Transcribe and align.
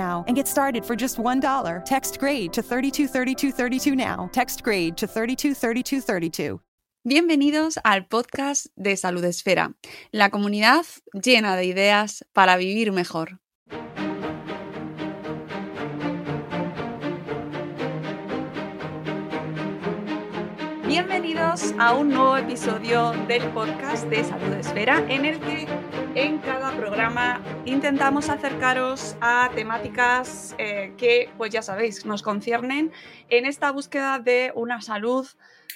and 0.00 0.34
get 0.34 0.48
started 0.48 0.84
for 0.84 0.96
just 0.96 1.18
$1. 1.18 1.84
Text 1.84 2.18
grade 2.18 2.52
to 2.52 2.62
323232 2.62 3.94
now. 3.94 4.28
Text 4.32 4.62
grade 4.62 4.96
to 4.96 5.06
323232. 5.06 6.60
Bienvenidos 7.02 7.78
al 7.82 8.06
podcast 8.08 8.66
de 8.76 8.94
Salud 8.94 9.24
Esfera, 9.24 9.74
la 10.12 10.28
comunidad 10.28 10.84
llena 11.14 11.56
de 11.56 11.64
ideas 11.64 12.24
para 12.34 12.58
vivir 12.58 12.92
mejor. 12.92 13.40
Bienvenidos 20.90 21.72
a 21.78 21.94
un 21.94 22.08
nuevo 22.08 22.36
episodio 22.36 23.12
del 23.28 23.48
podcast 23.50 24.06
de 24.08 24.24
Salud 24.24 24.54
Esfera, 24.54 24.98
en 25.08 25.24
el 25.24 25.38
que 25.38 25.68
en 26.16 26.38
cada 26.38 26.76
programa 26.76 27.40
intentamos 27.64 28.28
acercaros 28.28 29.14
a 29.20 29.52
temáticas 29.54 30.56
eh, 30.58 30.92
que, 30.98 31.30
pues 31.38 31.52
ya 31.52 31.62
sabéis, 31.62 32.04
nos 32.06 32.22
conciernen 32.22 32.90
en 33.28 33.46
esta 33.46 33.70
búsqueda 33.70 34.18
de 34.18 34.50
una 34.56 34.82
salud 34.82 35.28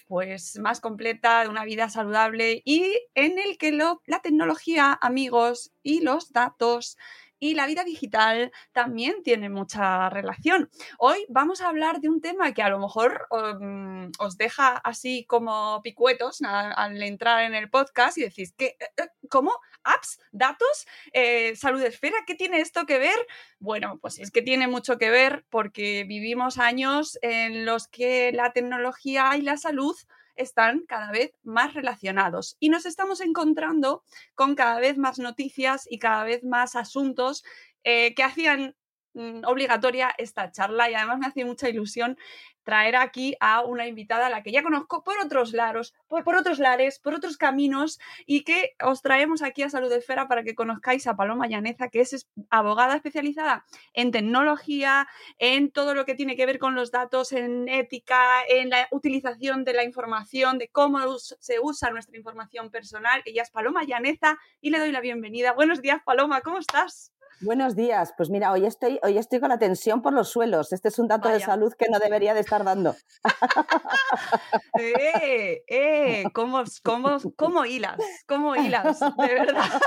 pues 0.09 0.59
más 0.59 0.81
completa, 0.81 1.43
de 1.45 1.49
una 1.49 1.65
vida 1.65 1.89
saludable 1.89 2.61
y 2.65 2.99
en 3.15 3.39
el 3.39 3.57
que 3.57 3.71
la 3.71 4.21
tecnología, 4.21 4.99
amigos, 5.01 5.71
y 5.85 6.01
los 6.01 6.33
datos 6.33 6.99
y 7.45 7.53
la 7.53 7.67
vida 7.67 7.85
digital 7.85 8.51
también 8.73 9.23
tiene 9.23 9.51
mucha 9.51 10.09
relación. 10.09 10.71
Hoy 10.99 11.27
vamos 11.29 11.61
a 11.61 11.69
hablar 11.69 12.01
de 12.01 12.09
un 12.09 12.23
tema 12.23 12.55
que 12.55 12.63
a 12.63 12.71
lo 12.71 12.79
mejor 12.79 13.27
um, 13.31 14.11
os 14.19 14.39
deja 14.39 14.79
así 14.79 15.27
como 15.27 15.83
picuetos 15.83 16.41
al 16.41 17.03
entrar 17.03 17.45
en 17.45 17.55
el 17.55 17.69
podcast 17.69 18.17
y 18.17 18.23
decís, 18.23 18.55
¿qué, 18.57 18.79
eh, 18.81 18.87
eh, 18.97 19.09
¿cómo? 19.29 19.53
¿Apps? 19.83 20.21
¿Datos? 20.33 20.87
Eh, 21.13 21.55
¿Salud 21.57 21.83
esfera? 21.83 22.17
¿Qué 22.27 22.35
tiene 22.35 22.61
esto 22.61 22.87
que 22.87 22.99
ver? 22.99 23.19
Bueno, 23.59 23.99
pues 24.01 24.19
es 24.19 24.31
que 24.31 24.41
tiene 24.41 24.67
mucho 24.67 24.97
que 24.97 25.11
ver 25.11 25.45
porque 25.51 26.05
vivimos 26.09 26.57
años 26.57 27.19
en 27.21 27.67
los 27.67 27.89
que 27.89 28.33
la 28.33 28.55
tecnología 28.55 29.37
y 29.37 29.43
la 29.43 29.59
salud 29.59 29.95
están 30.37 30.85
cada 30.87 31.11
vez 31.11 31.33
más 31.43 31.75
relacionados 31.75 32.57
y 32.61 32.69
nos 32.69 32.87
estamos 32.87 33.21
encontrando 33.21 34.03
con 34.35 34.55
cada 34.55 34.81
vez 34.81 34.99
más 34.99 35.19
noticias 35.19 35.87
y 35.89 35.99
cada 35.99 36.25
vez 36.25 36.45
más 36.45 36.77
asuntos 36.77 37.45
eh, 37.85 38.15
que 38.15 38.23
hacían 38.23 38.77
mm, 39.15 39.45
obligatoria 39.45 40.15
esta 40.19 40.51
charla 40.51 40.91
y 40.91 40.95
además 40.95 41.19
me 41.19 41.27
hace 41.27 41.45
mucha 41.45 41.69
ilusión 41.69 42.17
traer 42.65 42.97
aquí 42.97 43.37
a 43.41 43.63
una 43.63 43.87
invitada 43.87 44.27
a 44.27 44.31
la 44.31 44.43
que 44.43 44.53
ya 44.53 44.63
conozco 44.63 45.05
por 45.05 45.19
otros 45.19 45.53
lados, 45.53 45.95
por, 46.09 46.35
otros 46.35 46.59
lares, 46.59 46.99
por 46.99 47.15
otros 47.15 47.37
caminos 47.37 48.01
y 48.27 48.43
que 48.43 48.75
os 48.83 49.03
traemos 49.03 49.43
aquí 49.43 49.63
a 49.63 49.71
Salud 49.71 49.93
Esfera 49.93 50.27
para 50.27 50.43
que 50.43 50.55
conozcáis 50.55 51.07
a 51.07 51.17
Paloma 51.17 51.47
Llaneza, 51.47 51.89
que 51.89 52.01
es 52.01 52.27
abogada 52.51 52.97
especializada 52.97 53.65
en 53.93 54.11
tecnología, 54.11 55.09
en 55.39 55.71
todo 55.71 55.95
lo 55.95 56.05
que 56.05 56.15
tiene 56.15 56.37
que 56.37 56.47
ver 56.47 56.59
con 56.59 56.75
los 56.75 56.91
datos, 56.91 57.33
en 57.33 57.69
ética, 57.69 58.43
en 58.49 58.71
la 58.71 58.89
utilización 58.91 59.65
de 59.65 59.75
la 59.75 59.85
información, 59.85 60.59
de 60.59 60.69
cómo 60.69 61.19
se 61.19 61.61
usa 61.61 61.91
nuestra 61.91 62.17
información 62.17 62.71
personal. 62.71 63.23
Ella 63.25 63.43
es 63.43 63.51
Paloma 63.51 63.85
Llaneza 63.85 64.39
y 64.61 64.71
le 64.71 64.79
doy 64.79 64.93
la 64.93 65.01
bienvenida. 65.01 65.53
Buenos 65.53 65.83
días, 65.83 66.01
Paloma, 66.05 66.41
¿cómo 66.41 66.59
estás? 66.59 67.14
Buenos 67.41 67.75
días. 67.75 68.15
Pues 68.17 68.31
mira, 68.31 68.53
hoy 68.53 68.65
estoy, 68.65 69.01
hoy 69.03 69.19
estoy 69.19 69.41
con 69.41 69.49
la 69.49 69.59
tensión 69.59 70.03
por 70.03 70.13
los 70.13 70.31
suelos. 70.31 70.73
Este 70.73 70.89
es 70.89 70.99
un 70.99 71.09
dato 71.09 71.29
de 71.29 71.41
salud 71.41 71.73
que 71.75 71.87
no 71.91 71.99
debería 71.99 72.33
de 72.35 72.41
estar 72.41 72.65
dando. 72.65 72.95
¡Eh! 74.79 75.63
¡Eh! 75.67 76.25
¿Cómo, 76.33 76.63
cómo, 76.83 77.19
cómo 77.37 77.65
hilas? 77.65 77.99
¿Cómo 78.27 78.55
hilas? 78.55 79.01
De 79.01 79.35
verdad. 79.35 79.81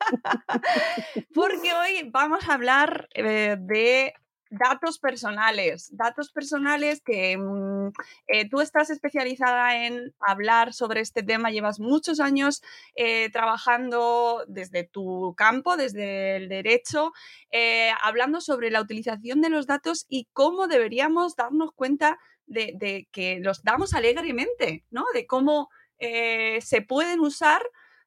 Porque 1.34 1.72
hoy 1.72 2.10
vamos 2.10 2.48
a 2.48 2.54
hablar 2.54 3.08
eh, 3.14 3.56
de 3.58 4.14
datos 4.58 4.98
personales. 4.98 5.88
Datos 5.96 6.30
personales 6.30 7.02
que 7.02 7.36
mm, 7.36 7.88
eh, 8.26 8.48
tú 8.48 8.60
estás 8.60 8.90
especializada 8.90 9.86
en 9.86 10.14
hablar 10.20 10.72
sobre 10.72 11.00
este 11.00 11.22
tema. 11.22 11.50
Llevas 11.50 11.80
muchos 11.80 12.20
años 12.20 12.62
eh, 12.94 13.30
trabajando 13.30 14.44
desde 14.48 14.84
tu 14.84 15.34
campo, 15.36 15.76
desde 15.76 16.36
el 16.36 16.48
derecho, 16.48 17.12
eh, 17.50 17.90
hablando 18.02 18.40
sobre 18.40 18.70
la 18.70 18.80
utilización 18.80 19.40
de 19.40 19.50
los 19.50 19.66
datos 19.66 20.06
y 20.08 20.28
cómo 20.32 20.66
deberíamos 20.68 21.36
darnos 21.36 21.72
cuenta 21.72 22.18
de, 22.46 22.72
de 22.76 23.08
que 23.10 23.40
los 23.40 23.62
damos 23.62 23.94
alegremente, 23.94 24.84
¿no? 24.90 25.04
De 25.14 25.26
cómo 25.26 25.70
se 25.98 26.82
pueden 26.86 27.20
usar 27.20 27.62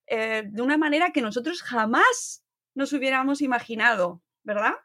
de 0.08 0.62
una 0.62 0.78
manera 0.78 1.12
que 1.12 1.24
nosotros 1.24 1.64
jamás 1.64 2.44
nos 2.76 2.94
hubiéramos 2.94 3.42
imaginado, 3.42 4.22
¿verdad? 4.44 4.76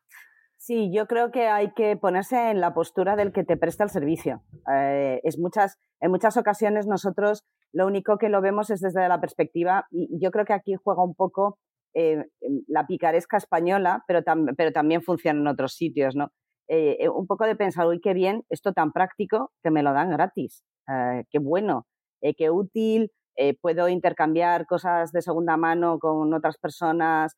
Sí, 0.65 0.93
yo 0.95 1.09
creo 1.09 1.33
que 1.33 1.49
hay 1.49 1.73
que 1.73 1.97
ponerse 1.97 2.51
en 2.51 2.61
la 2.61 2.73
postura 2.73 3.17
del 3.17 3.33
que 3.33 3.43
te 3.43 3.57
presta 3.57 3.83
el 3.83 3.91
servicio. 3.91 4.45
Eh, 4.73 5.21
es 5.25 5.37
muchas, 5.37 5.77
en 6.01 6.13
muchas 6.13 6.37
ocasiones 6.37 6.87
nosotros 6.87 7.45
lo 7.73 7.85
único 7.85 8.17
que 8.17 8.29
lo 8.29 8.41
vemos 8.41 8.71
es 8.71 8.81
desde 8.81 9.09
la 9.09 9.21
perspectiva, 9.21 9.87
y 9.91 10.21
yo 10.23 10.31
creo 10.31 10.45
que 10.45 10.53
aquí 10.53 10.77
juega 10.77 11.03
un 11.03 11.17
poco 11.17 11.59
eh, 11.97 12.27
la 12.69 12.87
picaresca 12.87 13.39
española, 13.39 14.05
pero, 14.07 14.23
tam- 14.23 14.55
pero 14.57 14.71
también 14.71 15.03
funciona 15.03 15.41
en 15.41 15.49
otros 15.49 15.73
sitios, 15.75 16.15
¿no? 16.15 16.29
Eh, 16.69 17.09
un 17.09 17.27
poco 17.27 17.45
de 17.45 17.57
pensar, 17.57 17.89
uy, 17.89 18.01
qué 18.01 18.15
bien, 18.15 18.45
esto 18.49 18.73
tan 18.73 18.93
práctico 18.93 19.51
que 19.65 19.73
me 19.73 19.83
lo 19.83 19.93
dan 19.93 20.11
gratis, 20.11 20.63
qué 20.87 21.39
bueno, 21.41 21.87
qué 22.39 22.51
útil, 22.51 23.11
puedo 23.61 23.89
intercambiar 23.89 24.67
cosas 24.67 25.11
de 25.11 25.23
segunda 25.23 25.57
mano 25.57 25.99
con 25.99 26.33
otras 26.33 26.57
personas 26.59 27.37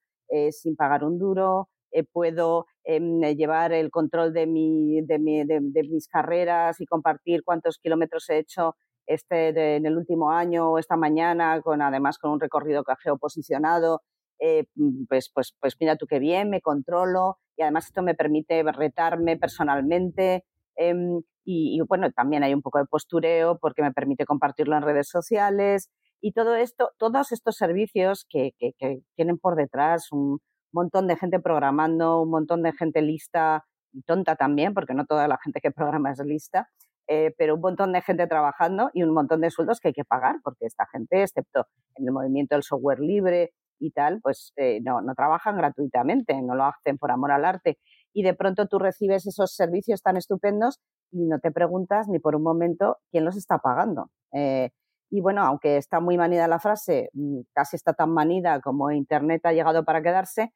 sin 0.50 0.77
pagar 0.77 1.05
un 1.05 1.19
duro, 1.19 1.69
eh, 1.94 2.05
puedo 2.05 2.67
em, 2.85 3.23
eh, 3.25 3.37
llevar 3.37 3.73
el 3.73 3.91
control 3.91 4.32
de, 4.35 4.46
mi, 4.46 5.00
de, 5.02 5.19
mi- 5.19 5.44
de- 5.44 5.61
de 5.62 5.82
mis 5.88 6.08
carreras 6.08 6.81
y 6.81 6.87
compartir 6.87 7.43
cuántos 7.44 7.79
kilómetros 7.79 8.29
he 8.31 8.38
hecho 8.38 8.76
este 9.06 9.52
de- 9.52 9.76
en 9.76 9.87
el 9.87 9.96
último 9.96 10.31
año 10.31 10.70
o 10.73 10.79
esta 10.79 10.96
mañana, 10.96 11.61
con 11.62 11.82
además 11.82 12.19
con 12.19 12.32
un 12.32 12.41
recorrido 12.41 12.85
geoposicionado. 13.02 14.02
eh, 14.41 14.64
mm, 14.75 15.05
pues, 15.08 15.31
pues, 15.32 15.55
pues 15.61 15.76
mira 15.81 15.96
tú 15.96 16.06
qué 16.06 16.19
bien, 16.19 16.50
me 16.50 16.61
controlo 16.61 17.38
y 17.56 17.62
además 17.62 17.87
esto 17.87 18.02
me 18.02 18.14
permite 18.17 18.62
retarme 18.64 19.37
personalmente. 19.38 20.44
em, 20.76 21.19
y, 21.44 21.76
y, 21.79 21.81
bueno, 21.88 22.11
también 22.12 22.43
hay 22.43 22.52
un 22.55 22.62
poco 22.62 22.79
de 22.79 22.87
postureo 22.87 23.58
porque 23.61 23.82
me 23.82 23.93
permite 23.93 24.25
compartirlo 24.26 24.76
en 24.76 24.82
redes 24.82 25.08
sociales 25.08 25.88
y 26.20 26.32
todo 26.32 26.56
esto, 26.56 26.91
todos 26.99 27.32
estos 27.32 27.56
servicios 27.56 28.26
que, 28.29 28.52
que- 28.58 28.73
que 28.79 29.00
tienen 29.17 29.38
por 29.38 29.55
detrás 29.56 30.11
un 30.12 30.41
montón 30.75 31.06
de 31.06 31.17
gente 31.17 31.41
programando, 31.41 32.23
un 32.23 32.31
montón 32.31 32.62
de 32.62 32.73
gente 32.73 33.03
lista 33.03 33.65
tonta 34.06 34.37
también, 34.37 34.75
porque 34.75 34.94
no 34.94 35.06
toda 35.06 35.29
la 35.29 35.38
gente 35.38 35.61
que 35.61 35.71
programa 36.00 36.12
es 36.12 36.19
lista, 36.25 36.69
eh, 37.06 37.35
pero 37.37 37.55
un 37.55 37.61
montón 37.61 37.93
de 37.93 38.03
gente 38.03 38.26
trabajando 38.26 38.91
y 38.94 39.03
un 39.03 39.12
montón 39.12 39.41
de 39.41 39.50
sueldos 39.50 39.81
que 39.81 39.88
hay 39.88 39.94
que 39.94 40.05
pagar, 40.05 40.37
porque 40.43 40.67
esta 40.67 40.87
gente, 40.91 41.23
excepto 41.23 41.67
en 41.97 42.06
el 42.06 42.12
movimiento 42.12 42.55
del 42.55 42.62
software 42.62 43.00
libre 43.00 43.53
y 43.79 43.91
tal, 43.91 44.21
pues 44.23 44.53
eh, 44.56 44.81
no, 44.82 45.03
no 45.03 45.15
trabajan 45.15 45.56
gratuitamente, 45.56 46.41
no 46.43 46.55
lo 46.55 46.65
hacen 46.65 46.97
por 46.99 47.11
amor 47.11 47.32
al 47.32 47.44
arte. 47.44 47.79
Y 48.12 48.23
de 48.23 48.35
pronto 48.35 48.67
tú 48.67 48.79
recibes 48.79 49.27
esos 49.27 49.55
servicios 49.55 50.03
tan 50.03 50.17
estupendos 50.17 50.81
y 51.11 51.27
no 51.27 51.41
te 51.41 51.50
preguntas 51.50 52.09
ni 52.09 52.19
por 52.19 52.37
un 52.37 52.43
momento 52.43 52.99
quién 53.11 53.25
los 53.25 53.37
está 53.37 53.59
pagando. 53.59 54.11
Eh, 54.32 54.70
y 55.11 55.20
bueno, 55.20 55.43
aunque 55.43 55.77
está 55.77 56.00
muy 56.00 56.17
manida 56.17 56.49
la 56.49 56.59
frase, 56.59 57.11
mm, 57.12 57.41
casi 57.53 57.77
está 57.77 57.93
tan 57.93 58.11
manida 58.11 58.61
como 58.61 58.91
Internet 58.91 59.44
ha 59.47 59.53
llegado 59.53 59.85
para 59.85 60.03
quedarse, 60.03 60.53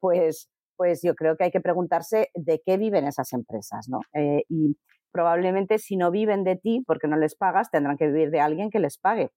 pues, 0.00 0.48
pues 0.76 1.00
yo 1.02 1.14
creo 1.14 1.36
que 1.36 1.44
hay 1.44 1.50
que 1.50 1.60
preguntarse 1.60 2.30
de 2.34 2.60
qué 2.64 2.76
viven 2.76 3.06
esas 3.06 3.32
empresas, 3.32 3.88
¿no? 3.88 4.00
y 4.48 4.76
probablemente 5.12 5.78
si 5.78 5.96
no 5.96 6.10
viven 6.10 6.44
de 6.44 6.56
ti 6.56 6.82
porque 6.86 7.08
no 7.08 7.16
les 7.16 7.34
pagas, 7.34 7.70
tendrán 7.70 7.96
que 7.96 8.06
vivir 8.06 8.30
de 8.30 8.40
alguien 8.40 8.70
que 8.70 8.78
les 8.78 8.98
pague. 8.98 9.30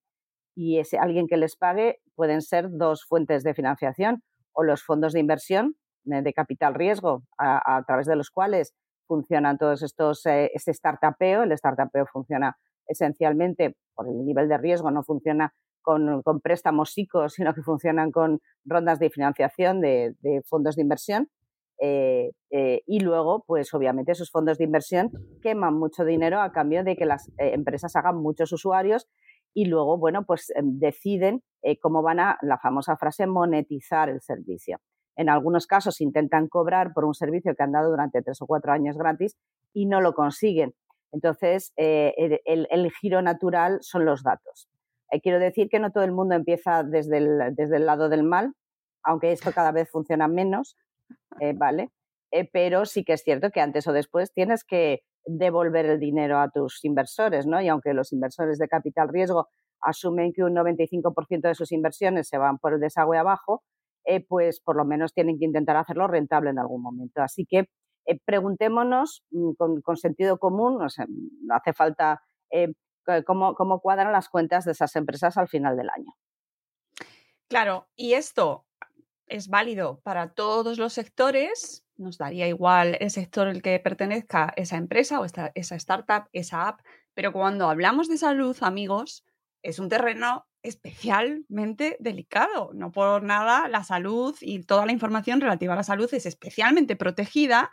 Y 0.55 0.79
ese 0.79 0.97
alguien 0.97 1.27
que 1.27 1.37
les 1.37 1.55
pague 1.55 1.99
pueden 2.15 2.41
ser 2.41 2.69
dos 2.69 3.05
fuentes 3.05 3.43
de 3.43 3.53
financiación 3.53 4.21
o 4.53 4.63
los 4.63 4.83
fondos 4.83 5.13
de 5.13 5.21
inversión 5.21 5.75
de 6.03 6.33
capital 6.33 6.73
riesgo 6.73 7.23
a, 7.37 7.83
través 7.85 8.07
de 8.07 8.15
los 8.15 8.29
cuales 8.31 8.73
funcionan 9.07 9.57
todos 9.57 9.83
estos, 9.83 10.25
eh, 10.25 10.51
este 10.53 10.73
startupeo. 10.73 11.43
El 11.43 11.57
startupeo 11.57 12.05
funciona 12.07 12.57
esencialmente 12.87 13.75
por 13.93 14.07
el 14.07 14.25
nivel 14.25 14.49
de 14.49 14.57
riesgo, 14.57 14.91
no 14.91 15.03
funciona 15.03 15.53
con, 15.81 16.21
préstamos 16.41 16.91
psicos, 16.91 17.33
sino 17.33 17.53
que 17.53 17.61
funcionan 17.61 18.11
con 18.11 18.41
rondas 18.65 18.99
de 18.99 19.09
financiación 19.09 19.81
de 19.81 20.15
fondos 20.47 20.75
de 20.75 20.81
inversión. 20.81 21.29
Eh, 21.83 22.33
eh, 22.51 22.83
y 22.85 22.99
luego, 22.99 23.43
pues 23.47 23.73
obviamente 23.73 24.11
esos 24.11 24.29
fondos 24.29 24.59
de 24.59 24.65
inversión 24.65 25.09
queman 25.41 25.73
mucho 25.73 26.05
dinero 26.05 26.39
a 26.39 26.51
cambio 26.51 26.83
de 26.83 26.95
que 26.95 27.07
las 27.07 27.29
eh, 27.39 27.53
empresas 27.53 27.95
hagan 27.95 28.17
muchos 28.17 28.51
usuarios 28.51 29.07
y 29.51 29.65
luego, 29.65 29.97
bueno, 29.97 30.23
pues 30.23 30.51
em, 30.55 30.77
deciden 30.77 31.41
cómo 31.81 32.03
van 32.03 32.19
a, 32.19 32.37
la 32.43 32.59
famosa 32.59 32.97
frase, 32.97 33.25
monetizar 33.25 34.09
el 34.09 34.21
servicio. 34.21 34.79
En 35.15 35.27
algunos 35.27 35.65
casos 35.65 36.01
intentan 36.01 36.47
cobrar 36.47 36.93
por 36.93 37.03
un 37.03 37.15
servicio 37.15 37.55
que 37.55 37.63
han 37.63 37.71
dado 37.71 37.89
durante 37.89 38.21
tres 38.21 38.41
o 38.41 38.47
cuatro 38.47 38.71
años 38.71 38.95
gratis 38.97 39.35
y 39.73 39.87
no 39.87 40.01
lo 40.01 40.13
consiguen. 40.13 40.73
Entonces, 41.11 41.73
el, 41.75 42.91
giro 42.99 43.21
natural 43.21 43.79
son 43.81 44.05
los 44.05 44.23
datos. 44.23 44.70
Quiero 45.19 45.39
decir 45.39 45.67
que 45.69 45.79
no 45.79 45.91
todo 45.91 46.03
el 46.05 46.13
mundo 46.13 46.35
empieza 46.35 46.83
desde 46.83 47.17
el, 47.17 47.55
desde 47.55 47.77
el 47.77 47.85
lado 47.85 48.07
del 48.07 48.23
mal, 48.23 48.53
aunque 49.03 49.31
esto 49.31 49.51
cada 49.51 49.71
vez 49.71 49.89
funciona 49.89 50.27
menos, 50.27 50.77
eh, 51.39 51.53
¿vale? 51.55 51.89
Eh, 52.31 52.49
pero 52.51 52.85
sí 52.85 53.03
que 53.03 53.13
es 53.13 53.23
cierto 53.23 53.51
que 53.51 53.61
antes 53.61 53.87
o 53.87 53.93
después 53.93 54.31
tienes 54.33 54.63
que 54.63 55.01
devolver 55.25 55.85
el 55.85 55.99
dinero 55.99 56.39
a 56.39 56.49
tus 56.49 56.83
inversores, 56.85 57.45
¿no? 57.45 57.61
Y 57.61 57.67
aunque 57.67 57.93
los 57.93 58.13
inversores 58.13 58.57
de 58.57 58.67
capital 58.67 59.09
riesgo 59.09 59.49
asumen 59.81 60.31
que 60.33 60.43
un 60.43 60.55
95% 60.55 61.41
de 61.41 61.55
sus 61.55 61.71
inversiones 61.71 62.27
se 62.27 62.37
van 62.37 62.57
por 62.57 62.73
el 62.73 62.79
desagüe 62.79 63.17
abajo, 63.17 63.63
eh, 64.05 64.25
pues 64.25 64.61
por 64.61 64.77
lo 64.77 64.85
menos 64.85 65.13
tienen 65.13 65.37
que 65.37 65.45
intentar 65.45 65.75
hacerlo 65.75 66.07
rentable 66.07 66.51
en 66.51 66.59
algún 66.59 66.81
momento. 66.81 67.21
Así 67.21 67.45
que 67.45 67.65
preguntémonos 68.25 69.23
mm, 69.31 69.51
con, 69.57 69.97
sentido 69.97 70.37
común, 70.39 70.77
no, 70.77 70.87
no 70.87 71.55
hace 71.55 71.73
falta 71.73 72.21
cómo, 73.25 73.55
cómo 73.55 73.79
cuadran 73.79 74.11
las 74.11 74.29
cuentas 74.29 74.65
de 74.65 74.71
esas 74.71 74.95
empresas 74.95 75.37
al 75.37 75.47
final 75.47 75.77
del 75.77 75.89
año. 75.89 76.15
Claro, 77.47 77.89
y 77.95 78.13
esto 78.13 78.65
es 79.27 79.47
válido 79.47 79.99
para 80.01 80.33
todos 80.33 80.77
los 80.77 80.93
sectores, 80.93 81.85
nos 81.97 82.17
daría 82.17 82.47
igual 82.47 82.97
el 82.99 83.11
sector 83.11 83.47
al 83.47 83.61
que 83.61 83.79
pertenezca 83.79 84.53
esa 84.55 84.77
empresa 84.77 85.19
o 85.19 85.25
esa 85.25 85.75
startup, 85.75 86.27
esa 86.33 86.67
app, 86.67 86.81
pero 87.13 87.31
cuando 87.31 87.69
hablamos 87.69 88.07
de 88.07 88.17
salud, 88.17 88.57
amigos, 88.61 89.25
es 89.63 89.79
un 89.79 89.89
terreno 89.89 90.47
especialmente 90.63 91.97
delicado. 91.99 92.71
No 92.73 92.91
por 92.91 93.23
nada 93.23 93.67
la 93.67 93.83
salud 93.83 94.35
y 94.41 94.63
toda 94.63 94.85
la 94.85 94.91
información 94.91 95.41
relativa 95.41 95.73
a 95.73 95.77
la 95.77 95.83
salud 95.83 96.11
es 96.13 96.25
especialmente 96.25 96.95
protegida. 96.95 97.71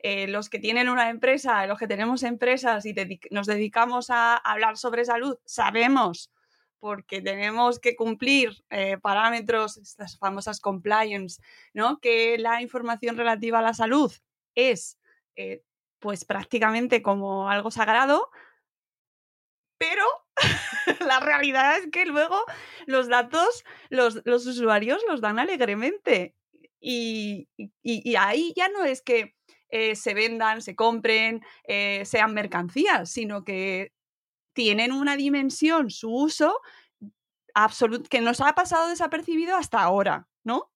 Eh, 0.00 0.28
los 0.28 0.48
que 0.48 0.58
tienen 0.58 0.88
una 0.88 1.10
empresa, 1.10 1.66
los 1.66 1.78
que 1.78 1.88
tenemos 1.88 2.22
empresas 2.22 2.86
y 2.86 2.94
nos 3.30 3.46
dedicamos 3.46 4.10
a 4.10 4.36
hablar 4.36 4.76
sobre 4.76 5.04
salud, 5.04 5.36
sabemos 5.44 6.30
porque 6.78 7.20
tenemos 7.20 7.80
que 7.80 7.96
cumplir 7.96 8.64
eh, 8.70 8.98
parámetros, 8.98 9.76
estas 9.78 10.16
famosas 10.16 10.60
compliance, 10.60 11.42
¿no? 11.74 11.98
Que 11.98 12.38
la 12.38 12.62
información 12.62 13.16
relativa 13.16 13.58
a 13.58 13.62
la 13.62 13.74
salud 13.74 14.12
es 14.54 14.96
eh, 15.34 15.62
pues 15.98 16.24
prácticamente 16.24 17.02
como 17.02 17.48
algo 17.48 17.72
sagrado, 17.72 18.30
pero 19.76 20.04
la 21.06 21.20
realidad 21.20 21.78
es 21.78 21.88
que 21.90 22.06
luego 22.06 22.36
los 22.86 23.08
datos 23.08 23.64
los, 23.90 24.22
usuarios 24.26 25.02
los 25.08 25.20
dan 25.20 25.38
alegremente. 25.38 26.34
Y, 26.80 27.48
ahí 28.18 28.52
ya 28.56 28.68
no 28.68 28.84
es 28.84 29.02
que 29.02 29.34
eh, 29.70 29.96
se 29.96 30.14
vendan, 30.14 30.62
se 30.62 30.76
compren, 30.76 31.42
sean 32.04 32.34
mercancías, 32.34 33.10
sino 33.10 33.44
que 33.44 33.92
tienen 34.52 34.92
una 34.92 35.16
dimensión, 35.16 35.90
su 35.90 36.12
uso, 36.12 36.60
que 38.10 38.20
nos 38.20 38.40
ha 38.40 38.54
pasado 38.54 38.88
desapercibido 38.88 39.56
hasta 39.56 39.82
ahora, 39.82 40.28
¿no? 40.44 40.70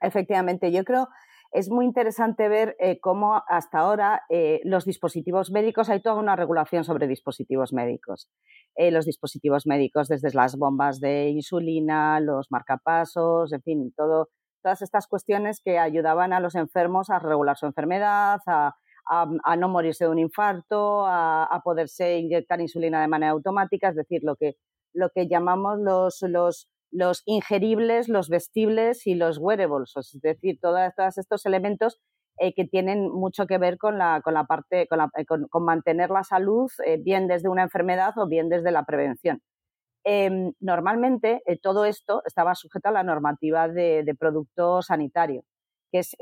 Efectivamente, 0.00 0.72
yo 0.72 0.84
creo 0.84 1.08
es 1.56 1.70
muy 1.70 1.86
interesante 1.86 2.48
ver 2.48 2.76
eh, 2.78 3.00
cómo 3.00 3.42
hasta 3.48 3.78
ahora 3.78 4.22
eh, 4.28 4.60
los 4.64 4.84
dispositivos 4.84 5.50
médicos, 5.50 5.88
hay 5.88 6.02
toda 6.02 6.16
una 6.16 6.36
regulación 6.36 6.84
sobre 6.84 7.06
dispositivos 7.06 7.72
médicos. 7.72 8.28
Eh, 8.76 8.90
los 8.90 9.06
dispositivos 9.06 9.66
médicos, 9.66 10.08
desde 10.08 10.30
las 10.32 10.56
bombas 10.56 11.00
de 11.00 11.30
insulina, 11.30 12.20
los 12.20 12.50
marcapasos, 12.50 13.52
en 13.52 13.62
fin, 13.62 13.92
todo, 13.96 14.28
todas 14.62 14.82
estas 14.82 15.06
cuestiones 15.06 15.62
que 15.64 15.78
ayudaban 15.78 16.34
a 16.34 16.40
los 16.40 16.54
enfermos 16.54 17.08
a 17.08 17.18
regular 17.18 17.56
su 17.56 17.64
enfermedad, 17.64 18.40
a, 18.46 18.76
a, 19.06 19.56
no 19.56 19.68
morirse 19.68 20.04
de 20.04 20.10
un 20.10 20.18
infarto, 20.18 21.06
a, 21.06 21.60
poderse 21.64 22.18
inyectar 22.18 22.60
insulina 22.60 23.00
de 23.00 23.08
manera 23.08 23.32
automática, 23.32 23.88
es 23.88 23.96
decir, 23.96 24.20
lo 24.22 24.36
que, 24.36 24.56
lo 24.92 25.08
que 25.10 25.26
llamamos 25.26 25.78
los, 25.80 26.22
los, 26.22 26.68
los 26.90 27.22
ingeribles, 27.24 28.08
los 28.08 28.28
vestibles 28.28 29.06
y 29.06 29.14
los 29.14 29.38
wearables, 29.38 29.92
es 29.96 30.18
decir, 30.20 30.58
todos 30.60 30.80
estos 31.16 31.46
elementos 31.46 31.98
eh, 32.38 32.52
que 32.52 32.66
tienen 32.66 33.10
mucho 33.10 33.46
que 33.46 33.56
ver 33.56 33.78
con 33.78 33.96
la, 33.96 34.20
con 34.22 34.34
la 34.34 34.44
parte, 34.44 34.86
con, 34.88 35.00
eh, 35.16 35.24
con, 35.24 35.64
mantener 35.64 36.10
la 36.10 36.22
salud, 36.22 36.70
eh, 36.84 36.98
bien 36.98 37.28
desde 37.28 37.48
una 37.48 37.62
enfermedad 37.62 38.12
o 38.18 38.28
bien 38.28 38.50
desde 38.50 38.70
la 38.70 38.84
prevención. 38.84 39.40
Em, 40.04 40.52
normalmente 40.60 41.42
todo 41.62 41.84
esto 41.86 42.22
estaba 42.26 42.54
sujeto 42.54 42.88
a 42.90 42.92
la 42.92 43.02
normativa 43.02 43.68
de, 43.68 44.02
de 44.04 44.14
producto 44.14 44.82
sanitario, 44.82 45.44
que 45.90 46.00
es 46.00 46.16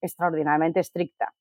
extraordinariamente 0.00 0.80
estricta. 0.80 1.34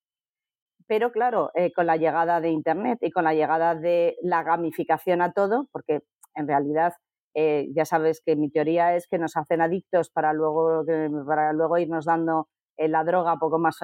Pero 0.87 1.11
claro, 1.11 1.51
con 1.75 1.87
la 1.87 1.97
llegada 1.97 2.39
de 2.41 2.49
Internet 2.49 2.99
y 3.01 3.11
con 3.11 3.23
la 3.23 3.33
llegada 3.33 3.75
de 3.75 4.15
la 4.21 4.43
gamificación 4.43 5.21
a 5.21 5.33
todo, 5.33 5.67
porque 5.71 6.01
en 6.35 6.47
realidad 6.47 6.93
ya 7.35 7.85
sabes 7.85 8.21
que 8.25 8.35
mi 8.35 8.49
teoría 8.49 8.95
es 8.95 9.07
que 9.07 9.17
nos 9.17 9.35
hacen 9.37 9.61
adictos 9.61 10.09
para 10.09 10.33
luego, 10.33 10.85
para 11.25 11.53
luego 11.53 11.77
irnos 11.77 12.05
dando 12.05 12.47
eh, 12.77 12.87
la 12.87 13.03
droga 13.03 13.37
poco 13.37 13.59
más. 13.59 13.77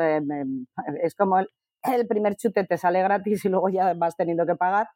es 1.01 1.15
como 1.15 1.39
el, 1.39 2.07
primer 2.07 2.35
chute 2.35 2.65
te 2.65 2.77
sale 2.77 3.01
gratis 3.01 3.45
y 3.45 3.49
luego 3.49 3.69
ya 3.69 3.93
vas 3.93 4.15
teniendo 4.15 4.45
que 4.45 4.55
pagar. 4.55 4.87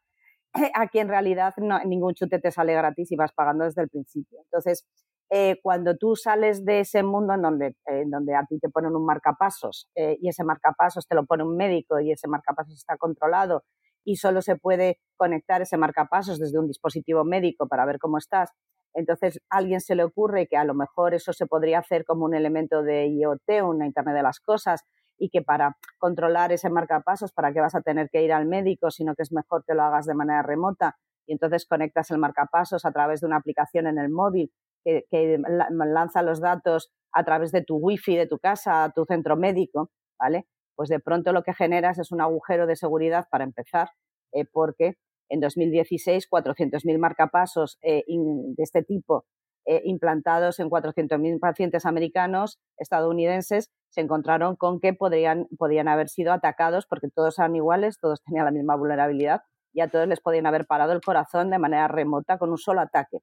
Aquí 0.74 0.98
en 0.98 1.08
realidad 1.08 1.54
no, 1.58 1.78
ningún 1.84 2.14
chute 2.14 2.38
te 2.38 2.50
sale 2.50 2.74
gratis 2.74 3.12
y 3.12 3.16
vas 3.16 3.32
pagando 3.32 3.64
desde 3.64 3.82
el 3.82 3.88
principio. 3.88 4.40
Entonces, 4.44 4.86
eh, 5.30 5.60
cuando 5.62 5.96
tú 5.98 6.16
sales 6.16 6.64
de 6.64 6.80
ese 6.80 7.02
mundo 7.02 7.34
en 7.34 7.42
donde, 7.42 7.76
donde 8.06 8.34
a 8.34 8.46
ti 8.48 8.58
te 8.58 8.70
ponen 8.70 8.96
un 8.96 9.04
marcapasos 9.04 9.90
eh, 9.94 10.16
y 10.22 10.28
ese 10.30 10.42
marcapasos 10.42 11.06
te 11.06 11.14
lo 11.14 11.26
pone 11.26 11.44
un 11.44 11.54
médico 11.54 12.00
y 12.00 12.12
ese 12.12 12.28
marcapasos 12.28 12.74
está 12.74 12.96
controlado 12.96 13.62
y 14.04 14.16
solo 14.16 14.40
se 14.40 14.56
puede 14.56 15.00
conectar 15.18 15.60
ese 15.60 15.76
marcapasos 15.76 16.38
desde 16.38 16.58
un 16.58 16.66
dispositivo 16.66 17.24
médico 17.24 17.68
para 17.68 17.84
ver 17.84 17.98
cómo 17.98 18.16
estás, 18.16 18.50
entonces 18.98 19.40
a 19.50 19.58
alguien 19.58 19.80
se 19.80 19.94
le 19.94 20.04
ocurre 20.04 20.46
que 20.46 20.56
a 20.56 20.64
lo 20.64 20.74
mejor 20.74 21.14
eso 21.14 21.32
se 21.32 21.46
podría 21.46 21.78
hacer 21.78 22.04
como 22.04 22.24
un 22.24 22.34
elemento 22.34 22.82
de 22.82 23.06
IoT, 23.06 23.62
una 23.62 23.86
Internet 23.86 24.16
de 24.16 24.22
las 24.22 24.40
Cosas, 24.40 24.84
y 25.18 25.30
que 25.30 25.42
para 25.42 25.76
controlar 25.98 26.52
ese 26.52 26.70
marcapasos, 26.70 27.32
para 27.32 27.52
que 27.52 27.60
vas 27.60 27.74
a 27.74 27.80
tener 27.80 28.08
que 28.10 28.22
ir 28.22 28.32
al 28.32 28.46
médico, 28.46 28.90
sino 28.90 29.14
que 29.14 29.22
es 29.22 29.32
mejor 29.32 29.64
que 29.64 29.74
lo 29.74 29.82
hagas 29.82 30.06
de 30.06 30.14
manera 30.14 30.42
remota 30.42 30.96
y 31.26 31.32
entonces 31.32 31.66
conectas 31.66 32.10
el 32.10 32.18
marcapasos 32.18 32.84
a 32.84 32.92
través 32.92 33.20
de 33.20 33.26
una 33.26 33.36
aplicación 33.36 33.86
en 33.86 33.98
el 33.98 34.08
móvil 34.08 34.50
que, 34.84 35.38
lanza 35.70 36.22
los 36.22 36.40
datos 36.40 36.90
a 37.12 37.24
través 37.24 37.52
de 37.52 37.62
tu 37.62 37.76
wifi 37.76 38.16
de 38.16 38.26
tu 38.26 38.38
casa 38.38 38.90
tu 38.94 39.04
centro 39.04 39.36
médico, 39.36 39.90
¿vale? 40.18 40.46
Pues 40.74 40.88
de 40.88 41.00
pronto 41.00 41.32
lo 41.32 41.42
que 41.42 41.52
generas 41.52 41.98
es 41.98 42.12
un 42.12 42.20
agujero 42.20 42.66
de 42.66 42.76
seguridad 42.76 43.26
para 43.30 43.44
empezar, 43.44 43.90
eh, 44.32 44.44
porque 44.50 44.96
en 45.28 45.40
2016 45.40 46.28
400.000 46.30 46.98
marcapasos 46.98 47.78
eh, 47.82 48.04
de 48.06 48.62
este 48.62 48.82
tipo 48.82 49.24
eh, 49.70 49.82
implantados 49.84 50.60
en 50.60 50.70
400.000 50.70 51.40
pacientes 51.40 51.84
americanos, 51.84 52.58
estadounidenses, 52.78 53.70
se 53.90 54.00
encontraron 54.00 54.56
con 54.56 54.80
que 54.80 54.94
podrían, 54.94 55.46
podían 55.58 55.88
haber 55.88 56.08
sido 56.08 56.32
atacados 56.32 56.86
porque 56.86 57.08
todos 57.14 57.38
eran 57.38 57.54
iguales, 57.54 57.98
todos 58.00 58.22
tenían 58.22 58.46
la 58.46 58.50
misma 58.50 58.76
vulnerabilidad, 58.76 59.42
y 59.74 59.82
a 59.82 59.88
todos 59.88 60.08
les 60.08 60.20
podían 60.20 60.46
haber 60.46 60.66
parado 60.66 60.92
el 60.92 61.02
corazón 61.02 61.50
de 61.50 61.58
manera 61.58 61.86
remota 61.86 62.38
con 62.38 62.48
un 62.50 62.56
solo 62.56 62.80
ataque. 62.80 63.18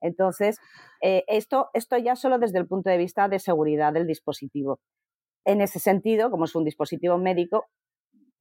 Entonces, 0.00 0.58
eh, 1.02 1.24
esto, 1.26 1.70
esto 1.74 1.96
ya 1.98 2.14
solo 2.14 2.38
desde 2.38 2.58
el 2.58 2.68
punto 2.68 2.90
de 2.90 2.98
vista 2.98 3.28
de 3.28 3.40
seguridad 3.40 3.92
del 3.92 4.06
dispositivo. 4.06 4.78
En 5.44 5.60
ese 5.60 5.80
sentido, 5.80 6.30
como 6.30 6.44
es 6.44 6.54
un 6.54 6.64
dispositivo 6.64 7.18
médico, 7.18 7.66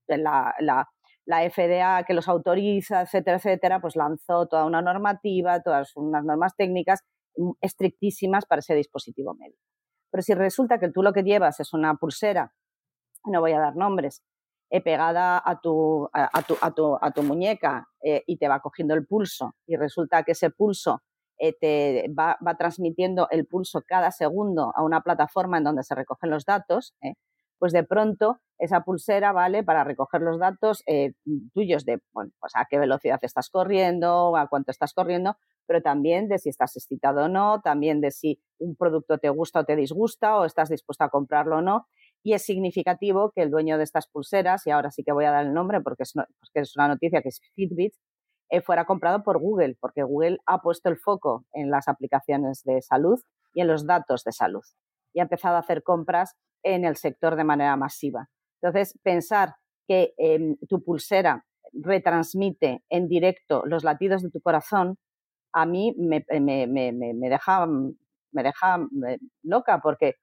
la, 0.07 0.53
la, 0.59 0.87
la 1.27 1.47
FDA 1.49 2.03
que 2.05 2.13
los 2.13 2.27
autoriza, 2.29 3.01
etcétera, 3.01 3.37
etcétera, 3.37 3.81
pues 3.81 3.95
lanzó 3.95 4.47
toda 4.47 4.65
una 4.65 4.81
normativa, 4.81 5.61
todas 5.61 5.95
unas 5.97 6.23
normas 6.23 6.55
técnicas 6.55 7.03
mm, 7.35 7.51
estrictísimas 7.61 8.45
para 8.45 8.59
ese 8.59 8.73
dispositivo 8.75 9.35
médico. 9.35 9.61
Pero 10.09 10.21
si 10.21 10.33
resulta 10.33 10.79
que 10.79 10.89
tú 10.89 11.03
lo 11.03 11.11
que 11.11 11.23
llevas 11.23 11.59
es 11.59 11.73
una 11.73 11.95
pulsera, 11.95 12.53
no 13.25 13.41
voy 13.41 13.51
a 13.51 13.59
dar 13.59 13.75
nombres, 13.75 14.23
eh, 14.69 14.81
pegada 14.81 15.41
a 15.43 15.59
tu, 15.59 16.09
a, 16.13 16.41
tu, 16.43 16.57
a, 16.61 16.71
tu, 16.71 16.97
a 16.99 17.11
tu, 17.11 17.23
muñeca 17.23 17.87
eh, 18.01 18.23
y 18.25 18.37
te 18.37 18.47
va 18.47 18.61
cogiendo 18.61 18.93
el 18.93 19.05
pulso 19.05 19.55
y 19.65 19.75
resulta 19.75 20.23
que 20.23 20.31
ese 20.31 20.49
pulso 20.49 21.01
eh, 21.37 21.53
te 21.53 22.09
va, 22.17 22.37
va, 22.45 22.55
transmitiendo 22.55 23.27
el 23.31 23.47
pulso 23.47 23.81
cada 23.85 24.11
segundo 24.11 24.71
a 24.75 24.83
una 24.83 25.01
plataforma 25.01 25.57
en 25.57 25.65
donde 25.65 25.83
se 25.83 25.95
recogen 25.95 26.29
los 26.29 26.45
datos, 26.45 26.95
pues 27.59 27.73
de 27.73 27.83
pronto 27.83 28.39
esa 28.59 28.81
pulsera 28.81 29.31
vale 29.31 29.63
para 29.63 29.83
recoger 29.83 30.21
los 30.21 30.39
datos 30.39 30.83
tuyos 31.53 31.85
de 31.85 31.99
bueno, 32.13 32.31
pues 32.39 32.53
a 32.55 32.65
qué 32.69 32.79
velocidad 32.79 33.19
estás 33.21 33.49
corriendo, 33.49 34.35
a 34.35 34.47
cuánto 34.47 34.71
estás 34.71 34.93
corriendo, 34.93 35.37
pero 35.67 35.81
también 35.81 36.27
de 36.27 36.39
si 36.39 36.49
estás 36.49 36.75
excitado 36.75 37.25
o 37.25 37.27
no, 37.27 37.61
también 37.61 38.01
de 38.01 38.11
si 38.11 38.41
un 38.59 38.75
producto 38.75 39.17
te 39.17 39.29
gusta 39.29 39.59
o 39.59 39.65
te 39.65 39.75
disgusta 39.75 40.37
o 40.37 40.45
estás 40.45 40.69
dispuesto 40.69 41.03
a 41.03 41.09
comprarlo 41.09 41.57
o 41.57 41.61
no. 41.61 41.87
Y 42.23 42.33
es 42.33 42.43
significativo 42.43 43.31
que 43.31 43.43
el 43.43 43.51
dueño 43.51 43.77
de 43.77 43.83
estas 43.83 44.07
pulseras, 44.07 44.65
y 44.65 44.71
ahora 44.71 44.89
sí 44.89 45.03
que 45.03 45.13
voy 45.13 45.25
a 45.25 45.31
dar 45.31 45.45
el 45.45 45.53
nombre 45.53 45.81
porque 45.81 46.03
es, 46.03 46.13
es 46.53 46.75
una 46.75 46.87
noticia 46.87 47.21
que 47.21 47.29
es 47.29 47.41
Fitbit, 47.53 47.93
eh, 48.49 48.61
fuera 48.61 48.85
comprado 48.85 49.23
por 49.23 49.39
Google, 49.39 49.75
porque 49.79 50.03
Google 50.03 50.39
ha 50.45 50.61
puesto 50.61 50.89
el 50.89 50.97
foco 50.97 51.45
en 51.53 51.69
las 51.69 51.87
aplicaciones 51.87 52.63
de 52.63 52.81
salud 52.81 53.19
y 53.53 53.61
en 53.61 53.67
los 53.67 53.85
datos 53.85 54.23
de 54.23 54.31
salud 54.31 54.63
y 55.17 55.19
ha 55.19 55.23
empezado 55.23 55.55
a 55.55 55.59
hacer 55.59 55.81
compras 55.81 56.35
en 56.63 56.85
el 56.85 56.95
sector 56.97 57.35
de 57.35 57.43
manera 57.43 57.75
masiva. 57.75 58.29
Entonces, 58.61 58.97
pensar 59.03 59.55
que 59.87 60.13
em, 60.17 60.57
tu 60.67 60.83
pulsera 60.83 61.45
retransmite 61.73 62.83
en 62.89 63.07
directo 63.07 63.63
los 63.65 63.83
latidos 63.83 64.21
de 64.23 64.31
tu 64.31 64.41
corazón 64.41 64.97
a 65.53 65.65
mí 65.65 65.95
me, 65.97 66.25
me, 66.39 66.67
me, 66.67 66.91
me 66.91 67.29
deja, 67.29 67.65
me 67.65 68.43
deja 68.43 68.77
eh, 69.07 69.17
loca 69.43 69.79
porque 69.81 70.15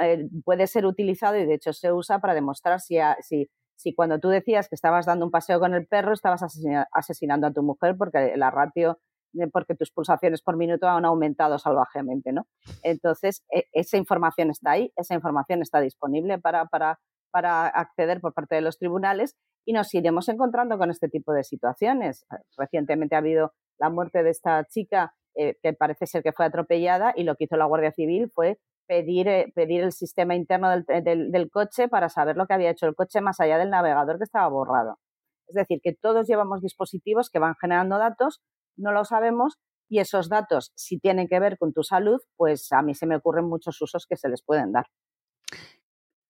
eh, 0.00 0.28
puede 0.44 0.66
ser 0.66 0.86
utilizado 0.86 1.36
y 1.36 1.46
de 1.46 1.54
hecho 1.54 1.72
se 1.72 1.92
usa 1.92 2.20
para 2.20 2.34
demostrar 2.34 2.80
si, 2.80 2.98
si, 3.20 3.50
si 3.76 3.94
cuando 3.94 4.18
tú 4.20 4.28
decías 4.28 4.68
que 4.68 4.74
estabas 4.74 5.06
dando 5.06 5.24
un 5.24 5.30
paseo 5.30 5.60
con 5.60 5.74
el 5.74 5.86
perro 5.86 6.12
estabas 6.12 6.42
asesinando 6.92 7.46
a 7.46 7.52
tu 7.52 7.62
mujer 7.62 7.96
porque 7.98 8.34
la 8.36 8.50
ratio 8.50 8.98
porque 9.52 9.74
tus 9.74 9.90
pulsaciones 9.90 10.42
por 10.42 10.56
minuto 10.56 10.88
han 10.88 11.04
aumentado 11.04 11.58
salvajemente, 11.58 12.32
¿no? 12.32 12.46
Entonces, 12.82 13.44
e, 13.54 13.64
esa 13.72 13.96
información 13.96 14.50
está 14.50 14.72
ahí, 14.72 14.92
esa 14.96 15.14
información 15.14 15.62
está 15.62 15.80
disponible 15.80 16.38
para, 16.38 16.66
para, 16.66 17.00
para 17.30 17.66
acceder 17.68 18.20
por 18.20 18.34
parte 18.34 18.54
de 18.54 18.60
los 18.62 18.78
tribunales 18.78 19.36
y 19.64 19.72
nos 19.72 19.92
iremos 19.94 20.28
encontrando 20.28 20.78
con 20.78 20.90
este 20.90 21.08
tipo 21.08 21.32
de 21.32 21.44
situaciones. 21.44 22.26
Recientemente 22.56 23.14
ha 23.14 23.18
habido 23.18 23.52
la 23.78 23.90
muerte 23.90 24.22
de 24.22 24.30
esta 24.30 24.64
chica 24.64 25.14
eh, 25.34 25.56
que 25.62 25.72
parece 25.72 26.06
ser 26.06 26.22
que 26.22 26.32
fue 26.32 26.46
atropellada 26.46 27.12
y 27.14 27.22
lo 27.22 27.36
que 27.36 27.44
hizo 27.44 27.56
la 27.56 27.66
Guardia 27.66 27.92
Civil 27.92 28.30
fue 28.34 28.58
pedir, 28.88 29.28
eh, 29.28 29.52
pedir 29.54 29.82
el 29.82 29.92
sistema 29.92 30.34
interno 30.34 30.70
del, 30.70 31.30
del, 31.30 31.50
coche 31.50 31.86
para 31.86 32.08
saber 32.08 32.36
lo 32.36 32.46
que 32.46 32.54
había 32.54 32.70
hecho 32.70 32.86
el 32.86 32.94
coche 32.94 33.20
más 33.20 33.38
allá 33.38 33.58
del 33.58 33.70
navegador 33.70 34.18
que 34.18 34.24
estaba 34.24 34.48
borrado. 34.48 34.98
Es 35.46 35.54
decir, 35.54 35.80
que 35.82 35.94
todos 35.94 36.26
llevamos 36.26 36.62
dispositivos 36.62 37.30
que 37.30 37.38
van 37.38 37.54
generando 37.60 37.98
datos, 37.98 38.42
no 38.78 38.92
lo 38.92 39.04
sabemos 39.04 39.58
y 39.88 40.00
esos 40.00 40.28
datos, 40.28 40.72
si 40.74 40.98
tienen 40.98 41.28
que 41.28 41.40
ver 41.40 41.58
con 41.58 41.72
tu 41.72 41.82
salud, 41.82 42.20
pues 42.36 42.70
a 42.72 42.82
mí 42.82 42.94
se 42.94 43.06
me 43.06 43.16
ocurren 43.16 43.46
muchos 43.46 43.80
usos 43.80 44.06
que 44.06 44.16
se 44.16 44.28
les 44.28 44.42
pueden 44.42 44.72
dar. 44.72 44.86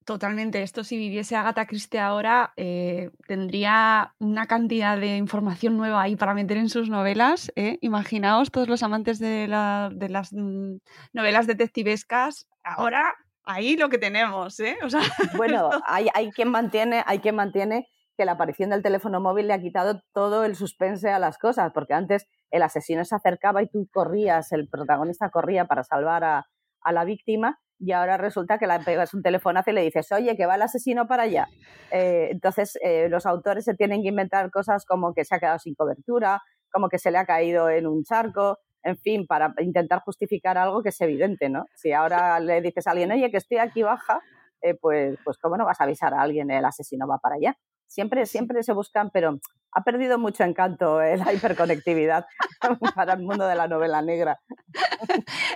Totalmente. 0.09 0.63
Esto 0.63 0.85
si 0.85 0.97
viviese 0.97 1.37
Agatha 1.37 1.67
Christie 1.67 2.01
ahora, 2.01 2.55
eh, 2.57 3.11
tendría 3.27 4.15
una 4.19 4.47
cantidad 4.47 4.97
de 4.97 5.19
información 5.19 5.77
nueva 5.77 6.01
ahí 6.01 6.17
para 6.17 6.33
meter 6.33 6.57
en 6.57 6.71
sus 6.71 6.89
novelas. 6.89 7.53
¿eh? 7.57 7.77
Imaginaos 7.83 8.51
todos 8.51 8.69
los 8.69 8.83
amantes 8.83 9.19
de, 9.19 9.47
las 9.49 10.33
mm, 10.33 10.79
novelas 11.13 11.47
detectivescas. 11.47 12.47
Ahora, 12.65 13.17
ahí 13.45 13.77
lo 13.77 13.91
que 13.91 13.99
tenemos. 13.99 14.59
¿eh? 14.61 14.79
bueno, 15.37 15.69
hay, 15.85 16.31
quien 16.31 16.49
mantiene, 16.49 17.03
hay 17.05 17.19
quien 17.19 17.35
mantiene 17.35 17.87
que 18.17 18.25
la 18.25 18.33
aparición 18.33 18.71
del 18.71 18.83
teléfono 18.83 19.21
móvil 19.21 19.49
le 19.49 19.53
ha 19.53 19.61
quitado 19.61 20.01
todo 20.15 20.47
el 20.47 20.57
suspense 20.57 21.11
a 21.11 21.19
las 21.19 21.37
cosas, 21.37 21.71
porque 21.75 21.93
antes 21.93 22.27
el 22.51 22.63
asesino 22.63 23.05
se 23.05 23.15
acercaba 23.15 23.63
y 23.63 23.69
tú 23.69 23.89
corrías, 23.93 24.53
el 24.53 24.69
protagonista 24.69 25.31
corría 25.31 25.67
para 25.67 25.85
salvar 25.85 26.25
a 26.25 26.93
la 26.93 27.05
víctima 27.05 27.59
y 27.81 27.93
ahora 27.93 28.17
resulta 28.17 28.59
que 28.59 28.67
le 28.67 28.79
pegas 28.81 29.15
un 29.15 29.23
telefonazo 29.23 29.71
y 29.71 29.75
le 29.75 29.83
dices, 29.83 30.11
oye, 30.13 30.37
que 30.37 30.47
va 30.47 30.57
el 30.57 30.63
asesino 30.63 31.07
para 31.07 31.25
allá. 31.25 31.49
Eh, 31.93 32.29
entonces, 32.31 32.77
eh, 32.83 33.09
los 33.09 33.25
autores 33.25 33.65
se 33.65 33.75
tienen 33.75 34.03
que 34.03 34.09
inventar 34.09 34.51
cosas 34.51 34.85
como 34.85 35.15
que 35.15 35.25
se 35.25 35.35
ha 35.35 35.39
quedado 35.39 35.59
sin 35.59 35.75
cobertura, 35.75 36.43
como 36.73 36.89
que 36.89 36.99
se 36.99 37.11
le 37.11 37.19
ha 37.19 37.25
caído 37.25 37.71
en 37.71 37.87
un 37.87 38.03
charco, 38.03 38.59
en 38.83 38.97
fin, 38.99 39.27
para 39.27 39.55
intentar 39.59 40.01
justificar 40.01 40.59
algo 40.59 40.83
que 40.83 40.89
es 40.89 41.01
evidente, 41.01 41.49
¿no? 41.49 41.67
Si 41.75 41.93
ahora 41.93 42.41
le 42.41 42.61
dices 42.61 42.87
a 42.87 42.91
alguien, 42.91 43.13
oye, 43.13 43.31
que 43.31 43.37
estoy 43.37 43.59
aquí 43.59 43.83
baja, 43.83 44.21
eh, 44.61 44.75
pues, 44.75 45.17
pues 45.25 45.39
cómo 45.39 45.57
no 45.57 45.65
vas 45.65 45.81
a 45.81 45.85
avisar 45.85 46.15
a 46.15 46.23
alguien, 46.23 46.51
el 46.51 46.65
asesino 46.65 47.07
va 47.07 47.19
para 47.19 47.37
allá. 47.37 47.57
Siempre, 47.89 48.27
siempre 48.27 48.63
se 48.63 48.73
buscan, 48.73 49.11
pero 49.11 49.41
ha 49.73 49.83
perdido 49.83 50.19
mucho 50.19 50.45
encanto 50.45 51.01
eh, 51.03 51.17
la 51.17 51.33
hiperconectividad 51.33 52.27
para 52.95 53.15
el 53.15 53.21
mundo 53.21 53.47
de 53.47 53.55
la 53.55 53.69
novela 53.69 54.03
negra. 54.03 54.41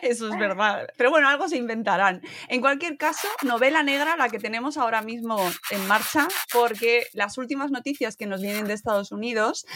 Eso 0.02 0.28
es 0.28 0.38
verdad. 0.38 0.86
Pero 0.96 1.10
bueno, 1.10 1.28
algo 1.28 1.48
se 1.48 1.56
inventarán. 1.56 2.22
En 2.48 2.60
cualquier 2.60 2.96
caso, 2.96 3.28
novela 3.42 3.82
negra 3.82 4.16
la 4.16 4.28
que 4.28 4.38
tenemos 4.38 4.76
ahora 4.76 5.02
mismo 5.02 5.38
en 5.70 5.86
marcha, 5.86 6.28
porque 6.52 7.06
las 7.14 7.38
últimas 7.38 7.70
noticias 7.70 8.16
que 8.16 8.26
nos 8.26 8.42
vienen 8.42 8.66
de 8.66 8.74
Estados 8.74 9.12
Unidos 9.12 9.66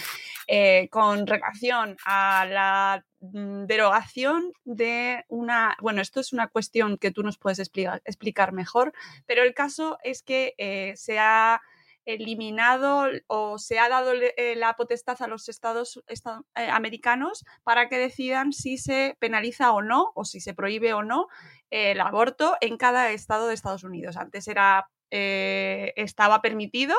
eh, 0.47 0.89
con 0.91 1.27
relación 1.27 1.97
a 2.05 2.47
la 2.49 3.05
mm, 3.21 3.67
derogación 3.67 4.53
de 4.65 5.25
una, 5.29 5.77
bueno, 5.81 6.01
esto 6.03 6.21
es 6.21 6.33
una 6.33 6.49
cuestión 6.49 6.99
que 6.99 7.11
tú 7.11 7.23
nos 7.23 7.39
puedes 7.39 7.59
explicar, 7.59 8.03
explicar 8.05 8.53
mejor, 8.53 8.93
pero 9.27 9.43
el 9.43 9.55
caso 9.55 9.99
es 10.03 10.23
que 10.23 10.55
eh, 10.59 10.93
se 10.97 11.19
ha 11.19 11.61
eliminado 12.07 13.09
o 13.27 13.59
se 13.59 13.79
ha 13.79 13.89
dado 13.89 14.13
eh, 14.15 14.55
la 14.57 14.75
potestad 14.75 15.21
a 15.21 15.27
los 15.27 15.49
estados 15.49 16.03
eh, 16.07 16.69
americanos 16.71 17.45
para 17.65 17.89
que 17.89 17.99
decidan 17.99 18.53
si 18.53 18.79
se 18.79 19.17
penaliza 19.19 19.73
o 19.73 19.83
no, 19.83 20.13
o 20.15 20.25
si 20.25 20.41
se 20.41 20.55
prohíbe 20.55 20.95
o 20.95 21.03
no 21.03 21.27
el 21.71 22.01
aborto 22.01 22.57
en 22.61 22.79
cada 22.79 23.11
estado 23.11 23.49
de 23.49 23.55
Estados 23.55 23.85
Unidos. 23.85 24.17
Antes 24.17 24.47
era, 24.49 24.89
eh, 25.11 25.93
estaba 25.97 26.41
permitido 26.41 26.95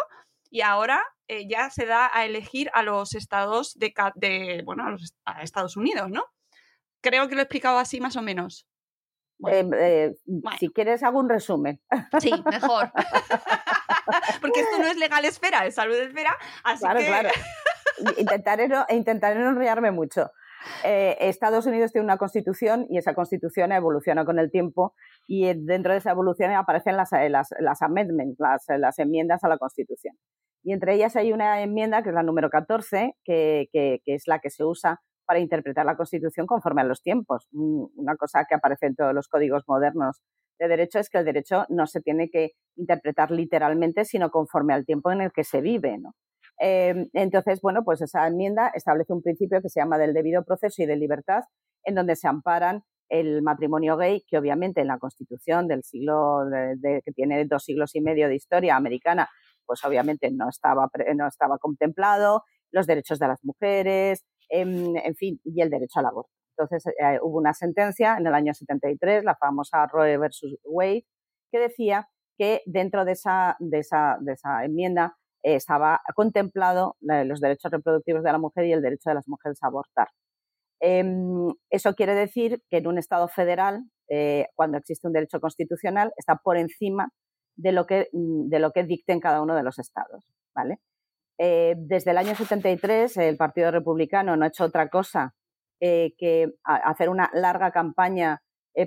y 0.50 0.62
ahora 0.62 1.04
ya 1.48 1.70
se 1.70 1.86
da 1.86 2.10
a 2.14 2.26
elegir 2.26 2.70
a 2.74 2.84
los 2.84 3.14
estados 3.14 3.78
de, 3.78 4.62
bueno, 4.64 4.96
a, 5.26 5.42
Estados 5.42 5.76
Unidos, 5.76 6.10
¿no? 6.10 6.24
Creo 7.02 7.28
que 7.28 7.36
lo 7.36 7.42
he 7.42 7.44
explicado 7.44 7.80
así 7.80 8.00
más 8.00 8.16
o 8.16 8.22
menos. 8.22 8.66
Si 10.60 10.70
quieres, 10.70 11.04
hago 11.04 11.20
un 11.20 11.30
resumen. 11.30 11.80
Sí, 12.20 12.32
mejor. 12.50 12.92
porque 14.42 14.62
esto 14.62 14.80
no 14.80 14.88
es 14.88 14.98
legal 14.98 15.24
esfera, 15.26 15.66
es 15.66 15.76
salud 15.76 15.96
esfera, 15.96 16.36
así 16.64 16.82
claro, 16.82 17.00
que... 17.00 17.06
Claro. 17.06 17.30
Intentaré 18.18 18.68
no, 18.68 18.86
intentaré 18.90 19.40
no 19.40 19.50
enrollarme 19.50 19.92
mucho. 19.92 20.32
Eh, 20.84 21.18
Estados 21.20 21.66
Unidos 21.66 21.92
tiene 21.92 22.06
una 22.06 22.18
constitución 22.18 22.86
y 22.90 22.98
esa 22.98 23.14
constitución 23.14 23.72
evoluciona 23.72 24.26
con 24.26 24.40
el 24.40 24.52
tiempo 24.52 24.94
y 25.28 25.54
dentro 25.54 25.94
de 25.94 26.00
esa 26.00 26.12
evolución 26.12 26.52
aparecen 26.52 26.98
las, 26.98 27.14
eh, 27.14 27.30
las, 27.30 27.50
las 27.60 27.82
amendments, 27.82 28.40
las, 28.40 28.66
las, 28.68 29.00
enmiendas 29.00 29.44
a 29.44 29.48
la 29.48 29.58
constitución. 29.58 30.16
Y 30.64 30.74
entre 30.74 30.96
ellas 30.96 31.16
hay 31.16 31.32
una 31.32 31.62
enmienda 31.62 32.04
que 32.04 32.10
es 32.10 32.16
la 32.16 32.24
número 32.24 32.50
14, 32.50 33.16
que, 33.24 33.70
que, 33.72 34.02
que, 34.04 34.16
es 34.16 34.28
la 34.28 34.40
que 34.40 34.50
se 34.50 34.64
usa 34.64 35.02
para 35.28 35.40
interpretar 35.40 35.86
la 35.86 35.98
constitución 35.98 36.48
conforme 36.48 36.82
a 36.82 36.86
los 36.86 37.02
tiempos. 37.02 37.48
Una 37.52 38.16
cosa 38.16 38.46
que 38.48 38.56
aparece 38.56 38.88
en 38.88 38.96
todos 38.96 39.14
los 39.14 39.28
códigos 39.28 39.64
modernos 39.68 40.24
de 40.58 40.68
derecho 40.70 41.00
es 41.00 41.10
que 41.10 41.20
el 41.20 41.26
derecho 41.26 41.66
no 41.70 41.86
se 41.86 42.02
tiene 42.02 42.30
que 42.30 42.54
interpretar 42.78 43.30
literalmente, 43.30 44.06
sino 44.06 44.32
conforme 44.32 44.74
al 44.74 44.86
tiempo 44.86 45.12
en 45.12 45.22
el 45.22 45.32
que 45.32 45.44
se 45.44 45.62
vive, 45.62 45.98
¿no? 46.00 46.14
Em, 46.60 47.10
entonces, 47.14 47.62
bueno, 47.62 47.84
pues 47.84 48.02
esa 48.02 48.26
enmienda 48.26 48.72
establece 48.74 49.14
un 49.14 49.22
principio 49.22 49.62
que 49.62 49.70
se 49.70 49.80
llama 49.80 49.98
del 50.00 50.14
debido 50.14 50.44
proceso 50.44 50.82
y 50.82 50.86
de 50.86 50.96
libertad, 50.96 51.44
en 51.84 51.94
donde 51.94 52.16
se 52.16 52.28
amparan 52.28 52.84
el 53.10 53.42
matrimonio 53.42 53.98
gay, 53.98 54.24
que 54.28 54.38
obviamente 54.38 54.82
en 54.82 54.88
la 54.88 54.98
Constitución 54.98 55.68
del 55.68 55.84
siglo, 55.84 56.46
que 56.82 57.12
tiene 57.14 57.46
dos 57.46 57.64
siglos 57.64 57.96
y 57.96 58.02
medio 58.02 58.28
de 58.28 58.36
historia 58.36 58.76
americana, 58.76 59.30
pues 59.66 59.84
obviamente 59.84 60.32
no 60.32 60.50
estaba, 60.50 60.90
no 61.16 61.28
estaba 61.28 61.58
contemplado, 61.60 62.44
los 62.72 62.88
derechos 62.88 63.20
de 63.20 63.28
las 63.28 63.44
mujeres, 63.44 64.26
en 64.50 65.16
fin, 65.16 65.40
y 65.44 65.62
el 65.62 65.70
derecho 65.70 66.00
al 66.00 66.08
aborto. 66.08 66.32
Entonces 66.58 66.88
eh, 67.00 67.20
hubo 67.22 67.38
una 67.38 67.54
sentencia 67.54 68.18
en 68.18 68.26
el 68.26 68.34
año 68.34 68.54
73, 68.54 69.24
la 69.24 69.36
famosa 69.36 69.86
Roe 69.88 70.18
versus 70.18 70.58
Wade, 70.64 71.06
que 71.52 71.60
decía 71.60 72.10
que 72.38 72.62
dentro 72.66 73.06
de 73.06 73.14
esa, 73.14 73.58
enmienda 74.64 75.18
estaba 75.44 76.02
contemplado 76.16 76.98
los 77.00 77.40
derechos 77.40 77.72
reproductivos 77.72 78.24
de 78.24 78.32
la 78.32 78.38
mujer 78.38 78.66
y 78.66 78.74
el 78.74 78.82
derecho 78.82 79.10
de 79.10 79.16
las 79.16 79.28
mujeres 79.28 79.60
a 79.62 79.68
abortar. 79.68 80.10
Em, 80.80 81.48
eso 81.70 81.94
quiere 81.96 82.14
decir 82.16 82.62
que 82.70 82.78
en 82.78 82.88
un 82.88 82.98
Estado 82.98 83.28
federal, 83.28 83.84
eh, 84.10 84.48
cuando 84.56 84.78
existe 84.78 85.08
un 85.08 85.14
derecho 85.14 85.40
constitucional, 85.40 86.12
está 86.18 86.36
por 86.38 86.58
encima 86.58 87.10
de 87.56 87.72
lo 87.72 87.88
que, 87.88 88.10
de 88.12 88.60
lo 88.60 88.72
que 88.72 88.84
dicten 88.84 89.20
cada 89.20 89.42
uno 89.42 89.56
de 89.56 89.64
los 89.64 89.80
estados. 89.80 90.24
¿vale? 90.56 90.80
Eh, 91.38 91.76
desde 91.78 92.12
el 92.12 92.18
año 92.18 92.36
73, 92.36 93.18
el 93.18 93.38
Partido 93.38 93.72
Republicano 93.72 94.36
no 94.36 94.46
ha 94.46 94.48
hecho 94.48 94.66
otra 94.66 94.90
cosa 94.90 95.36
eh, 95.80 96.14
que 96.18 96.54
hacer 96.64 97.10
una 97.10 97.30
larga 97.34 97.72
campaña 97.72 98.42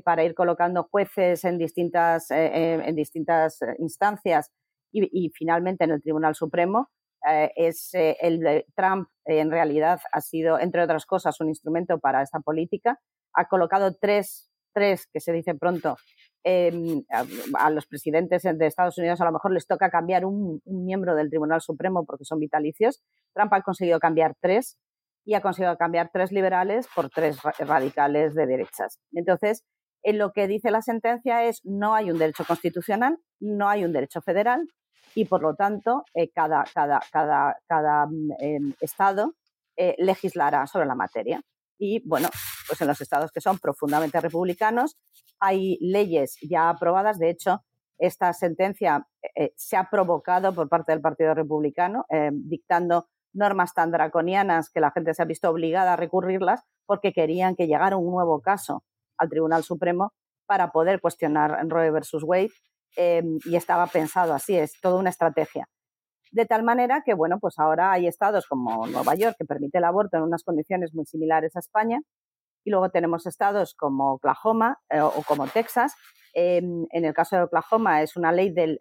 para 0.04 0.22
ir 0.22 0.34
colocando 0.34 0.86
jueces 0.88 1.44
en 1.44 1.58
distintas, 1.58 2.30
en 2.30 2.94
distintas 2.94 3.58
instancias 3.80 4.52
y, 4.92 5.26
y, 5.26 5.30
finalmente 5.30 5.82
en 5.82 5.90
el 5.90 6.00
Tribunal 6.00 6.36
Supremo 6.36 6.90
eh, 7.28 7.50
es 7.54 7.92
eh, 7.94 8.16
el 8.20 8.64
Trump 8.74 9.08
en 9.26 9.50
realidad 9.50 10.00
ha 10.12 10.20
sido, 10.20 10.58
entre 10.58 10.82
otras 10.82 11.06
cosas, 11.06 11.40
un 11.40 11.48
instrumento 11.48 11.98
para 11.98 12.22
esta 12.22 12.40
política. 12.40 12.98
Ha 13.34 13.46
colocado 13.46 13.94
tres, 13.94 14.50
tres 14.74 15.06
que 15.12 15.20
se 15.20 15.32
dice 15.32 15.54
pronto, 15.54 15.96
em, 16.44 17.02
a, 17.58 17.70
los 17.70 17.86
presidentes 17.86 18.42
de 18.42 18.66
Estados 18.66 18.96
Unidos 18.98 19.20
a 19.20 19.24
lo 19.24 19.32
mejor 19.32 19.52
les 19.52 19.66
toca 19.66 19.90
cambiar 19.90 20.24
un, 20.24 20.60
miembro 20.64 21.14
del 21.14 21.28
Tribunal 21.28 21.60
Supremo 21.60 22.04
porque 22.04 22.24
son 22.24 22.38
vitalicios. 22.38 23.02
Trump 23.34 23.52
ha 23.52 23.62
conseguido 23.62 23.98
cambiar 24.00 24.34
tres 24.40 24.78
y 25.24 25.34
ha 25.34 25.40
conseguido 25.40 25.76
cambiar 25.76 26.10
tres 26.12 26.32
liberales 26.32 26.88
por 26.94 27.10
tres 27.10 27.38
radicales 27.58 28.34
de 28.34 28.46
derechas. 28.46 28.98
Entonces, 29.12 29.64
en 30.02 30.18
lo 30.18 30.32
que 30.32 30.46
dice 30.48 30.70
la 30.70 30.82
sentencia 30.82 31.44
es 31.44 31.60
no 31.64 31.94
hay 31.94 32.10
un 32.10 32.18
derecho 32.18 32.44
constitucional, 32.44 33.18
no 33.38 33.68
hay 33.68 33.84
un 33.84 33.92
derecho 33.92 34.22
federal, 34.22 34.66
y 35.14 35.24
por 35.24 35.42
lo 35.42 35.54
tanto 35.54 36.04
eh, 36.14 36.30
cada, 36.30 36.64
cada, 36.72 37.00
cada, 37.12 37.56
cada 37.66 38.06
em, 38.38 38.74
estado 38.80 39.34
eh, 39.76 39.94
legislará 39.98 40.66
sobre 40.66 40.86
la 40.86 40.94
materia. 40.94 41.40
Y 41.78 42.06
bueno, 42.06 42.28
pues 42.66 42.80
en 42.80 42.88
los 42.88 43.00
estados 43.00 43.32
que 43.32 43.40
son 43.40 43.58
profundamente 43.58 44.20
republicanos 44.20 44.96
hay 45.40 45.78
leyes 45.80 46.36
ya 46.42 46.68
aprobadas. 46.68 47.18
De 47.18 47.30
hecho, 47.30 47.64
esta 47.98 48.32
sentencia 48.32 49.06
eh, 49.34 49.52
se 49.56 49.76
ha 49.76 49.88
provocado 49.90 50.54
por 50.54 50.68
parte 50.68 50.92
del 50.92 51.00
Partido 51.00 51.34
Republicano, 51.34 52.06
dictando 52.32 53.08
normas 53.32 53.74
tan 53.74 53.90
draconianas 53.90 54.70
que 54.70 54.80
la 54.80 54.90
gente 54.90 55.14
se 55.14 55.22
ha 55.22 55.26
visto 55.26 55.50
obligada 55.50 55.92
a 55.92 55.96
recurrirlas 55.96 56.62
porque 56.86 57.12
querían 57.12 57.54
que 57.56 57.66
llegara 57.66 57.96
un 57.96 58.10
nuevo 58.10 58.40
caso 58.40 58.84
al 59.18 59.28
Tribunal 59.28 59.62
Supremo 59.62 60.12
para 60.46 60.72
poder 60.72 61.00
cuestionar 61.00 61.64
Roe 61.68 61.90
versus 61.90 62.24
Wade 62.24 62.50
y 62.96 63.54
estaba 63.54 63.86
pensado 63.86 64.34
así, 64.34 64.56
es 64.56 64.80
toda 64.80 64.98
una 64.98 65.10
estrategia. 65.10 65.68
De 66.32 66.46
tal 66.46 66.62
manera 66.62 67.02
que, 67.04 67.14
bueno, 67.14 67.38
pues 67.40 67.58
ahora 67.58 67.92
hay 67.92 68.06
estados 68.06 68.46
como 68.46 68.86
Nueva 68.86 69.14
York 69.14 69.36
que 69.38 69.44
permite 69.44 69.78
el 69.78 69.84
aborto 69.84 70.16
en 70.16 70.22
unas 70.22 70.44
condiciones 70.44 70.94
muy 70.94 71.04
similares 71.04 71.56
a 71.56 71.60
España 71.60 72.00
y 72.64 72.70
luego 72.70 72.90
tenemos 72.90 73.26
estados 73.26 73.74
como 73.74 74.14
Oklahoma 74.14 74.78
eh, 74.90 75.00
o 75.00 75.22
como 75.26 75.46
Texas. 75.46 75.94
Em, 76.32 76.86
en 76.90 77.04
el 77.04 77.12
caso 77.12 77.36
de 77.36 77.42
Oklahoma 77.42 78.02
es 78.02 78.16
una 78.16 78.32
ley 78.32 78.52
de, 78.52 78.78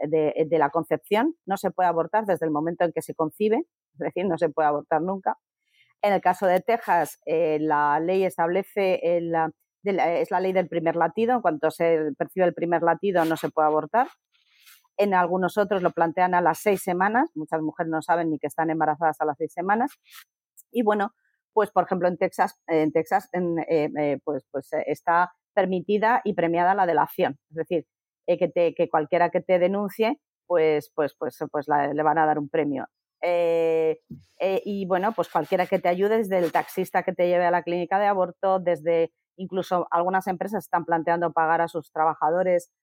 la 0.51 0.69
concepción, 0.69 1.35
no 1.45 1.57
se 1.57 1.71
puede 1.71 1.89
abortar 1.89 2.25
desde 2.25 2.45
el 2.45 2.51
momento 2.51 2.85
en 2.85 2.91
que 2.91 3.01
se 3.01 3.15
concibe, 3.15 3.65
es 3.93 3.99
decir, 3.99 4.25
no 4.25 4.37
se 4.37 4.49
puede 4.49 4.67
abortar 4.67 5.01
nunca. 5.01 5.37
En 6.01 6.13
el 6.13 6.21
caso 6.21 6.45
de 6.45 6.61
Texas, 6.61 7.19
eh, 7.25 7.57
la 7.59 7.99
ley 7.99 8.23
establece 8.23 8.99
es 9.03 10.31
la 10.31 10.39
ley 10.39 10.53
del 10.53 10.67
primer 10.67 10.95
latido, 10.95 11.35
en 11.35 11.41
cuanto 11.41 11.71
se 11.71 12.11
percibe 12.17 12.45
el 12.45 12.53
primer 12.53 12.83
latido 12.83 13.25
no 13.25 13.37
se 13.37 13.49
puede 13.49 13.67
abortar. 13.67 14.07
En 14.97 15.13
algunos 15.13 15.57
otros 15.57 15.81
lo 15.81 15.91
plantean 15.91 16.35
a 16.35 16.41
las 16.41 16.59
seis 16.59 16.83
semanas, 16.83 17.31
muchas 17.33 17.61
mujeres 17.61 17.89
no 17.89 18.01
saben 18.01 18.29
ni 18.29 18.37
que 18.37 18.47
están 18.47 18.69
embarazadas 18.69 19.19
a 19.21 19.25
las 19.25 19.37
seis 19.37 19.53
semanas. 19.53 19.91
Y 20.71 20.83
bueno, 20.83 21.13
pues 21.53 21.71
por 21.71 21.83
ejemplo 21.85 22.07
en 22.07 22.17
Texas, 22.17 22.59
en 22.67 22.91
Texas 22.91 23.29
eh, 23.33 23.89
eh, 23.97 24.19
pues, 24.23 24.45
pues 24.51 24.71
eh, 24.73 24.83
está 24.87 25.31
permitida 25.53 26.21
y 26.23 26.33
premiada 26.33 26.75
la 26.75 26.85
delación, 26.85 27.37
es 27.49 27.55
decir, 27.55 27.85
que, 28.27 28.73
que 28.75 28.89
cualquiera 28.89 29.29
que 29.31 29.41
te 29.41 29.57
denuncie, 29.57 30.19
pues, 30.47 30.91
pues, 30.95 31.15
pues, 31.17 31.37
pues 31.51 31.67
le 31.67 32.03
van 32.03 32.17
a 32.19 32.25
dar 32.25 32.37
un 32.37 32.47
premio. 32.47 32.85
y 33.21 34.85
bueno, 34.85 35.11
pues 35.13 35.29
cualquiera 35.29 35.65
que 35.65 35.79
te 35.79 35.89
ayude, 35.89 36.17
desde 36.17 36.37
el 36.37 36.51
taxista 36.51 37.03
que 37.03 37.13
te 37.13 37.27
lleve 37.27 37.45
a 37.45 37.51
la 37.51 37.63
clínica 37.63 37.99
de 37.99 38.05
aborto, 38.05 38.59
desde 38.59 39.11
Incluso 39.39 39.87
algunas 39.91 40.27
empresas 40.27 40.65
están 40.65 40.83
planteando 40.83 41.31
pagar 41.31 41.61
a 41.61 41.69
sus 41.69 41.93
trabajadores 41.93 42.73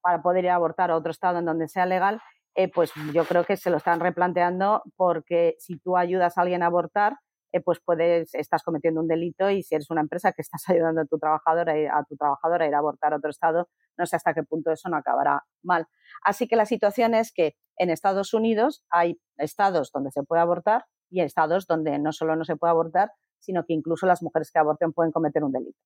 para 0.00 0.22
poder 0.22 0.44
ir 0.44 0.50
a 0.50 0.54
abortar 0.54 0.92
a 0.92 0.96
otro 0.96 1.10
estado 1.10 1.40
en 1.40 1.46
donde 1.46 1.66
sea 1.66 1.84
legal. 1.84 2.20
Eh, 2.56 2.68
pues 2.68 2.92
yo 3.14 3.24
creo 3.24 3.44
que 3.44 3.56
se 3.56 3.70
lo 3.70 3.76
están 3.76 4.00
replanteando 4.00 4.82
porque 4.96 5.54
si 5.58 5.78
tú 5.78 5.96
ayudas 5.96 6.36
a 6.36 6.42
alguien 6.42 6.62
a 6.62 6.66
abortar, 6.66 7.16
eh, 7.52 7.60
pues 7.60 7.80
puedes, 7.84 8.34
estás 8.34 8.62
cometiendo 8.62 9.00
un 9.00 9.08
delito 9.08 9.50
y 9.50 9.62
si 9.62 9.74
eres 9.74 9.90
una 9.90 10.00
empresa 10.00 10.32
que 10.32 10.42
estás 10.42 10.62
ayudando 10.68 11.00
a 11.02 11.04
tu 11.04 11.18
trabajadora 11.18 11.72
a 11.72 12.04
tu 12.04 12.16
trabajadora 12.16 12.64
a 12.64 12.68
ir 12.68 12.74
a 12.74 12.78
abortar 12.78 13.12
a 13.12 13.16
otro 13.16 13.30
estado, 13.30 13.68
no 13.98 14.06
sé 14.06 14.16
hasta 14.16 14.34
qué 14.34 14.42
punto 14.42 14.70
eso 14.70 14.88
no 14.88 14.96
acabará 14.96 15.44
mal. 15.62 15.86
Así 16.24 16.48
que 16.48 16.56
la 16.56 16.66
situación 16.66 17.14
es 17.14 17.32
que 17.32 17.54
en 17.76 17.90
Estados 17.90 18.34
Unidos 18.34 18.84
hay 18.90 19.20
estados 19.38 19.90
donde 19.92 20.10
se 20.10 20.22
puede 20.22 20.42
abortar 20.42 20.84
y 21.08 21.22
estados 21.22 21.66
donde 21.66 21.98
no 21.98 22.12
solo 22.12 22.36
no 22.36 22.44
se 22.44 22.56
puede 22.56 22.72
abortar, 22.72 23.10
sino 23.40 23.64
que 23.64 23.72
incluso 23.72 24.06
las 24.06 24.22
mujeres 24.22 24.50
que 24.52 24.58
aborten 24.58 24.92
pueden 24.92 25.12
cometer 25.12 25.42
un 25.42 25.52
delito. 25.52 25.78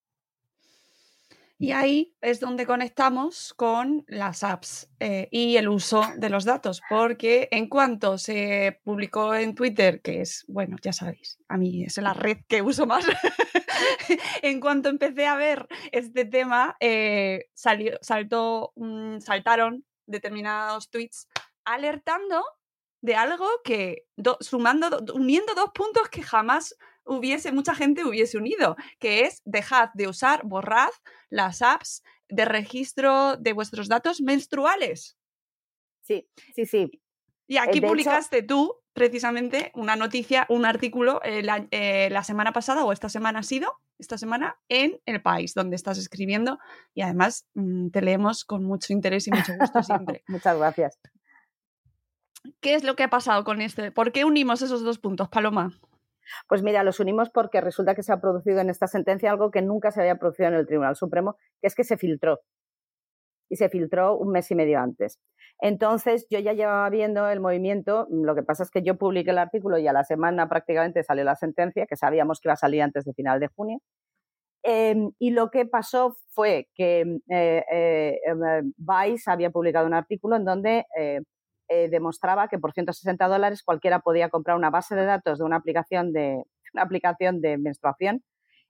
Y 1.65 1.73
ahí 1.73 2.15
es 2.21 2.41
donde 2.41 2.67
conectamos 2.67 3.55
con 3.55 4.05
las 4.07 4.45
apps 4.45 4.91
eh, 5.01 5.29
y 5.31 5.57
el 5.57 5.69
uso 5.69 6.03
de 6.19 6.29
los 6.29 6.45
datos, 6.45 6.83
porque 6.91 7.49
en 7.51 7.71
cuanto 7.71 8.19
se 8.19 8.83
publicó 8.85 9.35
en 9.35 9.55
Twitter, 9.55 10.03
que 10.03 10.21
es, 10.21 10.45
bueno, 10.47 10.77
ya 10.83 10.93
sabéis, 10.93 11.39
a 11.49 11.57
mí 11.57 11.83
es 11.85 11.97
la 11.97 12.13
red 12.13 12.37
que 12.49 12.61
uso 12.61 12.85
más, 12.85 13.07
en 14.43 14.61
cuanto 14.61 14.91
empecé 14.91 15.27
a 15.27 15.37
ver 15.37 15.67
este 15.91 16.27
tema, 16.27 16.77
eh, 16.81 17.47
salió, 17.55 17.97
saltó, 18.03 18.75
saltaron 19.21 19.87
determinados 20.05 20.91
tweets 20.91 21.29
alertando 21.65 22.45
de 23.01 23.17
algo 23.17 23.49
que, 23.65 24.07
sumando, 24.41 25.03
uniendo 25.15 25.55
dos 25.55 25.71
puntos 25.75 26.11
que 26.11 26.23
jamás 26.23 26.77
hubiese, 27.05 27.53
mucha 27.53 27.75
gente 27.75 28.05
hubiese 28.05 28.39
unido, 28.39 28.77
que 28.99 29.23
es 29.23 29.43
dejad 29.45 29.91
de 29.95 30.09
usar, 30.09 30.43
borrad 30.45 30.91
las 31.31 31.63
apps 31.63 32.03
de 32.29 32.45
registro 32.45 33.37
de 33.37 33.53
vuestros 33.53 33.89
datos 33.89 34.21
menstruales. 34.21 35.17
Sí, 36.03 36.29
sí, 36.55 36.67
sí. 36.67 37.03
Y 37.47 37.59
aquí 37.59 37.81
publicaste 37.81 38.43
tú 38.43 38.81
precisamente 38.95 39.71
una 39.75 39.97
noticia, 39.97 40.47
un 40.49 40.65
artículo 40.65 41.21
eh, 41.25 41.43
eh, 41.71 42.09
la, 42.11 42.25
semana 42.25 42.53
pasada 42.53 42.85
o 42.85 42.93
esta 42.93 43.09
semana 43.09 43.41
ha 43.41 43.43
sido, 43.43 43.81
esta 43.99 44.17
semana, 44.17 44.57
en 44.69 45.01
El 45.05 45.21
País, 45.21 45.53
donde 45.55 45.77
estás 45.77 45.99
escribiendo 45.99 46.59
y 46.95 47.03
además 47.03 47.47
mm, 47.55 47.89
te 47.89 48.01
leemos 48.01 48.45
con 48.45 48.65
mucho 48.65 48.93
interés 48.93 49.27
y 49.27 49.31
mucho 49.31 49.53
gusto 49.59 49.83
siempre. 49.83 50.23
Muchas 50.29 50.57
gracias. 50.57 50.99
¿Qué 52.61 52.75
es 52.75 52.85
lo 52.85 52.95
que 52.95 53.03
ha 53.03 53.11
pasado 53.11 53.45
con 53.45 53.61
este? 53.61 53.91
¿Por 53.91 54.13
qué 54.13 54.25
unimos 54.25 54.63
esos 54.63 54.83
dos 54.83 54.99
puntos, 54.99 55.29
Paloma? 55.29 55.73
Pues 56.49 56.63
mira, 56.63 56.83
los 56.85 57.01
unimos 57.01 57.31
porque 57.31 57.61
resulta 57.61 57.95
que 57.95 58.03
se 58.03 58.13
ha 58.13 58.21
producido 58.21 58.61
en 58.61 58.71
esta 58.71 58.87
sentencia 58.87 59.31
algo 59.31 59.51
que 59.51 59.63
nunca 59.63 59.91
se 59.91 60.01
había 60.01 60.17
producido 60.17 60.49
en 60.49 60.55
el 60.55 60.67
Tribunal 60.67 60.97
Supremo, 60.97 61.37
que 61.61 61.69
es 61.69 61.75
que 61.75 61.85
se 61.85 61.97
filtró. 61.97 62.41
Y 63.51 63.57
se 63.57 63.69
filtró 63.69 64.17
un 64.17 64.31
mes 64.33 64.51
y 64.51 64.55
medio 64.55 64.81
antes. 64.81 65.21
Entonces, 65.61 66.27
yo 66.31 66.39
ya 66.41 66.53
llevaba 66.55 66.89
viendo 66.91 67.29
el 67.29 67.41
movimiento. 67.41 68.07
Lo 68.11 68.35
que 68.35 68.43
pasa 68.43 68.63
es 68.65 68.71
que 68.71 68.83
yo 68.83 68.97
publiqué 68.97 69.31
el 69.31 69.39
artículo 69.39 69.79
y 69.79 69.87
a 69.87 69.93
la 69.93 70.05
semana 70.05 70.49
prácticamente 70.49 71.03
salió 71.05 71.25
la 71.25 71.37
sentencia, 71.37 71.87
que 71.87 71.97
sabíamos 71.97 72.41
que 72.41 72.49
iba 72.49 72.55
a 72.55 72.57
salir 72.57 72.83
antes 72.83 73.05
de 73.05 73.13
final 73.15 73.41
de 73.41 73.49
junio. 73.49 73.79
Em, 74.63 75.13
y 75.19 75.31
lo 75.31 75.51
que 75.51 75.67
pasó 75.67 76.17
fue 76.31 76.69
que 76.75 77.03
eh, 77.29 77.65
eh, 77.71 78.19
em, 78.27 78.73
Vice 78.79 79.31
había 79.31 79.51
publicado 79.51 79.87
un 79.87 79.95
artículo 79.95 80.37
en 80.37 80.45
donde 80.47 80.87
eh, 81.75 81.85
eh, 81.85 81.89
demostraba 81.89 82.49
que 82.49 82.59
por 82.59 82.73
160 82.73 83.27
dólares 83.27 83.63
cualquiera 83.65 83.99
podía 84.01 84.29
comprar 84.29 84.57
una 84.57 84.71
base 84.71 84.95
de 84.95 85.05
datos 85.05 85.39
de 85.39 85.45
una 85.45 85.57
aplicación 85.57 86.13
de, 86.13 86.45
una 86.75 86.83
aplicación 86.83 87.41
de 87.41 87.59
menstruación 87.59 88.23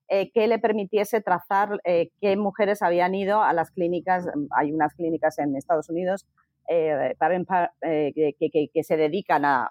eh, 0.08 0.30
que 0.32 0.46
le 0.46 0.58
permitiese 0.58 1.20
trazar 1.20 1.80
eh, 1.84 2.10
qué 2.20 2.36
mujeres 2.36 2.82
habían 2.82 3.14
ido 3.14 3.42
a 3.42 3.52
las 3.52 3.70
clínicas. 3.70 4.26
Hay 4.56 4.72
unas 4.72 4.94
clínicas 4.94 5.38
en 5.38 5.56
Estados 5.56 5.88
Unidos 5.88 6.26
que, 6.66 7.14
se 8.82 8.96
dedican 8.96 9.44
a, 9.44 9.68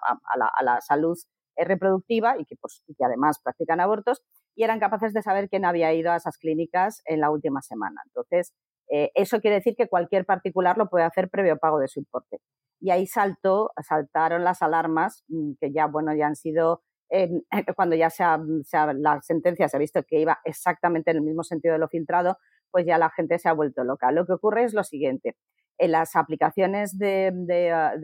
la, 0.62 0.80
salud 0.80 1.16
reproductiva 1.56 2.36
pues, 2.60 2.82
y 2.86 2.94
que 2.94 3.04
además 3.04 3.40
practican 3.42 3.80
abortos 3.80 4.22
y 4.54 4.62
eran 4.62 4.78
capaces 4.78 5.12
de 5.12 5.22
saber 5.22 5.48
quién 5.48 5.64
había 5.64 5.92
ido 5.92 6.12
a 6.12 6.16
esas 6.16 6.38
clínicas 6.38 7.02
en 7.06 7.20
la 7.20 7.30
última 7.30 7.62
semana. 7.62 8.00
Entonces, 8.06 8.54
eso 8.88 9.40
quiere 9.40 9.56
decir 9.56 9.74
que 9.76 9.88
cualquier 9.88 10.24
particular 10.24 10.78
lo 10.78 10.88
puede 10.88 11.04
hacer 11.04 11.28
previo 11.30 11.56
pago 11.58 11.80
de 11.80 11.88
su 11.88 11.98
importe 11.98 12.38
y 12.84 12.90
ahí 12.90 13.06
saltó, 13.06 13.72
saltaron 13.82 14.44
las 14.44 14.60
alarmas 14.60 15.24
mm, 15.28 15.52
que 15.58 15.72
ya, 15.72 15.86
bueno, 15.86 16.14
ya 16.14 16.26
han 16.26 16.36
sido, 16.36 16.82
cuando 17.76 17.96
ya 17.96 18.10
se 18.10 18.22
la 18.22 19.22
sentencia 19.22 19.68
se 19.70 19.76
ha 19.78 19.80
visto 19.80 20.02
que 20.02 20.20
iba 20.20 20.38
exactamente 20.44 21.10
en 21.10 21.16
el 21.16 21.22
mismo 21.22 21.44
sentido 21.44 21.72
de 21.72 21.78
lo 21.78 21.88
filtrado, 21.88 22.36
pues 22.70 22.84
ya 22.84 22.98
la 22.98 23.08
gente 23.08 23.38
se 23.38 23.48
ha 23.48 23.54
vuelto 23.54 23.84
loca. 23.84 24.12
Lo 24.12 24.26
que 24.26 24.34
ocurre 24.34 24.64
es 24.64 24.74
lo 24.74 24.84
siguiente. 24.84 25.34
en 25.78 25.92
las 25.92 26.14
aplicaciones 26.14 26.98
de, 26.98 27.70
ah, 27.72 27.94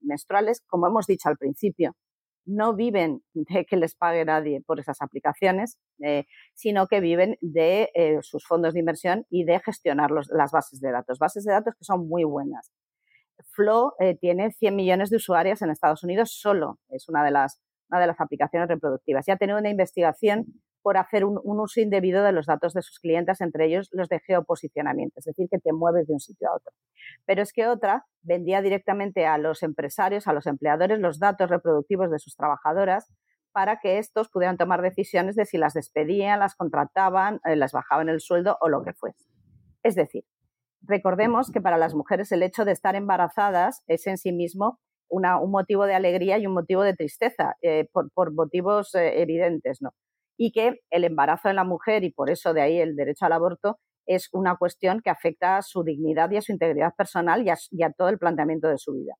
menstruales, 0.00 0.62
como 0.66 0.88
hemos 0.88 1.06
dicho 1.06 1.28
al 1.28 1.38
principio, 1.38 1.94
no 2.44 2.74
viven 2.74 3.22
de 3.34 3.64
que 3.64 3.76
les 3.76 3.94
pague 3.94 4.24
nadie 4.24 4.62
por 4.66 4.80
esas 4.80 5.00
aplicaciones, 5.00 5.78
eh, 6.00 6.24
sino 6.54 6.88
que 6.88 7.00
viven 7.00 7.38
de 7.40 7.90
eh, 7.94 8.18
sus 8.22 8.44
fondos 8.46 8.74
de 8.74 8.80
inversión 8.80 9.26
y 9.30 9.44
de 9.44 9.60
gestionar 9.60 10.10
las 10.10 10.50
bases 10.50 10.80
de 10.80 10.90
datos. 10.90 11.18
Bases 11.18 11.44
de 11.44 11.52
datos 11.52 11.74
que 11.76 11.84
son 11.84 12.08
muy 12.08 12.24
buenas. 12.24 12.72
Flow 13.54 13.92
eh, 13.98 14.16
tiene 14.16 14.50
100 14.52 14.74
millones 14.74 15.10
de 15.10 15.16
usuarios 15.16 15.62
en 15.62 15.70
Estados 15.70 16.02
Unidos 16.02 16.32
solo, 16.32 16.78
es 16.88 17.08
una 17.08 17.24
de 17.24 17.30
las, 17.30 17.60
una 17.90 18.00
de 18.00 18.06
las 18.06 18.20
aplicaciones 18.20 18.68
reproductivas. 18.68 19.26
Y 19.28 19.30
ha 19.30 19.36
tenido 19.36 19.58
una 19.58 19.70
investigación 19.70 20.46
por 20.82 20.96
hacer 20.96 21.24
un, 21.24 21.40
uso 21.44 21.80
indebido 21.80 22.24
de 22.24 22.32
los 22.32 22.46
datos 22.46 22.74
de 22.74 22.82
sus 22.82 22.98
clientes, 22.98 23.40
entre 23.40 23.66
ellos 23.66 23.88
los 23.92 24.08
de 24.08 24.20
geoposicionamiento, 24.20 25.20
es 25.20 25.24
decir, 25.24 25.48
que 25.50 25.58
te 25.58 25.72
mueves 25.72 26.08
de 26.08 26.14
un 26.14 26.20
sitio 26.20 26.48
a 26.48 26.56
otro. 26.56 26.72
Pero 27.24 27.42
es 27.42 27.52
que 27.52 27.68
otra 27.68 28.06
vendía 28.22 28.60
directamente 28.62 29.26
a 29.26 29.38
los 29.38 29.62
empresarios, 29.62 30.26
a 30.26 30.32
los 30.32 30.46
empleadores, 30.46 30.98
los 30.98 31.18
datos 31.18 31.48
reproductivos 31.50 32.10
de 32.10 32.18
sus 32.18 32.36
trabajadoras 32.36 33.12
para 33.52 33.78
que 33.78 33.98
estos 33.98 34.28
pudieran 34.28 34.56
tomar 34.56 34.82
decisiones 34.82 35.36
de 35.36 35.44
si 35.44 35.58
las 35.58 35.74
despedían, 35.74 36.40
las 36.40 36.56
contrataban, 36.56 37.40
eh, 37.44 37.54
las 37.54 37.72
bajaban 37.72 38.08
el 38.08 38.20
sueldo 38.20 38.56
o 38.60 38.68
lo 38.68 38.82
que 38.82 38.94
fuese. 38.94 39.24
Es 39.82 39.94
decir, 39.94 40.24
recordemos 40.82 41.50
que 41.50 41.60
para 41.60 41.78
las 41.78 41.94
mujeres 41.94 42.32
el 42.32 42.42
hecho 42.42 42.64
de 42.64 42.72
estar 42.72 42.94
embarazadas 42.96 43.82
es 43.86 44.06
en 44.06 44.18
sí 44.18 44.32
mismo 44.32 44.78
un 45.08 45.50
motivo 45.50 45.84
de 45.84 45.94
alegría 45.94 46.38
y 46.38 46.46
un 46.46 46.54
motivo 46.54 46.82
de 46.82 46.94
tristeza, 46.94 47.56
eh, 47.60 47.86
por, 47.92 48.32
motivos 48.32 48.94
eh, 48.94 49.20
evidentes, 49.20 49.82
¿no? 49.82 49.90
y 50.38 50.52
que 50.52 50.80
el 50.90 51.04
embarazo 51.04 51.48
en 51.50 51.56
la 51.56 51.64
mujer, 51.64 52.02
y 52.04 52.10
por 52.10 52.30
eso 52.30 52.54
de 52.54 52.62
ahí 52.62 52.78
el 52.78 52.96
derecho 52.96 53.26
al 53.26 53.32
aborto, 53.32 53.78
es 54.06 54.28
una 54.32 54.56
cuestión 54.56 55.00
que 55.00 55.10
afecta 55.10 55.58
a 55.58 55.62
su 55.62 55.84
dignidad 55.84 56.30
y 56.30 56.36
a 56.36 56.42
su 56.42 56.52
integridad 56.52 56.94
personal 56.96 57.44
y 57.44 57.82
a, 57.82 57.92
todo 57.92 58.08
el 58.08 58.18
planteamiento 58.18 58.68
de 58.68 58.78
su 58.78 58.92
vida. 58.94 59.14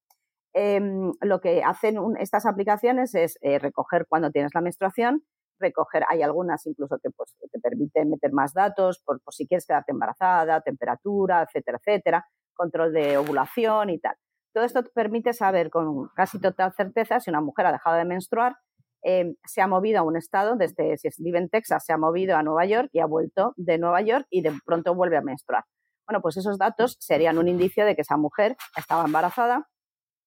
Em, 0.54 1.12
lo 1.20 1.40
que 1.40 1.62
hacen 1.62 1.96
estas 2.18 2.46
aplicaciones 2.46 3.14
es 3.14 3.38
eh, 3.40 3.58
recoger 3.58 4.06
cuando 4.08 4.30
tienes 4.30 4.52
la 4.54 4.60
menstruación, 4.60 5.22
recoger, 5.62 6.04
hay 6.08 6.22
algunas 6.22 6.66
incluso 6.66 6.98
que 7.02 7.10
pues, 7.10 7.34
te 7.50 7.60
permiten 7.60 8.10
meter 8.10 8.32
más 8.32 8.52
datos 8.52 9.02
por, 9.04 9.20
si 9.30 9.46
quieres 9.46 9.66
quedarte 9.66 9.92
embarazada, 9.92 10.60
temperatura, 10.60 11.42
etcétera, 11.42 11.78
etcétera, 11.78 12.26
control 12.54 12.92
de 12.92 13.16
ovulación 13.16 13.90
y 13.90 13.98
tal. 13.98 14.16
Todo 14.52 14.64
esto 14.64 14.82
te 14.82 14.90
permite 14.90 15.32
saber 15.32 15.70
con 15.70 16.08
casi 16.14 16.38
total 16.38 16.74
certeza 16.74 17.20
si 17.20 17.30
una 17.30 17.40
mujer 17.40 17.66
ha 17.66 17.72
dejado 17.72 17.96
de 17.96 18.04
menstruar 18.04 18.56
Em, 19.04 19.34
se 19.44 19.60
ha 19.60 19.66
movido 19.66 19.98
a 19.98 20.02
un 20.02 20.16
estado, 20.16 20.54
desde 20.56 20.96
si 20.96 21.08
vive 21.18 21.38
en 21.38 21.48
Texas, 21.48 21.84
se 21.84 21.92
ha 21.92 21.98
movido 21.98 22.36
a 22.36 22.42
Nueva 22.42 22.64
York 22.66 22.88
y 22.92 23.00
ha 23.00 23.06
vuelto 23.06 23.52
de 23.56 23.76
Nueva 23.78 24.00
York 24.00 24.26
y 24.30 24.42
de 24.42 24.52
pronto 24.64 24.94
vuelve 24.94 25.16
a 25.16 25.22
menstruar. 25.22 25.64
Bueno, 26.06 26.22
pues 26.22 26.36
esos 26.36 26.56
datos 26.56 26.96
serían 27.00 27.38
un 27.38 27.48
indicio 27.48 27.84
de 27.84 27.96
que 27.96 28.02
esa 28.02 28.16
mujer 28.16 28.56
estaba 28.76 29.04
embarazada, 29.04 29.68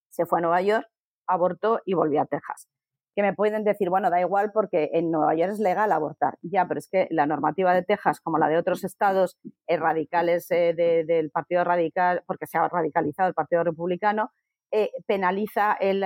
se 0.09 0.25
fue 0.25 0.39
a 0.39 0.41
Nueva 0.41 0.61
York, 0.61 0.85
abortó 1.25 1.79
y 1.85 1.93
volvió 1.93 2.21
a 2.21 2.25
Texas. 2.25 2.67
Que 3.15 3.21
me 3.21 3.33
pueden 3.33 3.63
decir, 3.63 3.89
bueno, 3.89 4.09
da 4.09 4.19
igual 4.19 4.51
porque 4.51 4.89
en 4.93 5.09
Nueva 5.09 5.35
York 5.35 5.53
es 5.53 5.59
legal 5.59 5.91
abortar. 5.93 6.37
Ya, 6.41 6.67
pero 6.67 6.79
es 6.79 6.89
que 6.89 7.07
la 7.11 7.25
normativa 7.25 7.73
de 7.73 7.81
Texas, 7.81 8.19
como 8.19 8.37
la 8.37 8.49
de 8.49 8.57
otros 8.57 8.83
estados 8.83 9.37
eh, 9.67 9.77
radicales 9.77 10.51
eh, 10.51 10.73
del 10.75 11.31
Partido 11.31 11.63
Radical, 11.63 12.23
porque 12.27 12.45
se 12.45 12.57
ha 12.57 12.67
radicalizado 12.67 13.29
el 13.29 13.33
Partido 13.33 13.63
Republicano, 13.63 14.31
eh, 14.71 14.91
penaliza 15.07 15.77
el, 15.79 16.03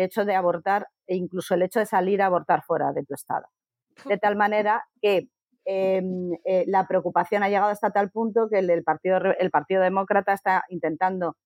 hecho 0.00 0.24
de 0.24 0.34
abortar 0.34 0.86
e 1.06 1.16
incluso 1.16 1.54
el 1.54 1.62
hecho 1.62 1.80
de 1.80 1.86
salir 1.86 2.22
a 2.22 2.26
abortar 2.26 2.62
fuera 2.62 2.92
de 2.94 3.04
tu 3.04 3.12
estado. 3.12 3.46
De 4.06 4.16
tal 4.16 4.36
manera 4.36 4.86
que 5.02 5.28
em, 5.66 6.30
la 6.66 6.86
preocupación 6.86 7.42
ha 7.42 7.48
llegado 7.48 7.70
hasta 7.70 7.90
tal 7.90 8.10
punto 8.10 8.48
que 8.48 8.60
el, 8.60 8.84
partido, 8.84 9.18
el 9.38 9.50
partido 9.50 9.82
Demócrata 9.82 10.32
está 10.32 10.64
intentando 10.70 11.36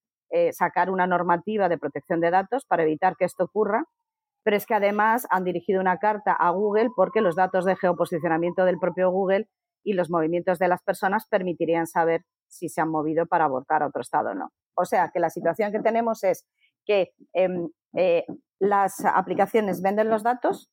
sacar 0.53 0.91
una 0.91 1.07
normativa 1.07 1.69
de 1.69 1.77
protección 1.77 2.21
de 2.21 2.31
datos 2.31 2.65
para 2.65 2.85
evitar 2.85 3.17
que 3.17 3.27
esto 3.27 3.45
ocurra, 3.45 3.85
pero 4.43 4.57
es 4.57 4.67
que 4.67 4.75
además 4.75 5.27
han 5.31 5.45
dirigido 5.45 5.81
una 5.81 5.99
carta 5.99 6.33
a 6.33 6.51
Google 6.51 6.91
porque 6.95 7.21
los 7.21 7.37
datos 7.37 7.65
de 7.65 7.77
geoposicionamiento 7.77 8.65
del 8.65 8.79
propio 8.79 9.11
Google 9.11 9.49
y 9.85 9.95
los 9.95 10.11
movimientos 10.11 10.59
de 10.59 10.69
las 10.69 10.83
personas 10.83 11.27
permitirían 11.29 11.87
saber 11.87 12.25
si 12.49 12.69
se 12.69 12.81
han 12.81 12.91
movido 12.91 13.27
para 13.27 13.45
abortar 13.45 13.83
a 13.83 13.87
otro 13.87 14.03
estado 14.03 14.31
o 14.31 14.35
no. 14.35 14.51
O 14.75 14.85
sea 14.85 15.11
que 15.13 15.21
la 15.21 15.31
situación 15.31 15.73
que 15.73 15.81
tenemos 15.81 16.23
es 16.25 16.47
que 16.85 17.13
em, 17.33 17.69
eh, 17.97 18.25
las 18.59 19.05
aplicaciones 19.05 19.83
venden 19.83 20.09
los 20.09 20.23
datos 20.23 20.71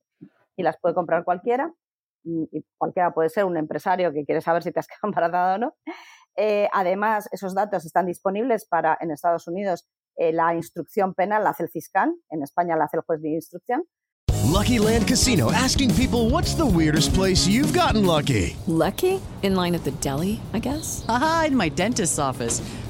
y 0.56 0.64
las 0.64 0.80
puede 0.80 0.96
comprar 0.96 1.24
cualquiera, 1.24 1.74
y 2.24 2.66
cualquiera 2.78 3.14
puede 3.14 3.30
ser 3.30 3.46
un 3.46 3.58
empresario 3.58 4.12
que 4.12 4.26
quiere 4.26 4.42
saber 4.42 4.62
si 4.62 4.72
te 4.72 4.80
has 4.80 4.88
quedado 4.88 5.08
embarazada 5.08 5.56
o 5.56 5.58
no. 5.58 5.76
Eh, 6.36 6.70
además, 6.74 7.28
esos 7.32 7.56
datos 7.56 7.86
están 7.86 8.06
disponibles 8.06 8.68
para 8.68 8.98
en 9.02 9.12
Estados 9.12 9.48
Unidos 9.48 9.88
eh, 10.20 10.34
la 10.34 10.54
instrucción 10.54 11.14
penal 11.14 11.44
la 11.44 11.52
hace 11.52 11.64
el 11.64 11.70
fiscal, 11.70 12.14
en 12.30 12.44
España 12.44 12.76
la 12.76 12.86
hace 12.86 12.98
el 12.98 13.04
juez 13.04 13.22
de 13.22 13.30
instrucción. 13.30 13.84
Lucky 14.52 14.80
Land 14.80 15.08
Casino 15.08 15.52
asking 15.52 15.94
people 15.96 16.30
what's 16.30 16.56
the 16.56 16.66
weirdest 16.66 17.14
place 17.14 17.48
you've 17.48 17.74
gotten 17.74 18.06
lucky. 18.06 18.58
Lucky? 18.68 19.22
In 19.42 19.56
line 19.56 19.76
at 19.76 19.84
the 19.86 19.92
deli, 20.02 20.42
I 20.54 20.60
guess. 20.60 21.06
Aha, 21.08 21.46
in 21.48 21.56
my 21.56 21.70
dentist's 21.70 22.20
office. 22.20 22.62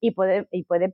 Y 0.00 0.12
puede, 0.12 0.46
y 0.52 0.64
puede, 0.64 0.92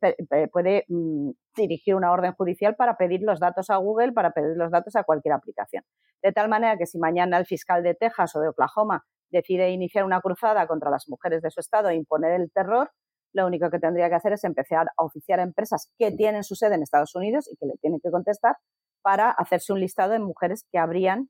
puede 0.50 0.84
mmm, 0.88 1.30
dirigir 1.56 1.94
una 1.94 2.10
orden 2.12 2.32
judicial 2.32 2.74
para 2.74 2.96
pedir 2.96 3.20
los 3.22 3.38
datos 3.38 3.68
a 3.68 3.76
Google, 3.76 4.12
para 4.12 4.30
pedir 4.30 4.56
los 4.56 4.70
datos 4.70 4.96
a 4.96 5.04
cualquier 5.04 5.34
aplicación. 5.34 5.84
De 6.22 6.32
tal 6.32 6.48
manera 6.48 6.78
que 6.78 6.86
si 6.86 6.98
mañana 6.98 7.36
el 7.36 7.44
fiscal 7.44 7.82
de 7.82 7.94
Texas 7.94 8.34
o 8.34 8.40
de 8.40 8.48
Oklahoma 8.48 9.04
decide 9.30 9.70
iniciar 9.70 10.04
una 10.04 10.20
cruzada 10.20 10.66
contra 10.66 10.90
las 10.90 11.08
mujeres 11.08 11.42
de 11.42 11.50
su 11.50 11.60
estado 11.60 11.90
e 11.90 11.96
imponer 11.96 12.40
el 12.40 12.50
terror, 12.50 12.90
lo 13.34 13.46
único 13.46 13.68
que 13.68 13.78
tendría 13.78 14.08
que 14.08 14.14
hacer 14.14 14.32
es 14.32 14.44
empezar 14.44 14.86
a 14.96 15.04
oficiar 15.04 15.40
a 15.40 15.42
empresas 15.42 15.92
que 15.98 16.12
tienen 16.12 16.44
su 16.44 16.54
sede 16.54 16.76
en 16.76 16.82
Estados 16.82 17.14
Unidos 17.14 17.50
y 17.52 17.56
que 17.56 17.66
le 17.66 17.76
tienen 17.78 18.00
que 18.00 18.10
contestar 18.10 18.56
para 19.02 19.30
hacerse 19.30 19.72
un 19.72 19.80
listado 19.80 20.12
de 20.12 20.20
mujeres 20.20 20.64
que 20.70 20.78
habrían, 20.78 21.28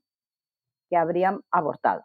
que 0.89 0.97
habrían 0.97 1.41
abortado. 1.51 2.03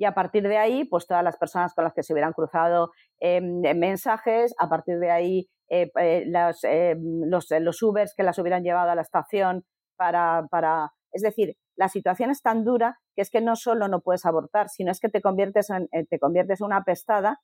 Y 0.00 0.06
a 0.06 0.14
partir 0.14 0.48
de 0.48 0.56
ahí, 0.56 0.86
pues 0.86 1.06
todas 1.06 1.22
las 1.22 1.36
personas 1.36 1.74
con 1.74 1.84
las 1.84 1.92
que 1.92 2.02
se 2.02 2.14
hubieran 2.14 2.32
cruzado 2.32 2.90
em, 3.20 3.60
mensajes, 3.76 4.54
a 4.58 4.66
partir 4.70 4.98
de 4.98 5.10
ahí 5.10 5.50
eh, 5.68 5.90
eh, 6.00 6.24
em, 6.62 7.20
los, 7.26 7.46
los, 7.50 7.82
Ubers 7.82 8.14
que 8.16 8.22
las 8.22 8.38
hubieran 8.38 8.62
llevado 8.62 8.90
a 8.90 8.94
la 8.94 9.02
estación 9.02 9.62
para, 9.98 10.46
para 10.50 10.92
es 11.12 11.20
decir, 11.20 11.54
la 11.76 11.90
situación 11.90 12.30
es 12.30 12.40
tan 12.40 12.64
dura 12.64 12.98
que 13.14 13.20
es 13.20 13.30
que 13.30 13.42
no 13.42 13.56
solo 13.56 13.88
no 13.88 14.00
puedes 14.00 14.24
abortar, 14.24 14.70
sino 14.70 14.90
es 14.90 15.00
que 15.00 15.10
te 15.10 15.20
conviertes 15.20 15.68
en, 15.68 15.86
eh, 15.92 16.06
te 16.08 16.18
conviertes 16.18 16.62
en 16.62 16.68
una 16.68 16.82
pestada 16.82 17.42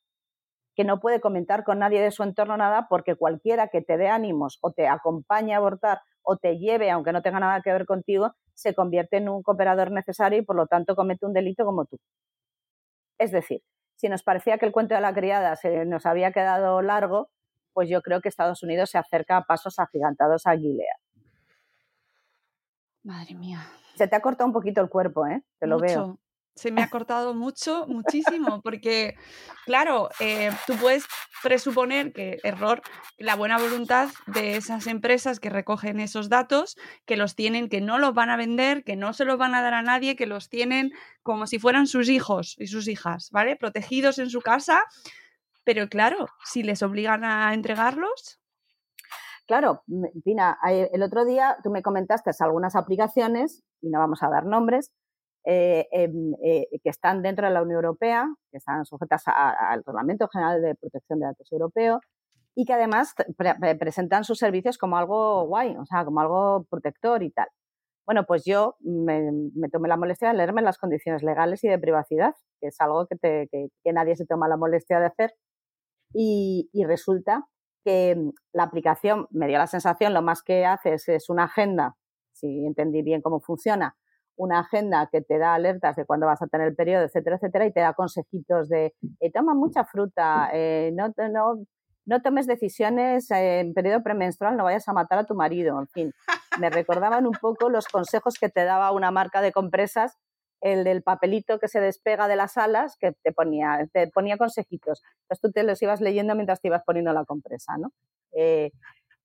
que 0.75 0.83
no 0.83 0.99
puede 0.99 1.21
comentar 1.21 1.63
con 1.63 1.77
nadie 1.77 2.01
de 2.01 2.09
su 2.09 2.23
entorno 2.23 2.57
nada 2.57 2.87
porque 2.89 3.13
cualquiera 3.15 3.67
que 3.67 3.83
te 3.83 3.97
dé 3.97 4.07
ánimos 4.07 4.57
o 4.63 4.71
te 4.71 4.87
acompañe 4.87 5.53
a 5.53 5.57
abortar 5.57 5.99
o 6.23 6.37
te 6.37 6.57
lleve, 6.57 6.89
aunque 6.89 7.11
no 7.13 7.21
tenga 7.21 7.39
nada 7.39 7.61
que 7.61 7.71
ver 7.71 7.85
contigo, 7.85 8.33
se 8.55 8.73
convierte 8.73 9.17
en 9.17 9.29
un 9.29 9.43
cooperador 9.43 9.91
necesario 9.91 10.39
y 10.39 10.41
por 10.41 10.55
lo 10.55 10.65
tanto 10.65 10.95
comete 10.95 11.27
un 11.27 11.33
delito 11.33 11.63
como 11.63 11.85
tú. 11.85 11.97
Es 13.17 13.31
decir, 13.31 13.63
si 13.95 14.09
nos 14.09 14.23
parecía 14.23 14.57
que 14.57 14.65
el 14.65 14.71
cuento 14.71 14.95
de 14.95 15.01
la 15.01 15.13
criada 15.13 15.55
se 15.55 15.85
nos 15.85 16.05
había 16.05 16.31
quedado 16.31 16.81
largo, 16.81 17.29
pues 17.73 17.89
yo 17.89 18.01
creo 18.01 18.21
que 18.21 18.29
Estados 18.29 18.63
Unidos 18.63 18.91
se 18.91 18.97
acerca 18.97 19.37
a 19.37 19.43
pasos 19.43 19.79
agigantados 19.79 20.47
a 20.47 20.55
Gilead. 20.55 20.87
Madre 23.03 23.35
mía. 23.35 23.59
Se 23.95 24.07
te 24.07 24.15
ha 24.15 24.21
cortado 24.21 24.47
un 24.47 24.53
poquito 24.53 24.81
el 24.81 24.89
cuerpo, 24.89 25.25
¿eh? 25.25 25.43
Te 25.59 25.67
lo 25.67 25.79
veo. 25.79 26.19
Se 26.57 26.71
me 26.71 26.81
ha 26.81 26.89
cortado 26.89 27.33
mucho, 27.33 27.85
muchísimo, 27.87 28.61
porque, 28.61 29.15
claro, 29.65 30.09
eh, 30.19 30.51
tú 30.65 30.75
puedes 30.75 31.05
presuponer 31.43 32.11
que 32.13 32.39
error, 32.43 32.81
la 33.17 33.35
buena 33.35 33.57
voluntad 33.57 34.09
de 34.25 34.57
esas 34.57 34.87
empresas 34.87 35.39
que 35.39 35.49
recogen 35.49 35.99
esos 35.99 36.29
datos, 36.29 36.75
que 37.05 37.15
los 37.15 37.35
tienen, 37.35 37.69
que 37.69 37.79
no 37.79 37.99
los 37.99 38.13
van 38.13 38.31
a 38.31 38.37
vender, 38.37 38.83
que 38.83 38.95
no 38.95 39.13
se 39.13 39.23
los 39.23 39.37
van 39.37 39.53
a 39.53 39.61
dar 39.61 39.75
a 39.75 39.83
nadie, 39.83 40.15
que 40.15 40.25
los 40.25 40.49
tienen 40.49 40.91
como 41.23 41.45
si 41.45 41.59
fueran 41.59 41.87
sus 41.87 42.09
hijos 42.09 42.55
y 42.57 42.67
sus 42.67 42.87
hijas, 42.87 43.29
¿vale? 43.31 43.55
Protegidos 43.55 44.17
en 44.17 44.29
su 44.29 44.41
casa, 44.41 44.83
pero 45.63 45.87
claro, 45.89 46.27
si 46.43 46.63
les 46.63 46.81
obligan 46.81 47.23
a 47.23 47.53
entregarlos, 47.53 48.39
Claro, 49.47 49.81
Pina, 50.25 50.57
el 50.67 51.01
otro 51.01 51.23
día 51.23 51.55
tú 51.63 51.69
me 51.71 51.81
comentaste 51.81 52.31
algunas 52.41 52.75
aplicaciones, 52.75 53.63
y 53.81 53.89
no 53.89 53.99
vamos 53.99 54.21
a 54.21 54.29
dar 54.29 54.45
nombres, 54.45 54.91
eh, 55.49 55.87
em, 55.91 56.33
eh, 56.43 56.67
que 56.83 56.89
están 56.89 57.21
dentro 57.21 57.47
de 57.47 57.53
la 57.53 57.61
Unión 57.61 57.77
Europea, 57.77 58.27
que 58.51 58.57
están 58.57 58.85
sujetas 58.85 59.23
al 59.27 59.81
Reglamento 59.85 60.27
General 60.27 60.61
de 60.61 60.75
Protección 60.75 61.19
de 61.19 61.27
Datos 61.27 61.49
Europeo, 61.53 62.01
y 62.53 62.65
que 62.65 62.73
además 62.73 63.13
presentan 63.79 64.25
sus 64.25 64.39
servicios 64.39 64.77
como 64.77 64.97
algo 64.97 65.45
guay, 65.45 65.77
o 65.77 65.85
sea, 65.85 66.03
como 66.03 66.19
algo 66.19 66.65
protector 66.69 67.23
y 67.23 67.29
tal. 67.31 67.47
Bueno, 68.05 68.25
pues 68.25 68.43
yo 68.45 68.75
me, 68.81 69.69
tomé 69.71 69.87
la 69.87 69.95
molestia 69.95 70.29
de 70.29 70.33
leerme 70.33 70.61
las 70.61 70.77
condiciones 70.77 71.23
legales 71.23 71.63
y 71.63 71.69
de 71.69 71.79
privacidad, 71.79 72.33
que 72.59 72.67
es 72.67 72.81
algo 72.81 73.07
que, 73.07 73.47
que, 73.49 73.93
nadie 73.93 74.15
se 74.15 74.25
toma 74.25 74.49
la 74.49 74.57
molestia 74.57 74.99
de 74.99 75.05
hacer. 75.05 75.33
Y, 76.13 76.69
resulta 76.85 77.47
que 77.85 78.15
mm, 78.17 78.31
la 78.53 78.63
aplicación 78.63 79.27
me 79.29 79.47
dio 79.47 79.59
la 79.59 79.67
sensación, 79.67 80.13
lo 80.13 80.21
más 80.21 80.41
que 80.43 80.65
hace 80.65 80.95
es, 80.95 81.29
una 81.29 81.45
agenda, 81.45 81.95
si 82.33 82.65
entendí 82.65 83.01
bien 83.01 83.21
cómo 83.21 83.39
funciona, 83.39 83.95
una 84.37 84.59
agenda 84.59 85.09
que 85.11 85.21
te 85.21 85.37
da 85.37 85.55
alertas 85.55 85.95
de 85.95 86.05
cuándo 86.05 86.27
vas 86.27 86.41
a 86.41 86.47
tener 86.47 86.67
el 86.67 86.75
periodo, 86.75 87.03
etcétera, 87.03 87.35
etcétera, 87.35 87.65
y 87.65 87.73
te 87.73 87.81
da 87.81 87.93
consejitos 87.93 88.69
de 88.69 88.93
eh, 89.19 89.31
toma 89.31 89.53
mucha 89.53 89.83
fruta, 89.83 90.49
eh, 90.53 90.91
no, 90.93 91.13
no, 91.31 91.65
no 92.05 92.21
tomes 92.21 92.47
decisiones 92.47 93.29
en 93.31 93.73
periodo 93.73 94.01
premenstrual, 94.03 94.55
no 94.55 94.63
vayas 94.63 94.87
a 94.87 94.93
matar 94.93 95.19
a 95.19 95.25
tu 95.25 95.35
marido, 95.35 95.79
en 95.79 95.87
fin. 95.87 96.13
Me 96.59 96.69
recordaban 96.69 97.27
un 97.27 97.33
poco 97.33 97.69
los 97.69 97.87
consejos 97.87 98.35
que 98.39 98.49
te 98.49 98.63
daba 98.63 98.91
una 98.91 99.11
marca 99.11 99.41
de 99.41 99.51
compresas, 99.51 100.17
el 100.61 100.83
del 100.83 101.03
papelito 101.03 101.59
que 101.59 101.67
se 101.67 101.79
despega 101.81 102.27
de 102.27 102.35
las 102.35 102.57
alas, 102.57 102.95
que 102.99 103.11
te 103.23 103.31
ponía, 103.31 103.87
te 103.91 104.07
ponía 104.07 104.37
consejitos. 104.37 105.03
Entonces 105.23 105.41
tú 105.41 105.51
te 105.51 105.63
los 105.63 105.81
ibas 105.81 106.01
leyendo 106.01 106.33
mientras 106.35 106.61
te 106.61 106.69
ibas 106.69 106.83
poniendo 106.85 107.11
la 107.13 107.25
compresa, 107.25 107.77
¿no? 107.77 107.91
Eh, 108.33 108.71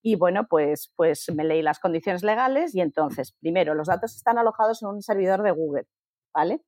y 0.03 0.17
bueno, 0.17 0.47
pues, 0.49 0.93
pues 0.97 1.31
me 1.35 1.45
leí 1.45 1.63
las 1.63 1.79
condiciones 1.79 2.23
legales 2.23 2.75
y 2.75 2.81
entonces, 2.81 3.33
primero, 3.41 3.75
los 3.75 3.89
datos 3.89 4.17
están 4.17 4.39
alojados 4.39 4.83
en 4.83 4.89
un 4.89 5.03
servidor 5.03 5.43
de 5.43 5.53
Google, 5.53 5.87
¿vale? 6.35 6.63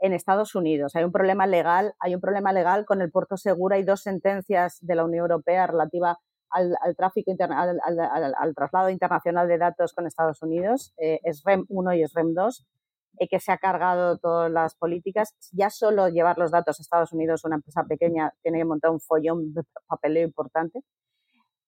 en 0.00 0.12
Estados 0.12 0.54
Unidos. 0.54 0.94
Hay 0.96 1.04
un 1.04 1.12
problema 1.12 1.46
legal, 1.46 1.94
hay 1.98 2.14
un 2.14 2.20
problema 2.20 2.52
legal 2.52 2.84
con 2.84 3.00
el 3.00 3.10
puerto 3.10 3.36
seguro. 3.36 3.74
Hay 3.74 3.84
dos 3.84 4.02
sentencias 4.02 4.78
de 4.82 4.94
la 4.94 5.04
Unión 5.04 5.22
Europea 5.22 5.66
relativa 5.66 6.18
al, 6.50 6.76
tráfico 6.96 7.32
al, 7.32 8.54
traslado 8.54 8.90
internacional 8.90 9.48
de 9.48 9.58
datos 9.58 9.94
con 9.94 10.06
Estados 10.06 10.42
Unidos. 10.42 10.92
Eh, 10.98 11.20
es 11.24 11.42
REM 11.44 11.64
1 11.68 11.94
y 11.94 12.02
es 12.02 12.12
REM 12.12 12.34
2 12.34 12.66
eh, 13.18 13.28
que 13.28 13.40
se 13.40 13.50
ha 13.50 13.58
cargado 13.58 14.18
todas 14.18 14.50
las 14.50 14.74
políticas. 14.74 15.34
Ya 15.52 15.70
solo 15.70 16.08
llevar 16.08 16.38
los 16.38 16.50
datos 16.50 16.78
a 16.78 16.82
Estados 16.82 17.12
Unidos, 17.12 17.44
una 17.44 17.56
empresa 17.56 17.84
pequeña, 17.84 18.32
tiene 18.42 18.58
que 18.58 18.64
montar 18.64 18.90
un 18.90 19.00
follón 19.00 19.54
de 19.54 19.62
papeleo 19.86 20.24
importante. 20.24 20.80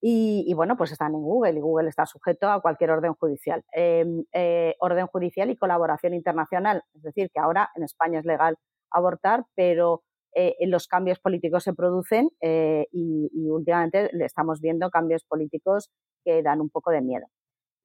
Y, 0.01 0.53
bueno, 0.55 0.77
pues 0.77 0.93
están 0.93 1.15
en 1.15 1.23
Google 1.23 1.55
y 1.59 1.61
Google 1.61 1.89
está 1.89 2.07
sujeto 2.07 2.51
a 2.51 2.61
cualquier 2.61 2.91
orden 2.91 3.15
judicial. 3.15 3.65
Em, 3.73 4.25
eh, 4.33 4.75
orden 4.81 5.07
judicial 5.07 5.51
y 5.51 5.57
colaboración 5.57 6.15
internacional. 6.15 6.83
Es 6.95 7.03
decir, 7.03 7.31
que 7.33 7.41
ahora 7.41 7.71
en 7.75 7.83
España 7.83 8.21
es 8.21 8.27
legal 8.27 8.57
abortar, 8.91 9.45
pero 9.55 10.03
eh, 10.35 10.55
los 10.67 10.87
cambios 10.87 11.19
políticos 11.19 11.65
se 11.65 11.73
producen 11.73 12.29
eh, 12.41 12.87
y, 12.93 13.31
y, 13.33 13.49
últimamente 13.51 14.11
estamos 14.25 14.61
viendo 14.61 14.91
cambios 14.91 15.25
políticos 15.25 15.91
que 16.25 16.43
dan 16.43 16.61
un 16.61 16.71
poco 16.71 16.91
de 16.91 17.01
miedo. 17.01 17.27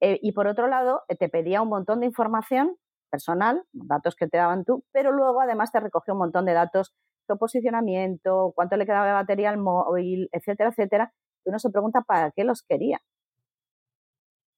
y 0.00 0.32
por 0.32 0.48
otro 0.48 0.66
lado, 0.68 1.02
te 1.18 1.28
pedía 1.28 1.62
un 1.62 1.68
montón 1.68 2.00
de 2.00 2.06
información 2.06 2.76
personal, 3.12 3.62
datos 3.72 4.16
que 4.16 4.26
te 4.26 4.38
daban 4.38 4.64
tú, 4.64 4.84
pero 4.92 5.12
luego 5.12 5.40
además 5.40 5.70
te 5.70 5.80
recogió 5.80 6.14
un 6.14 6.20
montón 6.20 6.44
de 6.46 6.54
datos, 6.54 6.92
su 7.28 7.38
posicionamiento, 7.38 8.52
cuánto 8.56 8.76
le 8.76 8.86
quedaba 8.86 9.06
de 9.06 9.12
batería 9.12 9.50
al 9.50 9.58
móvil, 9.58 10.28
etcétera, 10.32 10.70
etcétera, 10.70 11.12
uno 11.50 11.58
se 11.58 11.70
pregunta 11.70 12.02
para 12.02 12.30
qué 12.32 12.44
los 12.44 12.62
quería. 12.62 13.00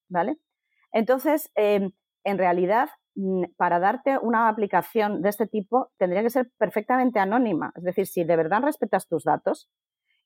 ¿Vale? 0.08 0.36
Entonces, 0.92 1.50
em, 1.56 1.92
en 2.24 2.38
realidad, 2.38 2.88
mm, 3.16 3.44
para 3.56 3.78
darte 3.80 4.18
una 4.18 4.48
aplicación 4.48 5.22
de 5.22 5.30
este 5.30 5.46
tipo, 5.46 5.90
tendría 5.98 6.22
que 6.22 6.30
ser 6.30 6.50
perfectamente 6.58 7.18
anónima. 7.20 7.72
Es 7.76 7.84
decir, 7.84 8.06
si 8.06 8.24
de 8.24 8.36
verdad 8.36 8.62
respetas 8.62 9.08
tus 9.08 9.24
datos 9.24 9.68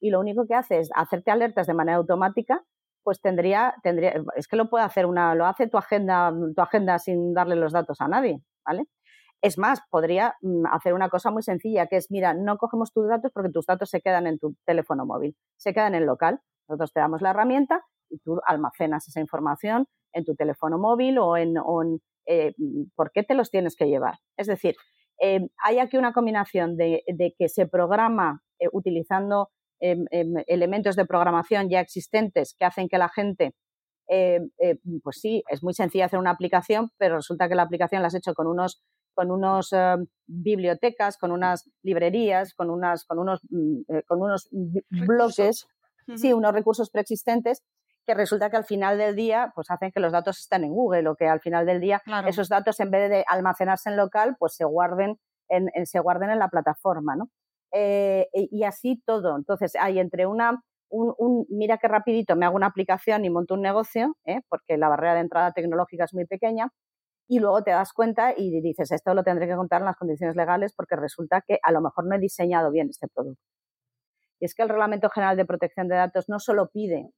y 0.01 0.11
lo 0.11 0.21
único 0.21 0.47
que 0.47 0.55
hace 0.55 0.79
es 0.81 0.90
hacerte 0.94 1.31
alertas 1.31 1.66
de 1.66 1.75
manera 1.75 1.99
automática, 1.99 2.64
pues 3.03 3.21
tendría, 3.23 3.75
tendría, 3.83 4.14
es 4.37 4.49
que 4.49 4.57
lo 4.57 4.68
puede 4.71 4.85
hacer 4.85 5.07
una, 5.07 5.35
lo 5.35 5.47
hace 5.47 5.68
tu 5.68 5.79
agenda, 5.79 6.33
tu 6.55 6.62
agenda 6.62 6.99
sin 6.99 7.35
darle 7.35 7.57
los 7.57 7.73
datos 7.73 8.01
a 8.01 8.09
nadie, 8.09 8.42
¿vale? 8.66 8.85
Es 9.40 9.57
más, 9.57 9.81
podría 9.90 10.35
mm, 10.42 10.66
hacer 10.66 10.94
una 10.94 11.09
cosa 11.09 11.31
muy 11.31 11.42
sencilla, 11.42 11.87
que 11.87 11.96
es, 11.96 12.11
mira, 12.11 12.35
no 12.35 12.59
cogemos 12.59 12.92
tus 12.92 13.09
datos 13.09 13.31
porque 13.33 13.51
tus 13.51 13.66
datos 13.66 13.90
se 13.90 14.01
quedan 14.01 14.27
en 14.27 14.38
tu 14.38 14.57
teléfono 14.64 15.07
móvil, 15.07 15.37
se 15.57 15.72
quedan 15.72 15.94
en 15.94 16.03
el 16.03 16.07
local. 16.07 16.40
Nosotros 16.68 16.92
te 16.92 17.01
damos 17.01 17.22
la 17.22 17.31
herramienta 17.31 17.85
y 18.11 18.18
tú 18.18 18.40
almacenas 18.46 19.07
esa 19.09 19.20
información 19.20 19.87
en 20.12 20.24
tu 20.24 20.35
teléfono 20.35 20.79
móvil 20.79 21.18
o 21.18 21.37
en, 21.37 21.57
eh, 22.27 22.55
por 22.94 23.12
qué 23.12 23.22
te 23.22 23.35
los 23.35 23.51
tienes 23.51 23.77
que 23.77 23.87
llevar. 23.87 24.18
Es 24.37 24.46
decir, 24.46 24.74
eh, 25.20 25.48
hay 25.62 25.79
aquí 25.79 25.96
una 25.96 26.12
combinación 26.12 26.77
de, 26.77 27.03
que 27.38 27.48
se 27.48 27.66
programa 27.66 28.42
eh, 28.59 28.68
utilizando 28.72 29.51
em, 29.81 30.07
em, 30.11 30.35
elementos 30.46 30.96
de 30.96 31.07
programación 31.07 31.68
ya 31.68 31.81
existentes 31.81 32.55
que 32.59 32.64
hacen 32.64 32.88
que 32.88 32.98
la 32.98 33.09
gente 33.09 33.55
pues 35.03 35.20
sí, 35.20 35.42
es 35.51 35.62
muy 35.62 35.74
sencillo 35.74 36.07
hacer 36.07 36.18
una 36.18 36.31
aplicación, 36.31 36.90
pero 36.96 37.16
resulta 37.16 37.46
que 37.46 37.55
la 37.55 37.64
aplicación 37.64 38.01
la 38.01 38.09
has 38.09 38.14
hecho 38.14 38.33
con 38.33 38.46
unos 38.46 38.83
con 39.18 39.33
unas 39.33 39.72
eh, 39.72 39.96
bibliotecas, 40.28 41.18
con 41.18 41.33
unas 41.33 41.68
librerías, 41.83 42.54
con, 42.54 42.70
unas, 42.70 43.04
con 43.04 43.18
unos, 43.18 43.40
mm, 43.50 43.81
eh, 43.88 44.02
con 44.07 44.22
unos 44.22 44.48
bloques, 44.90 45.66
sí, 46.14 46.33
unos 46.33 46.52
recursos 46.52 46.88
preexistentes 46.88 47.64
que 48.07 48.14
resulta 48.14 48.48
que 48.48 48.59
al 48.59 48.64
final 48.64 48.96
del 48.96 49.16
día 49.16 49.50
pues 49.57 49.72
hacen 49.72 49.90
que 49.90 49.98
los 49.98 50.12
datos 50.12 50.38
estén 50.38 50.62
en 50.62 50.70
Google 50.70 51.09
o 51.09 51.16
que 51.16 51.26
al 51.26 51.40
final 51.40 51.66
del 51.66 51.81
día 51.81 52.00
esos 52.28 52.48
datos 52.48 52.78
en 52.78 52.92
vez 52.92 53.11
de 53.11 53.24
almacenarse 53.26 53.90
en 53.90 53.96
local 53.96 54.37
pues 54.38 54.54
se 54.54 54.64
guarden 54.64 55.18
en, 55.48 55.68
se 55.85 55.98
guarden 55.98 56.31
en 56.31 56.38
la 56.38 56.48
plataforma, 56.48 57.16
¿no? 57.16 57.28
Eh, 57.72 58.28
y 58.33 58.62
así 58.62 59.02
todo. 59.04 59.37
Entonces 59.37 59.72
hay 59.74 59.98
entre 59.98 60.26
una 60.26 60.62
un, 60.90 61.12
un, 61.18 61.44
mira 61.50 61.76
qué 61.78 61.88
rapidito 61.88 62.37
me 62.37 62.46
hago 62.46 62.54
una 62.54 62.68
aplicación 62.68 63.24
y 63.24 63.31
monto 63.31 63.54
un 63.54 63.62
negocio, 63.62 64.16
porque 64.48 64.78
la 64.78 64.88
barrera 64.88 65.14
de 65.14 65.20
entrada 65.22 65.52
tecnológica 65.52 66.04
es 66.04 66.14
muy 66.14 66.24
pequeña, 66.24 66.70
y 67.29 67.41
luego 67.41 67.62
te 67.62 67.71
das 67.71 67.93
cuenta 67.93 68.33
y 68.35 68.61
dices, 68.62 68.91
esto 68.91 69.12
lo 69.12 69.23
tendré 69.23 69.47
que 69.47 69.55
contar 69.55 69.83
en 69.83 69.87
las 69.87 69.97
condiciones 69.97 70.35
legales 70.35 70.73
porque 70.75 70.97
resulta 70.97 71.43
que 71.47 71.59
a 71.62 71.71
lo 71.73 71.83
mejor 71.83 72.07
no 72.07 72.17
he 72.17 72.19
diseñado 72.19 72.71
bien 72.71 72.88
este 72.88 73.07
producto. 73.07 73.43
Y 74.41 74.47
es 74.47 74.55
que 74.55 74.62
el 74.62 74.71
Reglamento 74.71 75.11
General 75.11 75.37
de 75.37 75.45
Protección 75.45 75.88
de 75.88 75.97
Datos 75.97 76.29
no 76.29 76.38
solo 76.38 76.71
pide 76.73 77.11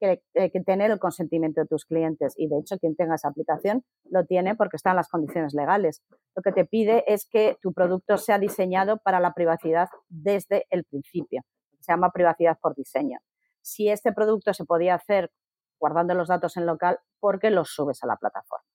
que, 0.00 0.20
eh, 0.34 0.50
que, 0.50 0.60
tener 0.62 0.90
el 0.90 0.98
consentimiento 0.98 1.60
de 1.60 1.68
tus 1.68 1.84
clientes 1.84 2.34
y 2.36 2.48
de 2.48 2.58
hecho 2.58 2.76
quien 2.78 2.96
tenga 2.96 3.14
esa 3.14 3.28
aplicación 3.28 3.84
lo 4.10 4.24
tiene 4.24 4.56
porque 4.56 4.76
está 4.76 4.90
en 4.90 4.96
las 4.96 5.08
condiciones 5.08 5.54
legales. 5.54 6.02
Lo 6.34 6.42
que 6.42 6.50
te 6.50 6.64
pide 6.64 7.04
es 7.06 7.28
que 7.28 7.56
tu 7.62 7.72
producto 7.72 8.16
sea 8.16 8.40
diseñado 8.40 8.98
para 8.98 9.20
la 9.20 9.32
privacidad 9.32 9.88
desde 10.08 10.66
el 10.70 10.84
principio. 10.84 11.42
Se 11.78 11.92
llama 11.92 12.10
privacidad 12.10 12.58
por 12.60 12.74
diseño. 12.74 13.20
Si 13.60 13.88
este 13.88 14.12
producto 14.12 14.54
se 14.54 14.64
podía 14.64 14.96
hacer 14.96 15.30
guardando 15.78 16.14
los 16.14 16.26
datos 16.26 16.56
en 16.56 16.66
local, 16.66 16.98
¿por 17.20 17.38
qué 17.38 17.50
los 17.50 17.70
subes 17.70 18.02
a 18.02 18.08
la 18.08 18.16
plataforma? 18.16 18.71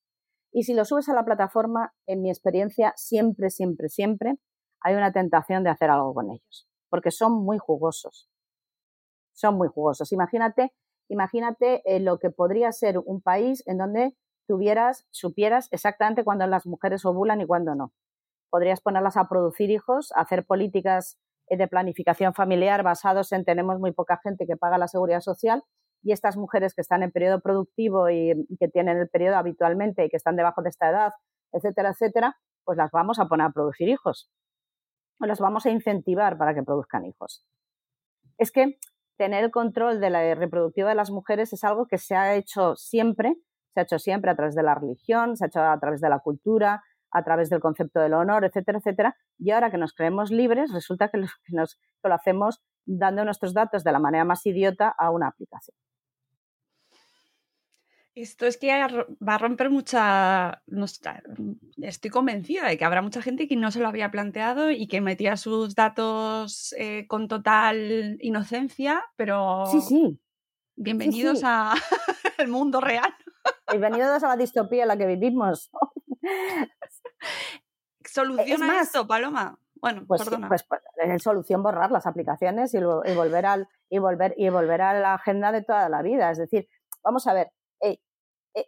Y 0.57 0.63
si 0.63 0.73
lo 0.73 0.85
subes 0.85 1.07
a 1.07 1.13
la 1.13 1.23
plataforma, 1.23 1.93
en 2.07 2.23
mi 2.23 2.31
experiencia, 2.31 2.91
siempre, 2.95 3.51
siempre, 3.51 3.89
siempre 3.89 4.39
hay 4.81 4.95
una 4.95 5.11
tentación 5.11 5.63
de 5.63 5.69
hacer 5.69 5.91
algo 5.91 6.15
con 6.15 6.31
ellos, 6.31 6.67
porque 6.89 7.11
son 7.11 7.33
muy 7.45 7.59
jugosos. 7.59 8.27
Son 9.33 9.55
muy 9.55 9.67
jugosos. 9.67 10.11
Imagínate, 10.11 10.73
imagínate 11.09 11.83
eh, 11.85 11.99
lo 11.99 12.17
que 12.17 12.31
podría 12.31 12.71
ser 12.71 12.97
un 12.97 13.21
país 13.21 13.61
en 13.67 13.77
donde 13.77 14.17
tuvieras, 14.47 15.05
supieras 15.11 15.67
exactamente 15.69 16.23
cuándo 16.23 16.47
las 16.47 16.65
mujeres 16.65 17.05
ovulan 17.05 17.39
y 17.39 17.45
cuándo 17.45 17.75
no. 17.75 17.93
Podrías 18.49 18.81
ponerlas 18.81 19.15
a 19.15 19.29
producir 19.29 19.69
hijos, 19.69 20.11
hacer 20.15 20.43
políticas 20.43 21.19
eh, 21.49 21.57
de 21.57 21.67
planificación 21.67 22.33
familiar 22.33 22.81
basados 22.81 23.31
en 23.31 23.45
tenemos 23.45 23.79
muy 23.79 23.91
poca 23.91 24.19
gente 24.23 24.47
que 24.47 24.57
paga 24.57 24.79
la 24.79 24.87
seguridad 24.87 25.21
social 25.21 25.63
y 26.03 26.11
estas 26.11 26.37
mujeres 26.37 26.73
que 26.73 26.81
están 26.81 27.03
en 27.03 27.11
periodo 27.11 27.41
productivo 27.41 28.09
y, 28.09 28.33
que 28.59 28.67
tienen 28.67 28.97
el 28.97 29.09
periodo 29.09 29.37
habitualmente 29.37 30.05
y 30.05 30.09
que 30.09 30.17
están 30.17 30.35
debajo 30.35 30.61
de 30.61 30.69
esta 30.69 30.89
edad, 30.89 31.11
etcétera, 31.51 31.89
etcétera, 31.89 32.37
pues 32.63 32.77
las 32.77 32.91
vamos 32.91 33.19
a 33.19 33.27
poner 33.27 33.47
a 33.47 33.51
producir 33.51 33.89
hijos 33.89 34.29
o 35.19 35.25
las 35.25 35.39
vamos 35.39 35.65
a 35.65 35.71
incentivar 35.71 36.37
para 36.37 36.53
que 36.53 36.63
produzcan 36.63 37.05
hijos. 37.05 37.45
Es 38.37 38.51
que 38.51 38.77
tener 39.17 39.43
el 39.43 39.51
control 39.51 39.99
de 39.99 40.09
la 40.09 40.35
reproductiva 40.35 40.89
de 40.89 40.95
las 40.95 41.11
mujeres 41.11 41.51
es 41.53 41.63
algo 41.63 41.87
que 41.87 41.97
se 41.97 42.15
ha 42.15 42.35
hecho 42.35 42.75
siempre, 42.75 43.35
se 43.73 43.79
ha 43.79 43.83
hecho 43.83 43.99
siempre 43.99 44.29
a 44.31 44.35
través 44.35 44.55
de 44.55 44.63
la 44.63 44.75
religión, 44.75 45.35
se 45.35 45.45
ha 45.45 45.47
hecho 45.47 45.61
a 45.61 45.79
través 45.79 46.01
de 46.01 46.09
la 46.09 46.19
cultura, 46.19 46.83
a 47.11 47.23
través 47.23 47.49
del 47.49 47.59
concepto 47.59 47.99
del 47.99 48.13
honor, 48.13 48.45
etcétera, 48.45 48.79
etcétera. 48.79 49.15
Y 49.39 49.51
ahora 49.51 49.71
que 49.71 49.77
nos 49.77 49.93
creemos 49.93 50.29
libres, 50.29 50.71
resulta 50.71 51.09
que, 51.09 51.17
nos, 51.17 51.79
que 52.01 52.09
lo 52.09 52.13
hacemos 52.13 52.61
dando 52.85 53.25
nuestros 53.25 53.53
datos 53.53 53.83
de 53.83 53.91
la 53.91 53.99
manera 53.99 54.25
más 54.25 54.45
idiota 54.45 54.93
a 54.97 55.11
una 55.11 55.27
aplicación. 55.27 55.75
Esto 58.19 58.47
es 58.47 58.57
que 58.57 58.69
va 58.71 59.35
a 59.35 59.37
romper 59.37 59.69
mucha... 59.69 60.63
estoy 61.77 62.09
convencida 62.09 62.67
de 62.67 62.75
que 62.75 62.83
habrá 62.83 63.03
mucha 63.03 63.21
gente 63.21 63.47
que 63.47 63.55
no 63.55 63.69
se 63.69 63.79
lo 63.79 63.87
había 63.87 64.09
planteado 64.09 64.71
y 64.71 64.87
que 64.87 65.01
metía 65.01 65.37
sus 65.37 65.75
datos 65.75 66.73
eh, 66.79 67.05
con 67.07 67.27
total 67.27 68.17
inocencia, 68.19 69.05
pero... 69.17 69.67
Sí, 69.67 69.81
sí. 69.81 70.19
Bienvenidos 70.75 71.43
al 71.43 71.77
mundo 72.47 72.81
real. 72.81 73.13
Bienvenidos 73.69 74.23
a 74.23 74.29
la 74.29 74.35
distopía 74.35 74.81
en 74.81 74.87
la 74.87 74.97
que 74.97 75.05
vivimos. 75.05 75.69
¿Soluciona 78.03 78.81
esto, 78.81 79.05
Paloma? 79.05 79.59
Bueno, 79.75 80.05
pues, 80.07 80.23
perdona. 80.23 80.47
pues, 80.47 80.63
pues 80.63 80.81
es 80.97 81.21
solución 81.21 81.61
borrar 81.61 81.91
las 81.91 82.07
aplicaciones 82.07 82.73
y, 82.73 82.79
volver 82.79 83.45
al, 83.45 83.67
y, 83.91 83.99
volver, 83.99 84.33
y 84.37 84.49
volver 84.49 84.81
a 84.81 84.99
la 84.99 85.13
agenda 85.13 85.51
de 85.51 85.63
toda 85.63 85.87
la 85.87 86.01
vida. 86.01 86.31
Es 86.31 86.39
decir, 86.39 86.67
vamos 87.03 87.27
a 87.27 87.33
ver, 87.33 87.51
eh, 87.81 87.99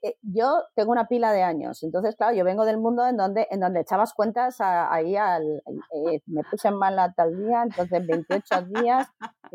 eh, 0.01 0.15
yo 0.21 0.63
tengo 0.75 0.91
una 0.91 1.07
pila 1.07 1.31
de 1.31 1.43
años, 1.43 1.83
entonces, 1.83 2.15
claro, 2.15 2.35
yo 2.35 2.43
vengo 2.43 2.65
del 2.65 2.77
mundo 2.77 3.05
en 3.07 3.17
donde, 3.17 3.47
en 3.49 3.59
donde 3.59 3.81
echabas 3.81 4.13
cuentas 4.13 4.57
ahí 4.59 5.15
al, 5.15 5.43
eh, 5.93 6.21
me 6.27 6.43
puse 6.49 6.71
mala 6.71 7.13
tal 7.13 7.37
día, 7.37 7.63
entonces 7.63 8.05
28 8.05 8.61
días, 8.73 9.07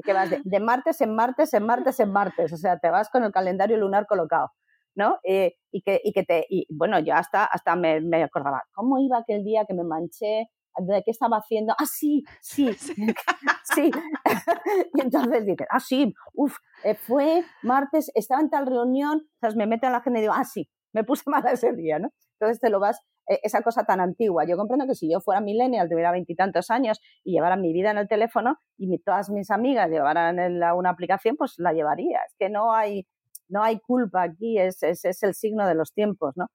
que 0.03 0.13
vas 0.13 0.31
de, 0.31 0.61
martes 0.61 1.01
en 1.01 1.15
martes, 1.15 1.55
en 1.55 1.65
martes, 1.65 2.01
en 2.01 2.13
martes, 2.13 2.53
o 2.53 2.57
sea, 2.57 2.79
te 2.79 2.91
vas 2.91 3.11
con 3.11 3.25
el 3.25 3.33
calendario 3.33 3.77
lunar 3.77 4.07
colocado, 4.07 4.51
¿no? 4.95 5.19
y, 5.25 5.83
que, 5.83 6.01
y 6.03 6.13
que 6.13 6.23
te, 6.25 6.47
y 6.49 6.67
bueno, 6.71 6.99
yo 6.99 7.15
hasta, 7.15 7.45
hasta 7.45 7.77
me, 7.77 8.01
me 8.01 8.23
acordaba, 8.23 8.63
¿cómo 8.73 8.99
iba 8.99 9.19
aquel 9.19 9.45
día 9.45 9.65
que 9.67 9.75
me 9.75 9.85
manché? 9.85 10.51
¿De 10.79 11.03
qué 11.05 11.11
estaba 11.11 11.39
haciendo? 11.39 11.75
Ah, 11.79 11.87
sí, 11.87 12.25
sí, 12.41 12.71
sí. 13.75 13.91
y 14.95 15.01
entonces 15.01 15.47
dices, 15.47 15.67
ah, 15.71 15.81
sí, 15.81 16.15
uff, 16.35 16.57
eh, 16.85 16.95
fue 16.95 17.45
martes, 17.63 18.11
estaba 18.15 18.41
en 18.41 18.51
tal 18.51 18.67
reunión, 18.67 19.23
sea, 19.41 19.51
me 19.57 19.67
mete 19.67 19.87
a 19.87 19.91
la 19.91 19.99
agenda 19.99 20.19
y 20.19 20.23
digo, 20.23 20.35
ah, 20.35 20.45
sí, 20.45 20.69
me 20.93 21.05
puse 21.05 21.25
mala 21.31 21.53
ese 21.53 21.73
día, 21.73 21.99
¿no? 21.99 22.11
Entonces 22.39 22.61
te 22.61 22.71
lo 22.71 22.81
vas, 22.81 23.01
eh, 23.29 23.41
esa 23.43 23.63
cosa 23.63 23.85
tan 23.85 24.01
antigua. 24.01 24.45
Yo 24.47 24.57
comprendo 24.57 24.87
que 24.87 24.95
si 24.95 25.11
yo 25.11 25.21
fuera 25.21 25.41
millennial, 25.41 25.89
tuviera 25.89 26.11
veintitantos 26.13 26.71
años 26.71 27.01
y 27.23 27.33
llevara 27.33 27.57
mi 27.57 27.73
vida 27.73 27.91
en 27.91 27.99
el 27.99 28.09
teléfono 28.09 28.57
y 28.77 28.99
todas 28.99 29.31
mis 29.31 29.51
amigas 29.51 29.91
llevaran 29.91 30.39
una 30.77 30.91
aplicación, 30.91 31.37
pues 31.37 31.55
la 31.59 31.73
llevaría. 31.73 32.21
Es 32.27 32.35
que 32.39 32.49
no 32.51 32.73
hay, 32.75 33.07
no 33.49 33.63
hay 33.63 33.79
culpa 33.81 34.23
aquí, 34.23 34.59
es, 34.59 34.83
es, 34.83 35.05
es 35.05 35.23
el 35.23 35.35
signo 35.35 35.67
de 35.67 35.75
los 35.75 35.93
tiempos, 35.93 36.37
¿no? 36.37 36.49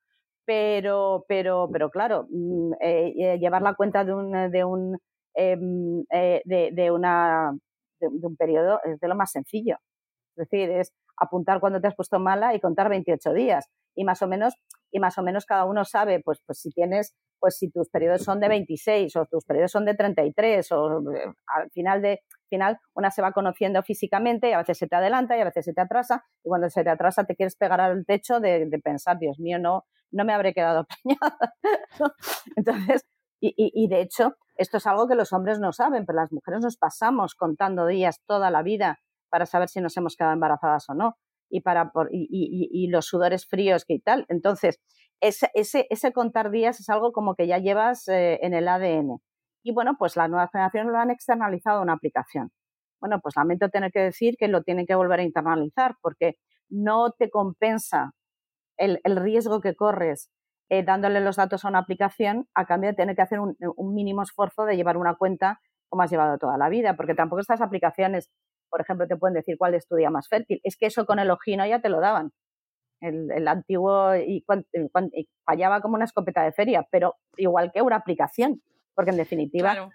Pero, 0.50 1.26
pero, 1.28 1.70
pero 1.72 1.92
claro, 1.92 2.26
mm, 2.32 2.74
eh, 2.82 3.14
eh, 3.16 3.38
llevar 3.38 3.62
la 3.62 3.76
cuenta 3.76 4.04
de 4.04 4.16
un, 4.16 4.32
de 4.50 4.64
un, 4.64 4.98
em, 5.36 6.04
eh, 6.12 6.42
de, 6.44 6.92
una, 6.92 7.52
de, 8.00 8.08
un 8.08 8.36
periodo 8.36 8.80
es 8.84 9.00
de 9.00 9.08
lo 9.08 9.14
más 9.14 9.32
sencillo. 9.32 9.78
Es 10.36 10.50
decir, 10.50 10.72
es 10.72 10.92
apuntar 11.18 11.60
cuando 11.60 11.80
te 11.80 11.86
has 11.88 11.96
puesto 11.96 12.18
mala 12.20 12.56
y 12.56 12.60
contar 12.60 12.90
28 12.90 13.32
días. 13.34 13.70
Y 13.94 14.06
más 14.06 14.24
o 14.24 14.28
menos, 14.28 14.56
y 14.92 15.00
más 15.00 15.20
o 15.20 15.24
menos 15.24 15.46
cada 15.46 15.66
uno 15.66 15.86
sabe, 15.86 16.20
pues, 16.20 16.42
pues 16.44 16.60
si 16.60 16.72
tienes, 16.72 17.16
pues 17.40 17.58
si 17.58 17.70
tus 17.70 17.88
periodos 17.88 18.24
son 18.24 18.40
de 18.40 18.48
26 18.48 19.16
o 19.18 19.28
tus 19.28 19.46
periodos 19.46 19.72
son 19.72 19.86
de 19.86 19.94
33 19.94 20.72
o 20.72 21.04
al 21.46 21.70
final 21.70 22.02
de, 22.02 22.22
final 22.50 22.80
una 22.96 23.12
se 23.12 23.22
va 23.22 23.34
conociendo 23.34 23.84
físicamente 23.84 24.50
y 24.50 24.54
a 24.54 24.58
veces 24.58 24.80
se 24.80 24.88
te 24.88 24.96
adelanta 24.96 25.38
y 25.38 25.42
a 25.42 25.46
veces 25.46 25.66
se 25.66 25.74
te 25.74 25.82
atrasa 25.82 26.26
y 26.44 26.50
cuando 26.50 26.72
se 26.72 26.84
te 26.84 26.90
atrasa 26.90 27.26
te 27.26 27.36
quieres 27.36 27.56
pegar 27.56 27.80
al 27.82 28.04
techo 28.08 28.40
de, 28.40 28.66
de 28.66 28.80
pensar, 28.80 29.20
Dios 29.20 29.40
mío, 29.40 29.60
no, 29.60 29.86
no 30.12 30.26
me 30.26 30.34
habré 30.34 30.54
quedado 30.54 30.86
preñada. 31.04 31.38
Entonces, 32.56 33.06
y, 33.42 33.54
y, 33.56 33.88
de 33.88 34.02
hecho, 34.02 34.36
esto 34.56 34.78
es 34.78 34.88
algo 34.88 35.08
que 35.08 35.16
los 35.16 35.32
hombres 35.32 35.60
no 35.60 35.72
saben, 35.72 36.06
pero 36.06 36.18
las 36.18 36.32
mujeres 36.32 36.62
nos 36.62 36.78
pasamos 36.78 37.36
contando 37.36 37.86
días 37.86 38.22
toda 38.26 38.52
la 38.52 38.64
vida 38.64 39.00
para 39.30 39.46
saber 39.46 39.70
si 39.70 39.80
nos 39.80 39.96
hemos 39.96 40.16
quedado 40.16 40.34
embarazadas 40.34 40.90
o 40.90 40.94
no. 40.94 41.16
Y, 41.50 41.62
para, 41.62 41.92
por, 41.92 42.10
y, 42.12 42.28
y, 42.30 42.88
los 42.90 43.08
sudores 43.08 43.48
fríos 43.48 43.84
que 43.84 43.96
y 43.96 44.00
tal. 44.00 44.26
Entonces, 44.30 44.80
ese, 45.20 45.50
ese, 45.56 45.88
ese, 45.90 46.14
contar 46.14 46.52
días 46.52 46.80
es 46.80 46.90
algo 46.90 47.12
como 47.12 47.34
que 47.34 47.48
ya 47.48 47.58
llevas 47.58 48.08
eh, 48.08 48.40
en 48.44 48.54
el 48.54 48.68
ADN. 48.68 49.20
Y 49.64 49.74
bueno, 49.74 49.96
pues 49.98 50.16
las 50.16 50.30
nuevas 50.30 50.52
generaciones 50.52 50.92
lo 50.92 51.00
han 51.00 51.10
externalizado 51.10 51.80
a 51.80 51.82
una 51.82 51.94
aplicación. 51.94 52.52
Bueno, 53.00 53.20
pues 53.22 53.36
lamento 53.36 53.70
tener 53.70 53.92
que 53.92 54.00
decir 54.00 54.36
que 54.38 54.48
lo 54.48 54.62
tienen 54.62 54.86
que 54.86 54.96
volver 54.96 55.22
a 55.22 55.24
internalizar 55.24 55.96
porque 56.02 56.36
no 56.70 57.12
te 57.18 57.30
compensa 57.30 58.12
el, 58.80 59.16
riesgo 59.18 59.62
que 59.62 59.76
corres 59.76 60.32
eh, 60.70 60.84
dándole 60.84 61.20
los 61.20 61.36
datos 61.36 61.66
a 61.66 61.68
una 61.68 61.80
aplicación 61.80 62.48
a 62.54 62.66
cambio 62.66 62.90
de 62.90 62.96
tener 62.96 63.16
que 63.16 63.22
hacer 63.22 63.40
un, 63.40 63.56
mínimo 63.94 64.24
esfuerzo 64.24 64.66
de 64.66 64.76
llevar 64.76 64.98
una 64.98 65.16
cuenta 65.16 65.60
como 65.90 66.04
has 66.04 66.12
llevado 66.12 66.38
toda 66.38 66.58
la 66.58 66.70
vida, 66.70 66.96
porque 66.96 67.16
tampoco 67.16 67.42
estas 67.42 67.62
aplicaciones, 67.62 68.30
por 68.70 68.80
ejemplo, 68.80 69.08
te 69.08 69.18
pueden 69.18 69.34
decir 69.34 69.58
cuál 69.58 69.74
es 69.74 69.88
tu 69.88 69.96
día 69.96 70.12
más 70.12 70.28
fértil. 70.30 70.62
Es 70.64 70.78
que 70.78 70.86
eso 70.86 71.06
con 71.06 71.18
el 71.18 71.32
ojino 71.32 71.66
ya 71.66 71.82
te 71.82 71.90
lo 71.90 72.00
daban. 72.00 72.32
El, 73.02 73.48
antiguo 73.48 74.16
y, 74.16 74.46
fallaba 75.46 75.82
como 75.82 75.96
una 75.96 76.06
escopeta 76.06 76.44
de 76.44 76.52
feria, 76.52 76.86
pero 76.92 77.16
igual 77.38 77.72
que 77.74 77.82
una 77.82 77.96
aplicación, 77.96 78.62
porque 78.94 79.12
en 79.12 79.18
definitiva 79.18 79.90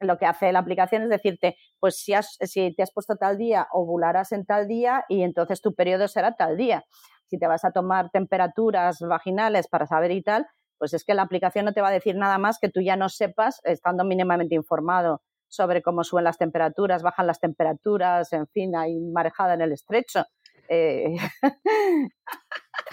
lo 0.00 0.18
que 0.18 0.26
hace 0.26 0.52
la 0.52 0.58
aplicación 0.58 1.02
es 1.02 1.08
decirte, 1.08 1.56
pues 1.80 1.96
si, 1.96 2.12
si 2.40 2.74
te 2.74 2.82
has 2.82 2.92
puesto 2.92 3.16
tal 3.16 3.38
día, 3.38 3.68
ovularás 3.72 4.32
en 4.32 4.44
tal 4.44 4.68
día 4.68 5.04
y 5.08 5.22
entonces 5.22 5.60
tu 5.60 5.74
periodo 5.74 6.08
será 6.08 6.34
tal 6.34 6.56
día 6.56 6.84
si 7.26 7.38
te 7.38 7.46
vas 7.46 7.64
a 7.64 7.72
tomar 7.72 8.10
temperaturas 8.10 8.98
vaginales 9.00 9.68
para 9.68 9.86
saber 9.86 10.10
y 10.12 10.22
tal, 10.22 10.46
pues 10.78 10.94
es 10.94 11.04
que 11.04 11.14
la 11.14 11.22
aplicación 11.22 11.64
no 11.64 11.72
te 11.72 11.80
va 11.80 11.88
a 11.88 11.92
decir 11.92 12.16
nada 12.16 12.38
más 12.38 12.58
que 12.58 12.68
tú 12.68 12.80
ya 12.80 12.96
no 12.96 13.08
sepas, 13.08 13.60
estando 13.64 14.04
mínimamente 14.04 14.54
informado 14.54 15.22
sobre 15.48 15.82
cómo 15.82 16.04
suben 16.04 16.24
las 16.24 16.38
temperaturas, 16.38 17.02
bajan 17.02 17.26
las 17.26 17.40
temperaturas, 17.40 18.32
en 18.32 18.46
fin, 18.48 18.74
hay 18.76 18.98
marejada 19.00 19.54
en 19.54 19.62
el 19.62 19.72
estrecho. 19.72 20.24
Eh, 20.68 21.14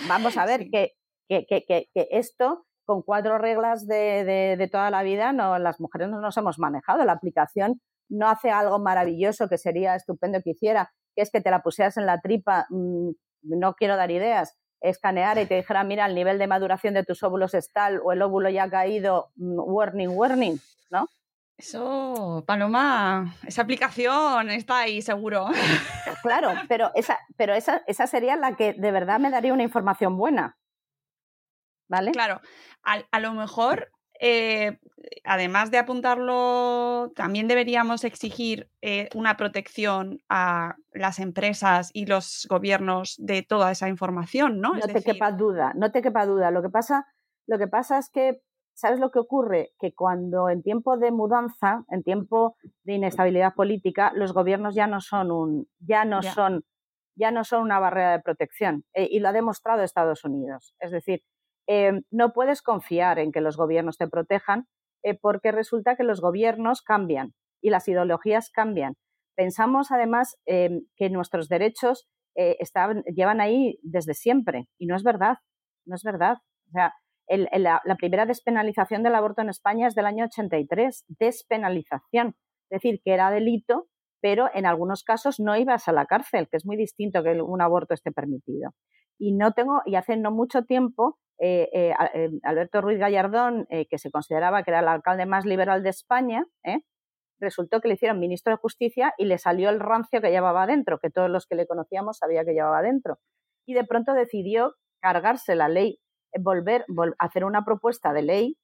vamos 0.07 0.37
a 0.37 0.45
ver 0.45 0.69
que, 0.71 0.93
que, 1.27 1.45
que, 1.47 1.89
esto, 1.93 2.65
con 2.91 3.04
cuatro 3.04 3.38
reglas 3.38 3.88
de, 3.88 4.25
de, 4.58 4.67
toda 4.67 4.89
la 4.89 5.01
vida, 5.01 5.32
no, 5.32 5.58
las 5.58 5.80
mujeres 5.80 6.10
no 6.10 6.19
nos 6.19 6.36
hemos 6.36 6.60
manejado. 6.60 7.06
La 7.06 7.13
aplicación 7.13 7.80
no 8.10 8.27
hace 8.27 8.51
algo 8.51 8.80
maravilloso 8.80 9.47
que 9.47 9.58
sería 9.58 9.95
estupendo 9.95 10.41
que 10.43 10.49
hiciera, 10.49 10.91
que 11.15 11.21
es 11.21 11.32
que 11.32 11.39
te 11.39 11.49
la 11.49 11.63
pusieras 11.63 11.95
en 11.95 12.06
la 12.06 12.19
tripa 12.19 12.67
mm, 12.69 13.12
no 13.43 13.75
quiero 13.75 13.95
dar 13.95 14.12
ideas, 14.12 14.58
escanear 14.82 15.38
y 15.38 15.45
te 15.45 15.56
dijera, 15.56 15.86
mira, 15.86 16.06
el 16.06 16.15
nivel 16.15 16.38
de 16.38 16.47
maduración 16.47 16.93
de 16.93 17.06
tus 17.06 17.23
óvulos 17.23 17.54
es 17.54 17.71
tal 17.71 18.01
o 18.04 18.12
el 18.12 18.21
óvulo 18.21 18.49
ya 18.49 18.63
ha 18.63 18.69
caído, 18.69 19.32
mm, 19.38 19.60
warning, 19.60 20.10
warning, 20.10 20.60
¿no? 20.89 21.08
Eso, 21.56 22.43
Paloma, 22.45 23.34
esa 23.47 23.62
aplicación 23.62 24.49
está 24.49 24.80
ahí 24.80 25.01
seguro. 25.01 25.47
Claro, 26.23 26.51
pero 26.67 26.91
esa, 26.93 27.17
pero 27.38 27.54
esa, 27.54 27.84
esa 27.88 28.06
sería 28.06 28.36
la 28.36 28.58
que 28.58 28.73
de 28.73 28.91
verdad 28.91 29.17
me 29.17 29.32
daría 29.32 29.54
una 29.54 29.63
información 29.63 30.17
buena. 30.17 30.58
¿Vale? 31.91 32.12
Claro, 32.12 32.39
a 32.84 33.19
lo 33.19 33.34
mejor 33.34 33.91
eh, 34.23 34.77
además 35.23 35.71
de 35.71 35.80
apuntarlo, 35.80 37.12
también 37.15 37.47
deberíamos 37.47 38.04
exigir 38.04 38.69
eh, 38.84 39.10
una 39.15 39.36
protección 39.36 40.21
a 40.30 40.75
las 40.93 41.17
empresas 41.17 41.89
y 41.91 42.06
los 42.06 42.45
gobiernos 42.47 43.15
de 43.17 43.41
toda 43.41 43.71
esa 43.71 43.89
información, 43.89 44.62
¿no? 44.62 44.75
No 44.75 44.82
te 44.82 45.01
quepa 45.01 45.32
duda, 45.32 45.73
no 45.75 45.91
te 45.91 46.04
quepa 46.04 46.27
duda. 46.27 46.51
Lo 46.51 46.62
que 46.62 46.69
pasa, 46.69 47.08
lo 47.47 47.58
que 47.58 47.67
pasa 47.67 47.97
es 47.97 48.12
que, 48.12 48.43
¿sabes 48.75 48.99
lo 48.99 49.10
que 49.10 49.17
ocurre? 49.17 49.71
Que 49.80 49.95
cuando 49.95 50.49
en 50.49 50.62
tiempo 50.62 50.97
de 50.97 51.10
mudanza, 51.10 51.84
en 51.89 52.04
tiempo 52.04 52.58
de 52.84 52.93
inestabilidad 52.93 53.56
política, 53.56 54.12
los 54.13 54.34
gobiernos 54.34 54.75
ya 54.75 54.86
no 54.86 55.01
son 55.01 55.32
un, 55.32 55.67
ya 55.80 56.06
no 56.06 56.21
son, 56.21 56.63
ya 57.15 57.32
no 57.32 57.43
son 57.43 57.63
una 57.63 57.80
barrera 57.80 58.12
de 58.12 58.19
protección. 58.19 58.86
Eh, 58.93 59.08
y 59.10 59.19
lo 59.19 59.30
ha 59.30 59.34
demostrado 59.34 59.82
Estados 59.82 60.23
Unidos. 60.23 60.75
Es 60.80 60.91
decir, 60.91 61.23
Em, 61.73 62.01
no 62.12 62.34
puedes 62.34 62.62
confiar 62.62 63.17
en 63.17 63.31
que 63.31 63.39
los 63.39 63.55
gobiernos 63.55 63.97
te 63.97 64.10
protejan 64.10 64.67
eh, 65.03 65.17
porque 65.17 65.53
resulta 65.53 65.95
que 65.95 66.03
los 66.03 66.19
gobiernos 66.19 66.81
cambian 66.81 67.34
y 67.62 67.69
las 67.69 67.88
ideologías 67.88 68.49
cambian. 68.49 68.95
Pensamos 69.38 69.89
además 69.89 70.36
em, 70.45 70.81
que 70.97 71.10
nuestros 71.10 71.47
derechos 71.47 72.10
eh, 72.36 72.57
llevan 73.15 73.39
ahí 73.39 73.79
desde 73.84 74.15
siempre 74.15 74.67
y 74.77 74.86
no 74.86 74.97
es 74.97 75.03
verdad, 75.03 75.38
no 75.86 75.95
es 75.95 76.03
verdad. 76.03 76.39
O 76.67 76.71
sea, 76.71 76.93
la, 77.29 77.81
la, 77.86 77.95
primera 77.95 78.25
despenalización 78.25 79.01
del 79.01 79.15
aborto 79.15 79.41
en 79.41 79.47
España 79.47 79.88
es 79.88 79.95
del 79.95 80.07
año 80.07 80.25
83, 80.25 81.05
despenalización, 81.07 82.36
es 82.69 82.81
decir, 82.81 82.99
que 83.01 83.13
era 83.13 83.31
delito, 83.31 83.88
pero 84.19 84.49
en 84.53 84.65
algunos 84.65 85.05
casos 85.05 85.39
no 85.39 85.55
ibas 85.55 85.88
a 85.88 85.93
la 85.93 86.05
cárcel, 86.05 86.49
que 86.51 86.57
es 86.57 86.65
muy 86.65 86.75
distinto 86.75 87.23
que 87.23 87.41
un 87.41 87.62
aborto 87.62 87.93
esté 87.93 88.12
permitido. 88.12 88.71
Y 89.17 89.31
no 89.31 89.53
tengo, 89.53 89.81
y 89.86 89.95
hace 89.95 90.17
no 90.17 90.31
mucho 90.31 90.63
tiempo 90.65 91.17
eh, 91.43 91.69
eh, 91.73 91.93
eh, 92.13 92.30
Alberto 92.43 92.82
Ruiz 92.82 92.99
Gallardón, 92.99 93.65
que 93.67 93.97
se 93.97 94.12
consideraba 94.12 94.62
que 94.62 94.69
era 94.69 94.82
el 94.82 94.88
alcalde 94.88 95.25
más 95.25 95.43
liberal 95.43 95.82
de 95.82 95.89
España, 95.89 96.45
resultó 97.39 97.82
que 97.82 97.88
le 97.88 97.95
hicieron 97.95 98.19
ministro 98.19 98.54
de 98.54 98.58
Justicia 98.58 99.15
y 99.17 99.25
le 99.25 99.39
salió 99.39 99.71
el 99.71 99.80
rancio 99.80 100.21
que 100.21 100.30
llevaba 100.30 100.63
adentro, 100.63 100.99
que 100.99 101.10
todos 101.10 101.32
los 101.32 101.47
que 101.47 101.56
le 101.56 101.65
conocíamos 101.65 102.19
sabía 102.19 102.45
que 102.45 102.54
llevaba 102.54 102.77
adentro. 102.77 103.17
Y 103.65 103.73
de 103.73 103.84
pronto 103.84 104.13
decidió 104.13 104.75
cargarse 105.01 105.56
la 105.56 105.67
ley, 105.67 105.99
volver, 106.39 106.86
a 107.17 107.25
hacer 107.25 107.43
una 107.43 107.65
propuesta 107.65 108.13
de 108.13 108.21
ley 108.21 108.58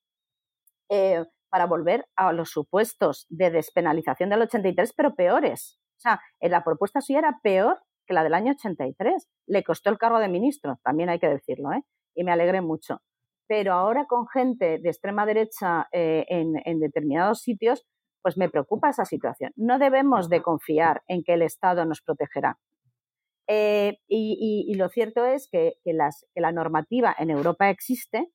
para 1.49 1.65
volver 1.65 2.05
a 2.15 2.31
los 2.31 2.51
supuestos 2.51 3.25
de 3.29 3.49
despenalización 3.49 4.29
del 4.29 4.43
83, 4.43 4.93
pero 4.95 5.15
peores. 5.15 5.79
O 5.97 6.01
sea, 6.01 6.21
la 6.41 6.63
propuesta 6.63 7.01
suya 7.01 7.19
era 7.19 7.39
peor 7.41 7.79
que 8.05 8.13
la 8.13 8.23
del 8.23 8.35
año 8.35 8.51
83. 8.51 9.27
Le 9.47 9.63
costó 9.63 9.89
el 9.89 9.97
cargo 9.97 10.19
de 10.19 10.29
ministro, 10.29 10.79
también 10.83 11.09
hay 11.09 11.17
que 11.17 11.27
decirlo, 11.27 11.73
¿eh? 11.73 11.81
Y 12.17 12.23
me 12.23 12.31
alegré 12.31 12.61
mucho. 12.61 13.01
Pero 13.47 13.73
ahora 13.73 14.07
con 14.07 14.27
gente 14.27 14.79
de 14.79 14.89
extrema 14.89 15.25
derecha 15.25 15.87
eh, 15.93 16.25
en, 16.27 16.79
determinados 16.79 17.41
sitios, 17.41 17.85
pues 18.21 18.37
me 18.37 18.49
preocupa 18.49 18.89
esa 18.89 19.05
situación. 19.05 19.53
No 19.55 19.79
debemos 19.79 20.27
de 20.27 20.41
confiar 20.41 21.03
en 21.07 21.23
que 21.23 21.33
el 21.33 21.43
Estado 21.43 21.85
nos 21.85 22.01
protegerá. 22.01 22.57
Eh, 23.47 23.99
y, 24.09 24.73
lo 24.75 24.89
cierto 24.89 25.25
es 25.25 25.47
que, 25.49 25.75
la 26.35 26.51
normativa 26.51 27.15
en 27.17 27.29
Europa 27.29 27.69
existe, 27.69 28.27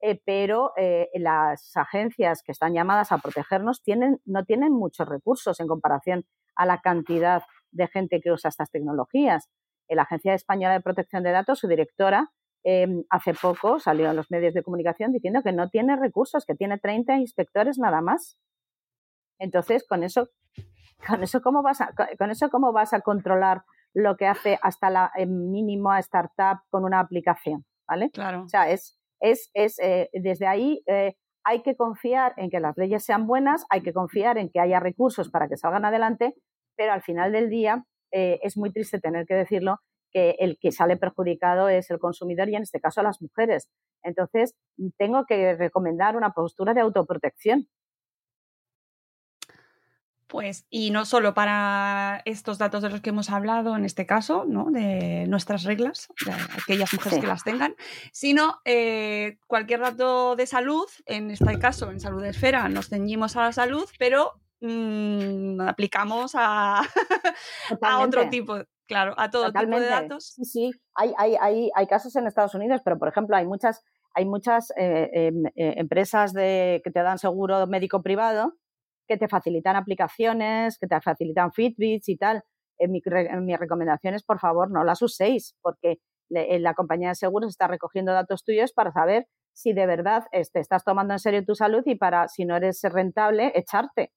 eh, 0.00 0.20
pero 0.24 0.72
las 1.14 1.76
agencias 1.76 2.42
que 2.44 2.52
están 2.52 2.74
llamadas 2.74 3.10
a 3.10 3.18
protegernos 3.18 3.82
tienen, 3.82 4.20
no 4.24 4.44
tienen 4.44 4.72
muchos 4.72 5.08
recursos 5.08 5.58
en 5.58 5.66
comparación 5.66 6.24
a 6.54 6.66
la 6.66 6.80
cantidad 6.80 7.42
de 7.72 7.88
gente 7.88 8.20
que 8.20 8.30
usa 8.30 8.50
estas 8.50 8.70
tecnologías. 8.70 9.48
La 9.88 10.02
Agencia 10.02 10.34
Española 10.34 10.74
de 10.74 10.80
Protección 10.80 11.24
de 11.24 11.32
Datos, 11.32 11.58
su 11.58 11.66
directora, 11.66 12.30
em, 12.64 13.04
hace 13.10 13.34
poco 13.34 13.78
salió 13.78 14.10
en 14.10 14.16
los 14.16 14.30
medios 14.30 14.54
de 14.54 14.62
comunicación 14.62 15.12
diciendo 15.12 15.42
que 15.42 15.52
no 15.52 15.68
tiene 15.68 15.96
recursos, 15.96 16.44
que 16.46 16.54
tiene 16.54 16.78
30 16.78 17.16
inspectores 17.16 17.78
nada 17.78 18.00
más. 18.00 18.38
Entonces, 19.38 19.86
con 19.86 20.02
eso, 20.02 20.28
con 21.06 21.22
eso 21.22 21.40
cómo 21.42 21.62
vas 21.62 21.80
a, 21.80 21.92
con 22.18 22.30
eso 22.30 22.50
cómo 22.50 22.72
vas 22.72 22.92
a 22.92 23.00
controlar 23.00 23.62
lo 23.94 24.16
que 24.16 24.26
hace 24.26 24.58
hasta 24.62 24.90
la 24.90 25.12
mínima 25.26 25.98
startup 25.98 26.60
con 26.70 26.84
una 26.84 27.00
aplicación, 27.00 27.64
¿vale? 27.86 28.10
Claro. 28.10 28.44
O 28.44 28.48
sea, 28.48 28.70
es, 28.70 28.98
es, 29.20 29.50
es 29.54 29.78
eh, 29.80 30.08
desde 30.12 30.46
ahí 30.46 30.82
eh, 30.86 31.14
hay 31.44 31.62
que 31.62 31.76
confiar 31.76 32.34
en 32.36 32.50
que 32.50 32.60
las 32.60 32.76
leyes 32.76 33.04
sean 33.04 33.26
buenas, 33.26 33.66
hay 33.70 33.82
que 33.82 33.92
confiar 33.92 34.38
en 34.38 34.48
que 34.50 34.60
haya 34.60 34.80
recursos 34.80 35.30
para 35.30 35.48
que 35.48 35.56
salgan 35.56 35.84
adelante, 35.84 36.34
pero 36.76 36.92
al 36.92 37.02
final 37.02 37.32
del 37.32 37.50
día 37.50 37.84
eh, 38.12 38.38
es 38.42 38.56
muy 38.56 38.72
triste 38.72 39.00
tener 39.00 39.26
que 39.26 39.34
decirlo 39.34 39.78
que 40.12 40.36
el 40.38 40.58
que 40.58 40.72
sale 40.72 40.96
perjudicado 40.96 41.68
es 41.68 41.90
el 41.90 41.98
consumidor 41.98 42.48
y 42.48 42.56
en 42.56 42.62
este 42.62 42.80
caso 42.80 43.02
las 43.02 43.20
mujeres. 43.22 43.68
Entonces, 44.02 44.54
tengo 44.98 45.24
que 45.26 45.54
recomendar 45.54 46.16
una 46.16 46.32
postura 46.32 46.74
de 46.74 46.80
autoprotección. 46.80 47.68
Pues, 50.32 50.64
y 50.70 50.92
no 50.92 51.04
solo 51.04 51.34
para 51.34 52.22
estos 52.24 52.56
datos 52.56 52.82
de 52.82 52.88
los 52.88 53.02
que 53.02 53.10
hemos 53.10 53.28
hablado 53.28 53.76
en 53.76 53.84
este 53.84 54.06
caso, 54.06 54.46
¿no? 54.48 54.70
de 54.70 55.26
nuestras 55.26 55.64
reglas, 55.64 56.08
de 56.24 56.32
aquellas 56.32 56.90
mujeres 56.94 57.18
que 57.18 57.26
las 57.26 57.44
tengan, 57.44 57.76
sino 58.14 58.58
eh, 58.64 59.36
cualquier 59.46 59.80
dato 59.80 60.34
de 60.34 60.46
salud, 60.46 60.86
en 61.04 61.30
este 61.30 61.58
caso 61.58 61.90
en 61.90 62.00
salud 62.00 62.22
de 62.22 62.30
esfera 62.30 62.66
nos 62.70 62.88
ceñimos 62.88 63.36
a 63.36 63.42
la 63.42 63.52
salud, 63.52 63.86
pero 63.98 64.40
mmm, 64.62 65.60
aplicamos 65.60 66.32
a, 66.34 66.80
a, 67.82 67.98
otro 67.98 68.30
tipo, 68.30 68.56
claro, 68.92 69.14
a 69.16 69.30
todo 69.30 69.46
Totalmente. 69.46 69.86
tipo 69.86 69.94
de 69.94 70.02
datos. 70.02 70.34
Sí, 70.36 70.44
sí, 70.44 70.70
hay, 70.94 71.12
hay, 71.18 71.36
hay, 71.40 71.70
hay, 71.74 71.86
casos 71.86 72.14
en 72.16 72.26
Estados 72.26 72.54
Unidos, 72.54 72.80
pero 72.84 72.98
por 72.98 73.08
ejemplo 73.08 73.36
hay 73.36 73.46
muchas, 73.46 73.82
hay 74.14 74.26
muchas 74.26 74.72
eh, 74.76 75.10
eh, 75.12 75.74
empresas 75.76 76.32
de, 76.32 76.80
que 76.84 76.90
te 76.90 77.02
dan 77.02 77.18
seguro 77.18 77.66
médico 77.66 78.02
privado 78.02 78.54
que 79.06 79.16
te 79.16 79.28
facilitan 79.28 79.76
aplicaciones, 79.76 80.78
que 80.78 80.86
te 80.86 81.00
facilitan 81.00 81.52
Fitbits 81.52 82.08
y 82.08 82.16
tal. 82.16 82.42
En, 82.78 82.90
mi, 82.90 83.02
en 83.04 83.44
mis 83.44 83.58
recomendaciones, 83.58 84.24
por 84.24 84.40
favor, 84.40 84.70
no 84.70 84.84
las 84.84 85.02
uséis, 85.02 85.54
porque 85.60 85.98
le, 86.28 86.58
la 86.58 86.74
compañía 86.74 87.10
de 87.10 87.14
seguros 87.14 87.50
está 87.50 87.68
recogiendo 87.68 88.12
datos 88.12 88.42
tuyos 88.44 88.72
para 88.72 88.90
saber 88.90 89.26
si 89.52 89.72
de 89.72 89.86
verdad 89.86 90.24
te 90.32 90.40
este, 90.40 90.60
estás 90.60 90.82
tomando 90.82 91.12
en 91.12 91.18
serio 91.18 91.44
tu 91.44 91.54
salud 91.54 91.82
y 91.84 91.94
para, 91.94 92.28
si 92.28 92.44
no 92.44 92.56
eres 92.56 92.82
rentable, 92.82 93.52
echarte. 93.54 94.12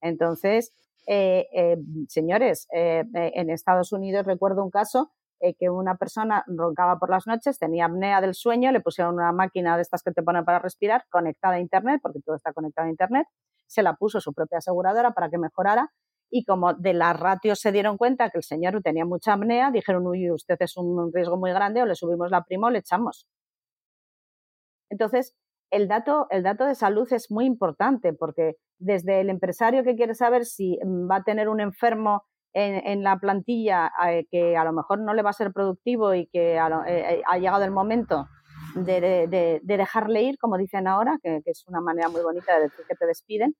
Entonces, 0.00 0.72
eh, 1.10 1.48
eh, 1.52 1.78
señores, 2.06 2.68
eh, 2.70 3.02
en 3.14 3.48
Estados 3.48 3.92
Unidos 3.92 4.26
recuerdo 4.26 4.62
un 4.62 4.70
caso 4.70 5.10
que 5.58 5.70
una 5.70 5.94
persona 5.94 6.44
roncaba 6.48 6.98
por 6.98 7.10
las 7.10 7.28
noches, 7.28 7.60
tenía 7.60 7.84
apnea 7.84 8.20
del 8.20 8.34
sueño, 8.34 8.72
le 8.72 8.80
pusieron 8.80 9.14
una 9.14 9.30
máquina 9.30 9.76
de 9.76 9.82
estas 9.82 10.02
que 10.02 10.10
te 10.10 10.24
ponen 10.24 10.44
para 10.44 10.58
respirar 10.58 11.04
conectada 11.10 11.54
a 11.54 11.60
Internet, 11.60 12.00
porque 12.02 12.18
todo 12.20 12.34
está 12.34 12.52
conectado 12.52 12.88
a 12.88 12.90
Internet, 12.90 13.28
se 13.68 13.84
la 13.84 13.94
puso 13.94 14.20
su 14.20 14.32
propia 14.32 14.58
aseguradora 14.58 15.12
para 15.12 15.30
que 15.30 15.38
mejorara 15.38 15.92
y 16.28 16.44
como 16.44 16.74
de 16.74 16.92
las 16.92 17.18
ratios 17.18 17.60
se 17.60 17.70
dieron 17.70 17.96
cuenta 17.98 18.30
que 18.30 18.38
el 18.38 18.42
señor 18.42 18.82
tenía 18.82 19.04
mucha 19.04 19.34
apnea, 19.34 19.70
dijeron, 19.70 20.08
uy, 20.08 20.28
usted 20.28 20.56
es 20.58 20.76
un 20.76 21.12
riesgo 21.12 21.36
muy 21.36 21.52
grande, 21.52 21.82
o 21.82 21.86
le 21.86 21.94
subimos 21.94 22.32
la 22.32 22.42
prima 22.42 22.66
o 22.66 22.70
le 22.70 22.80
echamos. 22.80 23.28
Entonces, 24.90 25.36
el 25.70 25.88
dato, 25.88 26.26
el 26.30 26.42
dato 26.42 26.64
de 26.64 26.74
salud 26.74 27.10
es 27.12 27.30
muy 27.30 27.44
importante 27.44 28.12
porque 28.12 28.54
desde 28.78 29.20
el 29.20 29.30
empresario 29.30 29.82
que 29.84 29.96
quiere 29.96 30.14
saber 30.14 30.44
si 30.44 30.78
va 31.10 31.16
a 31.16 31.24
tener 31.24 31.48
un 31.48 31.60
enfermo 31.60 32.22
en, 32.54 32.86
en 32.86 33.02
la 33.02 33.18
plantilla 33.18 33.90
eh, 34.08 34.26
que 34.30 34.56
a 34.56 34.64
lo 34.64 34.72
mejor 34.72 35.00
no 35.00 35.14
le 35.14 35.22
va 35.22 35.30
a 35.30 35.34
ser 35.34 35.52
productivo 35.52 36.14
y 36.14 36.26
que 36.28 36.58
lo, 36.68 36.84
eh, 36.86 37.22
ha 37.26 37.38
llegado 37.38 37.64
el 37.64 37.70
momento 37.70 38.26
de, 38.74 39.00
de, 39.00 39.60
de, 39.62 39.76
dejarle 39.76 40.22
ir, 40.22 40.38
como 40.38 40.56
dicen 40.58 40.86
ahora, 40.86 41.18
que, 41.22 41.40
es 41.44 41.64
una 41.66 41.80
manera 41.80 42.08
muy 42.08 42.22
bonita 42.22 42.56
de 42.56 42.62
decir 42.62 42.84
que 42.88 42.94
te 42.94 43.06
despiden, 43.06 43.54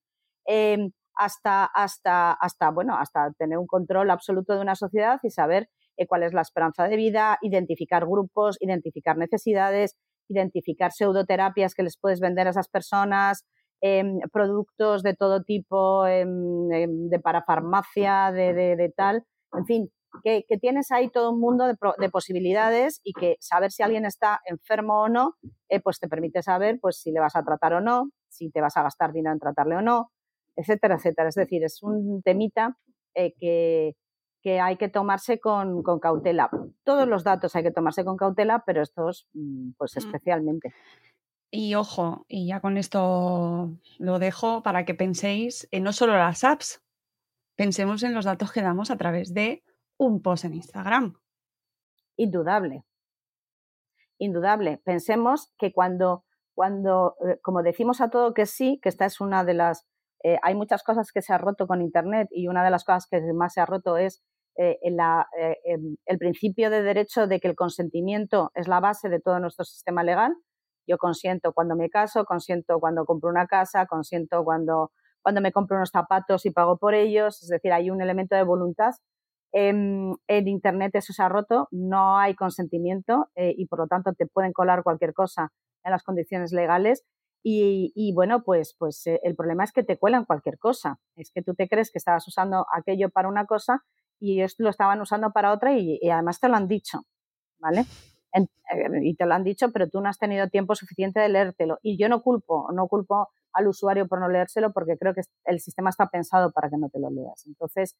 eh, 0.46 0.90
hasta, 1.14 1.64
hasta, 1.64 2.32
hasta, 2.32 2.70
bueno, 2.70 2.96
hasta 2.96 3.32
tener 3.38 3.59
un 3.59 3.66
control 3.66 4.11
absoluto 4.11 4.54
de 4.54 4.61
una 4.61 4.76
sociedad 4.76 5.18
y 5.22 5.30
saber 5.30 5.68
eh, 5.96 6.06
cuál 6.06 6.22
es 6.22 6.32
la 6.32 6.42
esperanza 6.42 6.86
de 6.86 6.96
vida, 6.96 7.38
identificar 7.42 8.06
grupos, 8.06 8.56
identificar 8.61 9.16
necesidades, 9.18 9.96
identificar 10.29 10.93
pseudoterapias 10.93 11.74
que 11.74 11.83
les 11.83 11.97
puedes 11.99 12.20
vender 12.20 12.47
a 12.47 12.51
esas 12.51 12.68
personas, 12.68 13.47
eh, 13.81 14.05
productos 14.33 15.03
de 15.03 15.14
todo 15.14 15.43
tipo, 15.43 16.05
de 16.05 17.20
parafarmacia, 17.22 18.33
de, 18.33 18.53
de, 18.53 18.76
de 18.76 18.89
tal, 18.91 19.24
en 19.53 19.66
fin, 19.66 19.93
que, 20.24 20.45
que, 20.49 20.59
tienes 20.59 20.91
ahí 20.91 21.11
todo 21.11 21.31
un 21.31 21.41
mundo 21.41 21.66
de, 21.66 21.74
de, 21.99 22.09
posibilidades 22.09 23.01
y 23.05 23.12
que 23.12 23.37
saber 23.41 23.70
si 23.70 23.83
alguien 23.83 24.05
está 24.05 24.41
enfermo 24.47 25.03
o 25.03 25.09
no, 25.09 25.35
eh, 25.68 25.81
pues 25.81 25.99
te 26.01 26.09
permite 26.09 26.43
saber 26.43 26.79
pues 26.81 26.99
si 27.01 27.12
le 27.12 27.20
vas 27.20 27.37
a 27.37 27.45
tratar 27.45 27.74
o 27.74 27.81
no, 27.81 28.11
si 28.29 28.51
te 28.51 28.61
vas 28.61 28.76
a 28.76 28.83
gastar 28.83 29.12
dinero 29.12 29.35
en 29.35 29.39
tratarle 29.39 29.76
o 29.76 29.83
no, 29.83 30.11
etcétera, 30.57 30.97
etcétera. 30.97 31.29
Es 31.29 31.35
decir, 31.35 31.62
es 31.62 31.83
un 31.83 32.22
temita 32.22 32.76
eh, 33.14 33.35
que, 33.39 33.95
que, 34.43 34.61
hay 34.61 34.76
que 34.76 34.89
tomarse 34.89 35.41
con, 35.41 35.82
con, 35.82 35.99
cautela. 36.01 36.51
Todos 36.84 37.09
los 37.09 37.24
datos 37.24 37.55
hay 37.57 37.62
que 37.62 37.70
tomarse 37.70 38.05
con 38.05 38.16
cautela, 38.16 38.64
pero 38.66 38.82
estos, 38.82 39.28
mm, 39.34 39.72
pues 39.76 39.97
especialmente. 39.97 40.74
Y 41.51 41.74
ojo, 41.74 42.26
y 42.28 42.47
ya 42.47 42.61
con 42.61 42.76
esto 42.76 43.70
lo 43.99 44.18
dejo 44.18 44.62
para 44.62 44.84
que 44.84 44.95
penséis 44.95 45.66
en 45.70 45.82
no 45.82 45.93
solo 45.93 46.12
las 46.12 46.45
apps, 46.45 46.82
pensemos 47.57 48.03
en 48.03 48.14
los 48.14 48.26
datos 48.26 48.53
que 48.53 48.61
damos 48.61 48.91
a 48.91 48.99
través 48.99 49.32
de 49.32 49.64
un 49.97 50.20
post 50.20 50.45
en 50.45 50.55
Instagram. 50.55 51.18
Indudable. 52.16 52.84
Indudable. 54.18 54.78
Pensemos 54.84 55.53
que 55.59 55.72
cuando, 55.72 56.24
cuando 56.55 57.16
eh, 57.26 57.39
como 57.43 57.62
decimos 57.62 58.01
a 58.01 58.11
todo 58.11 58.34
que 58.34 58.45
sí, 58.45 58.78
que 58.82 58.91
esta 58.91 59.07
es 59.07 59.20
una 59.20 59.45
de 59.45 59.55
las... 59.55 59.86
Eh, 60.24 60.39
hay 60.43 60.55
muchas 60.55 60.82
cosas 60.82 61.12
que 61.12 61.22
se 61.22 61.32
ha 61.32 61.39
roto 61.39 61.66
con 61.66 61.80
Internet 61.80 62.28
y 62.30 62.49
una 62.49 62.64
de 62.64 62.70
las 62.70 62.84
cosas 62.84 63.07
que 63.07 63.20
más 63.32 63.55
se 63.55 63.61
ha 63.61 63.66
roto 63.66 63.97
es 63.97 64.22
eh, 64.59 64.78
la, 64.90 65.28
eh, 65.38 65.56
el 66.04 66.18
principio 66.18 66.68
de 66.68 66.82
derecho 66.82 67.26
de 67.26 67.40
que 67.40 67.48
el 67.48 67.54
consentimiento 67.54 68.50
es 68.54 68.68
la 68.68 68.80
base 68.80 69.09
de 69.09 69.20
todo 69.20 69.38
nuestro 69.40 69.64
sistema 69.64 70.02
legal. 70.02 70.34
Yo 70.86 70.98
consiento 70.98 71.52
cuando 71.52 71.76
me 71.76 71.88
caso, 71.88 72.24
consiento 72.24 72.80
cuando 72.80 73.04
compro 73.04 73.30
una 73.30 73.46
casa, 73.46 73.86
consiento 73.86 74.44
cuando, 74.44 74.90
cuando 75.22 75.40
me 75.40 75.52
compro 75.52 75.76
unos 75.76 75.90
zapatos 75.90 76.44
y 76.44 76.50
pago 76.50 76.76
por 76.76 76.94
ellos. 76.94 77.42
Es 77.42 77.48
decir, 77.48 77.72
hay 77.72 77.90
un 77.90 78.02
elemento 78.02 78.36
de 78.36 78.42
voluntad 78.42 78.92
en, 79.52 80.16
en, 80.26 80.48
Internet 80.48 80.94
eso 80.94 81.12
se 81.12 81.22
ha 81.22 81.28
roto, 81.28 81.68
no 81.70 82.18
hay 82.18 82.34
consentimiento 82.34 83.30
eh, 83.34 83.54
y 83.56 83.66
por 83.66 83.78
lo 83.78 83.86
tanto 83.86 84.12
te 84.12 84.26
pueden 84.26 84.52
colar 84.52 84.82
cualquier 84.82 85.14
cosa 85.14 85.52
en 85.84 85.92
las 85.92 86.02
condiciones 86.02 86.52
legales. 86.52 87.04
Y, 87.42 87.92
y 87.94 88.12
bueno, 88.12 88.42
pues, 88.42 88.74
pues 88.78 89.06
eh, 89.06 89.20
el 89.22 89.36
problema 89.36 89.64
es 89.64 89.72
que 89.72 89.84
te 89.84 89.96
cuelan 89.96 90.24
cualquier 90.24 90.59
cosa. 90.59 90.98
Es 91.16 91.30
que 91.30 91.42
tú 91.42 91.54
te 91.54 91.68
crees 91.68 91.90
que 91.90 91.98
estabas 91.98 92.26
usando 92.26 92.66
aquello 92.72 93.11
para 93.11 93.28
una 93.28 93.46
cosa 93.46 93.84
y 94.20 94.38
ellos 94.40 94.54
lo 94.58 94.70
estaban 94.70 95.00
usando 95.00 95.30
para 95.32 95.52
otra 95.52 95.76
y, 95.76 96.00
además 96.10 96.40
te 96.40 96.48
lo 96.48 96.56
han 96.56 96.68
dicho, 96.68 97.02
¿vale? 97.58 97.84
Eh, 98.34 98.46
y 99.02 99.14
te 99.14 99.26
lo 99.26 99.34
han 99.34 99.44
dicho, 99.44 99.72
pero 99.72 99.88
tú 99.88 100.00
no 100.00 100.08
has 100.08 100.18
tenido 100.18 100.48
tiempo 100.48 100.74
suficiente 100.74 101.20
de 101.20 101.28
leértelo. 101.28 101.78
Y 101.82 101.96
yo 101.98 102.08
no 102.08 102.22
culpo, 102.22 102.70
no 102.72 102.86
culpo 102.88 103.28
al 103.52 103.68
usuario 103.68 104.06
por 104.06 104.20
no 104.20 104.28
leérselo 104.28 104.72
porque 104.72 104.96
creo 104.98 105.14
que 105.14 105.22
el 105.44 105.60
sistema 105.60 105.90
está 105.90 106.08
pensado 106.08 106.52
para 106.52 106.68
que 106.68 106.76
no 106.76 106.90
te 106.90 107.00
lo 107.00 107.10
leas. 107.10 107.46
Entonces, 107.46 107.96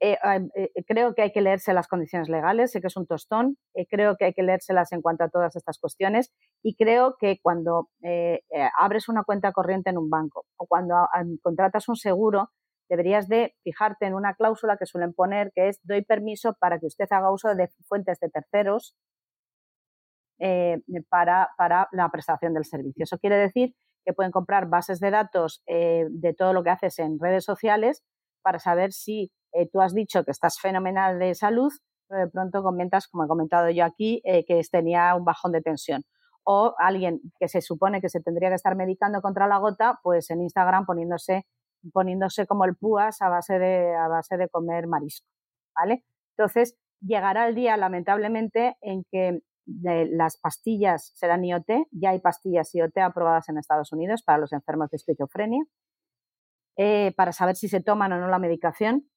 eh, 0.00 0.18
eh, 0.24 0.48
eh, 0.74 0.84
creo 0.86 1.14
que 1.14 1.22
hay 1.22 1.32
que 1.32 1.40
leerse 1.40 1.72
las 1.72 1.88
condiciones 1.88 2.28
legales, 2.28 2.72
sé 2.72 2.80
que 2.80 2.88
es 2.88 2.96
un 2.96 3.06
tostón, 3.06 3.56
creo 3.88 4.16
que 4.16 4.26
hay 4.26 4.34
que 4.34 4.42
leérselas 4.42 4.92
en 4.92 5.00
cuanto 5.00 5.24
a 5.24 5.28
todas 5.28 5.56
estas 5.56 5.78
cuestiones 5.78 6.32
y 6.62 6.74
creo 6.74 7.16
que 7.18 7.38
cuando 7.40 7.88
abres 8.78 9.08
una 9.08 9.24
cuenta 9.24 9.52
corriente 9.52 9.90
en 9.90 9.98
un 9.98 10.10
banco 10.10 10.44
o 10.56 10.66
cuando 10.66 10.96
a, 10.96 11.04
a, 11.04 11.24
contratas 11.42 11.88
un 11.88 11.96
seguro, 11.96 12.50
deberías 12.88 13.28
de 13.28 13.54
fijarte 13.62 14.06
en 14.06 14.14
una 14.14 14.34
cláusula 14.34 14.76
que 14.76 14.86
suelen 14.86 15.12
poner 15.14 15.52
que 15.54 15.68
es 15.68 15.80
doy 15.82 16.02
permiso 16.02 16.54
para 16.60 16.78
que 16.78 16.86
usted 16.86 17.06
haga 17.10 17.32
uso 17.32 17.54
de 17.54 17.68
fuentes 17.86 18.18
de 18.20 18.28
terceros 18.28 18.96
para, 21.08 21.48
para, 21.56 21.88
la 21.92 22.10
prestación 22.10 22.52
del 22.52 22.64
servicio. 22.64 23.04
Eso 23.04 23.18
quiere 23.18 23.36
decir 23.36 23.74
que 24.04 24.12
pueden 24.12 24.32
comprar 24.32 24.68
bases 24.68 25.00
de 25.00 25.10
datos 25.10 25.62
de 25.66 26.34
todo 26.36 26.52
lo 26.52 26.62
que 26.62 26.70
haces 26.70 26.98
en 26.98 27.18
redes 27.18 27.44
sociales 27.44 28.04
para 28.42 28.58
saber 28.58 28.92
si 28.92 29.32
eh, 29.52 29.68
tú 29.72 29.80
has 29.80 29.94
dicho 29.94 30.24
que 30.24 30.32
estás 30.32 30.60
fenomenal 30.60 31.18
de 31.18 31.34
salud, 31.34 31.72
pero 32.08 32.20
de 32.20 32.30
pronto 32.30 32.62
comentas, 32.62 33.08
como 33.08 33.24
he 33.24 33.28
comentado 33.28 33.70
yo 33.70 33.84
aquí, 33.84 34.20
eh, 34.24 34.44
que 34.44 34.60
tenía 34.70 35.14
un 35.14 35.24
bajón 35.24 35.52
de 35.52 35.62
tensión. 35.62 36.02
O 36.44 36.74
alguien 36.78 37.20
que 37.40 37.48
se 37.48 37.62
supone 37.62 38.00
que 38.00 38.08
se 38.08 38.20
tendría 38.20 38.50
que 38.50 38.56
estar 38.56 38.76
medicando 38.76 39.22
contra 39.22 39.46
la 39.46 39.58
gota, 39.58 39.98
pues 40.02 40.28
en 40.30 40.42
Instagram 40.42 40.84
poniéndose, 40.84 41.46
poniéndose 41.92 42.46
como 42.46 42.64
el 42.64 42.74
púas 42.76 43.20
a 43.20 43.28
base 43.28 43.58
de, 43.58 43.94
a 43.94 44.08
base 44.08 44.36
de 44.36 44.48
comer 44.48 44.86
marisco. 44.86 45.26
¿Vale? 45.76 46.04
Entonces, 46.36 46.76
llegará 47.00 47.48
el 47.48 47.54
día, 47.54 47.76
lamentablemente, 47.76 48.76
en 48.80 49.04
que 49.10 49.40
de 49.66 50.06
las 50.06 50.36
pastillas 50.36 51.12
serán 51.14 51.44
IoT, 51.44 51.88
ya 51.90 52.10
hay 52.10 52.20
pastillas 52.20 52.74
IoT 52.74 52.98
aprobadas 52.98 53.48
en 53.48 53.58
Estados 53.58 53.92
Unidos 53.92 54.22
para 54.22 54.38
los 54.38 54.52
enfermos 54.52 54.90
de 54.90 54.96
esquizofrenia, 54.96 55.64
eh, 56.76 57.12
para 57.16 57.32
saber 57.32 57.56
si 57.56 57.68
se 57.68 57.80
toman 57.80 58.12
o 58.12 58.18
no 58.18 58.28
la 58.28 58.38
medicación, 58.38 59.08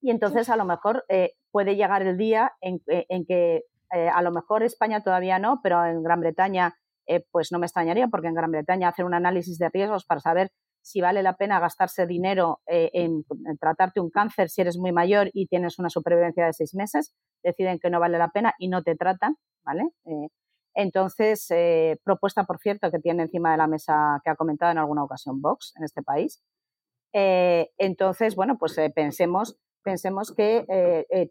y 0.00 0.10
entonces 0.10 0.48
a 0.48 0.56
lo 0.56 0.64
mejor 0.64 1.04
eh, 1.08 1.32
puede 1.50 1.76
llegar 1.76 2.02
el 2.02 2.16
día 2.16 2.52
en, 2.60 2.80
eh, 2.88 3.06
que 3.26 3.64
Eh, 3.94 4.08
a 4.08 4.22
lo 4.22 4.32
mejor 4.32 4.62
España 4.62 5.02
todavía 5.02 5.38
no, 5.38 5.60
pero 5.62 5.84
en 5.84 6.02
Gran 6.02 6.18
Bretaña 6.18 6.74
eh, 7.06 7.22
pues 7.30 7.52
no 7.52 7.58
me 7.58 7.66
extrañaría 7.66 8.08
porque 8.08 8.28
en 8.28 8.34
Gran 8.34 8.50
Bretaña 8.50 8.88
hacen 8.88 9.06
un 9.06 9.14
análisis 9.14 9.56
de 9.58 9.68
riesgos 9.68 10.04
para 10.04 10.20
saber 10.20 10.50
si 10.84 11.00
vale 11.00 11.22
la 11.22 11.36
pena 11.36 11.60
gastarse 11.60 12.06
dinero 12.06 12.60
eh, 12.66 12.90
en, 12.92 13.24
tratarte 13.58 14.00
un 14.00 14.10
cáncer 14.10 14.50
si 14.50 14.60
eres 14.60 14.76
muy 14.76 14.92
mayor 14.92 15.30
y 15.32 15.46
tienes 15.46 15.78
una 15.78 15.88
supervivencia 15.88 16.46
de 16.46 16.52
seis 16.52 16.74
meses, 16.74 17.14
deciden 17.42 17.78
que 17.78 17.90
no 17.90 18.00
vale 18.00 18.18
la 18.18 18.28
pena 18.28 18.54
y 18.58 18.68
no 18.68 18.82
te 18.82 18.94
tratan, 18.94 19.36
¿vale? 19.64 19.84
entonces, 20.76 21.48
propuesta, 22.02 22.44
por 22.44 22.58
cierto, 22.58 22.90
que 22.90 22.98
tiene 22.98 23.22
encima 23.22 23.52
de 23.52 23.58
la 23.58 23.68
mesa 23.68 24.20
que 24.24 24.30
ha 24.30 24.34
comentado 24.34 24.72
en 24.72 24.78
alguna 24.78 25.04
ocasión 25.04 25.40
Vox 25.40 25.72
en 25.76 25.84
este 25.84 26.02
país. 26.02 26.42
entonces, 27.12 28.34
bueno, 28.34 28.58
pues 28.58 28.76
pensemos, 28.94 29.56
pensemos 29.84 30.34
que 30.34 30.66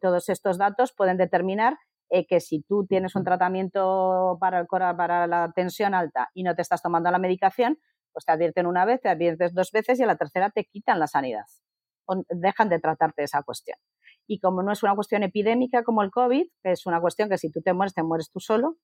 todos 0.02 0.30
estos 0.30 0.58
datos 0.58 0.94
pueden 0.96 1.18
determinar 1.18 1.78
eh, 2.16 2.28
que 2.28 2.40
si 2.40 2.62
tú 2.62 2.86
tienes 2.86 3.16
un 3.16 3.24
tratamiento 3.24 4.38
para, 4.40 4.60
el, 4.60 4.68
para 4.68 5.26
la 5.26 5.52
tensión 5.56 5.96
alta 5.96 6.30
y 6.36 6.44
no 6.44 6.54
te 6.54 6.62
estás 6.62 6.84
tomando 6.84 7.10
la 7.10 7.18
medicación, 7.18 7.80
pues 8.14 8.26
te 8.26 8.32
advierten 8.32 8.66
una 8.66 8.86
vez, 8.86 9.02
te 9.02 9.10
adviertes 9.10 9.54
dos 9.54 9.72
veces 9.72 10.00
y 10.00 10.04
a 10.04 10.08
la 10.08 10.16
tercera 10.16 10.50
te 10.52 10.66
quitan 10.66 11.00
la 11.00 11.08
sanidad. 11.08 11.46
Dejan 12.30 12.70
de 12.70 12.80
tratarte 12.80 13.24
esa 13.24 13.44
cuestión. 13.44 13.78
Y 14.28 14.40
como 14.40 14.64
no 14.64 14.72
es 14.72 14.84
una 14.84 14.96
cuestión 14.96 15.24
epidémica 15.24 15.84
como 15.84 16.04
el 16.04 16.12
COVID, 16.12 16.48
que 16.64 16.72
es 16.72 16.86
una 16.86 17.02
cuestión 17.02 17.30
que 17.30 17.38
si 17.38 17.52
tú 17.52 17.62
te 17.62 17.74
mueres, 17.74 17.94
te 17.94 18.04
mueres 18.04 18.30
tú 18.32 18.40
solo, 18.40 18.78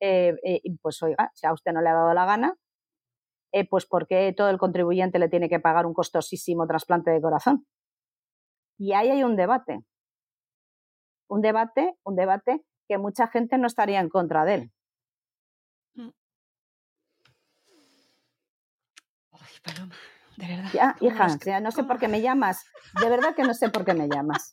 eh, 0.00 0.34
eh, 0.44 0.60
pues 0.82 1.02
oiga, 1.02 1.30
si 1.34 1.46
a 1.46 1.52
usted 1.52 1.72
no 1.72 1.82
le 1.82 1.90
ha 1.90 1.94
dado 1.94 2.14
la 2.14 2.26
gana, 2.26 2.56
pues 3.68 3.86
¿por 3.86 4.06
qué 4.06 4.32
todo 4.36 4.48
el 4.48 4.58
contribuyente 4.58 5.18
le 5.18 5.28
tiene 5.28 5.48
que 5.48 5.60
pagar 5.60 5.84
un 5.86 5.94
costosísimo 5.94 6.66
trasplante 6.66 7.10
de 7.10 7.20
corazón? 7.20 7.66
Y 8.78 8.94
ahí 8.94 9.10
hay 9.10 9.24
un 9.24 9.36
debate. 9.36 9.84
Un 11.28 11.42
debate, 11.42 11.94
un 12.04 12.16
debate 12.16 12.64
que 12.88 12.98
mucha 12.98 13.28
gente 13.28 13.58
no 13.58 13.66
estaría 13.66 14.00
en 14.00 14.08
contra 14.08 14.44
de 14.44 14.54
él. 14.54 14.72
Ay, 19.52 19.60
Paloma, 19.62 19.94
de 20.36 20.46
verdad. 20.46 20.70
Ya, 20.72 20.96
hija, 21.00 21.60
no 21.60 21.70
sé 21.70 21.84
por 21.84 21.98
qué 21.98 22.08
me 22.08 22.20
llamas. 22.20 22.64
De 23.00 23.08
verdad 23.08 23.34
que 23.34 23.42
no 23.42 23.54
sé 23.54 23.68
por 23.70 23.84
qué 23.84 23.94
me 23.94 24.08
llamas. 24.08 24.52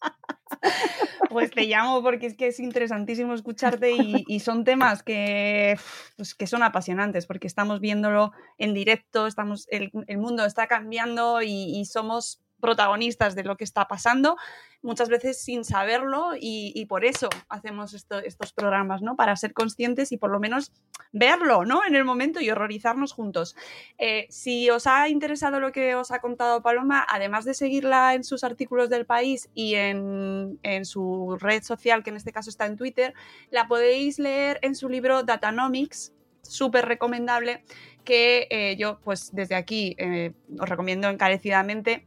Pues 1.30 1.52
te 1.52 1.66
llamo 1.66 2.02
porque 2.02 2.26
es 2.26 2.38
que 2.38 2.48
es 2.48 2.60
interesantísimo 2.60 3.34
escucharte 3.34 3.92
y, 4.28 4.40
son 4.40 4.64
temas 4.64 5.04
que, 5.04 5.78
pues, 6.16 6.34
que 6.36 6.48
son 6.48 6.64
apasionantes 6.64 7.28
porque 7.28 7.48
estamos 7.48 7.80
viéndolo 7.80 8.32
en 8.58 8.74
directo, 8.74 9.28
estamos, 9.28 9.68
el, 9.70 9.92
mundo 10.18 10.46
está 10.46 10.68
cambiando 10.68 11.42
y 11.42 11.84
somos 11.86 12.42
protagonistas 12.60 13.36
de 13.36 13.44
lo 13.44 13.58
que 13.58 13.64
está 13.64 13.88
pasando, 13.88 14.38
muchas 14.82 15.10
veces 15.10 15.42
sin 15.42 15.64
saberlo 15.64 16.32
y, 16.40 16.86
por 16.88 17.04
eso 17.06 17.30
hacemos 17.50 17.94
estos 17.94 18.54
programas, 18.54 19.02
¿no? 19.02 19.16
Para 19.16 19.36
ser 19.36 19.54
conscientes 19.54 20.12
y 20.12 20.18
por 20.18 20.32
lo 20.32 20.40
menos 20.40 20.72
verlo, 21.12 21.66
¿no? 21.66 21.86
En 21.86 21.96
el 21.96 22.06
momento 22.06 22.40
y 22.40 22.50
horrorizarnos 22.50 23.12
juntos. 23.12 23.56
Eh, 23.98 24.28
si 24.30 24.70
os 24.70 24.88
ha 24.88 25.10
interesado 25.10 25.60
lo 25.60 25.72
que 25.72 25.96
os 25.96 26.12
ha 26.12 26.20
contado 26.20 26.62
Paloma, 26.62 27.06
además 27.10 27.46
de 27.46 27.54
seguirla 27.54 28.14
en 28.14 28.24
sus 28.24 28.44
artículos 28.44 28.90
del 28.90 29.06
país 29.06 29.50
y 29.54 29.76
en, 29.76 30.58
su 30.84 31.38
red 31.40 31.64
social, 31.64 32.04
que 32.04 32.12
en 32.12 32.18
este 32.18 32.32
caso 32.32 32.50
está 32.50 32.66
en 32.66 32.78
Twitter, 32.78 33.14
la 33.50 33.68
podéis 33.68 34.20
leer 34.20 34.60
en 34.62 34.76
su 34.76 34.90
libro 34.90 35.24
Datanomics, 35.24 36.14
súper 36.44 36.86
recomendable, 36.86 37.64
que 38.06 38.48
eh, 38.50 38.76
yo 38.78 39.00
pues 39.04 39.32
desde 39.34 39.56
aquí 39.56 39.96
eh, 39.98 40.32
os 40.58 40.70
recomiendo 40.70 41.10
encarecidamente 41.10 42.06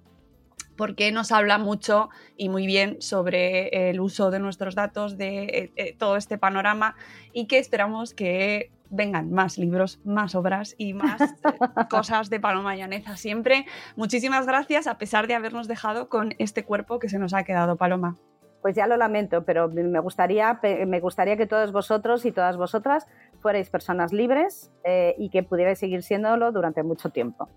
porque 0.81 1.13
nos 1.13 1.31
habla 1.31 1.59
mucho 1.59 2.09
y 2.39 2.49
muy 2.49 2.67
bien 2.67 3.03
sobre 3.03 3.91
el 3.91 4.01
uso 4.01 4.31
de 4.31 4.39
nuestros 4.39 4.75
datos, 4.75 5.19
de 5.19 5.43
eh, 5.43 5.73
eh, 5.77 5.95
todo 5.99 6.17
este 6.17 6.39
panorama 6.39 6.97
y 7.35 7.49
que 7.49 7.59
esperamos 7.59 8.15
que 8.15 8.73
vengan 8.89 9.31
más 9.31 9.59
libros, 9.59 10.01
más 10.07 10.35
obras 10.35 10.75
y 10.79 10.95
más 10.95 11.21
eh, 11.21 11.27
cosas 11.91 12.31
de 12.31 12.41
Paloma 12.41 12.77
Llaneza 12.77 13.19
siempre. 13.19 13.67
Muchísimas 13.95 14.47
gracias 14.47 14.87
a 14.87 14.97
pesar 14.97 15.27
de 15.27 15.35
habernos 15.35 15.69
dejado 15.69 16.09
con 16.09 16.33
este 16.39 16.65
cuerpo 16.65 16.99
que 16.99 17.11
se 17.11 17.19
nos 17.19 17.35
ha 17.35 17.45
quedado, 17.45 17.77
Paloma. 17.77 18.17
Pues 18.63 18.75
ya 18.75 18.87
lo 18.87 18.97
lamento, 18.97 19.45
pero 19.45 19.69
me 19.69 20.01
gustaría, 20.01 20.61
me 20.63 21.01
gustaría 21.01 21.37
que 21.37 21.47
todos 21.47 21.73
vosotros 21.73 22.25
y 22.25 22.33
todas 22.33 22.57
vosotras 22.57 23.07
fuerais 23.41 23.69
personas 23.69 24.15
libres 24.15 24.71
y 25.19 25.29
que 25.29 25.43
pudierais 25.43 25.79
seguir 25.79 26.03
siéndolo 26.03 26.53
durante 26.53 26.83
mucho 26.83 27.11
tiempo. 27.11 27.51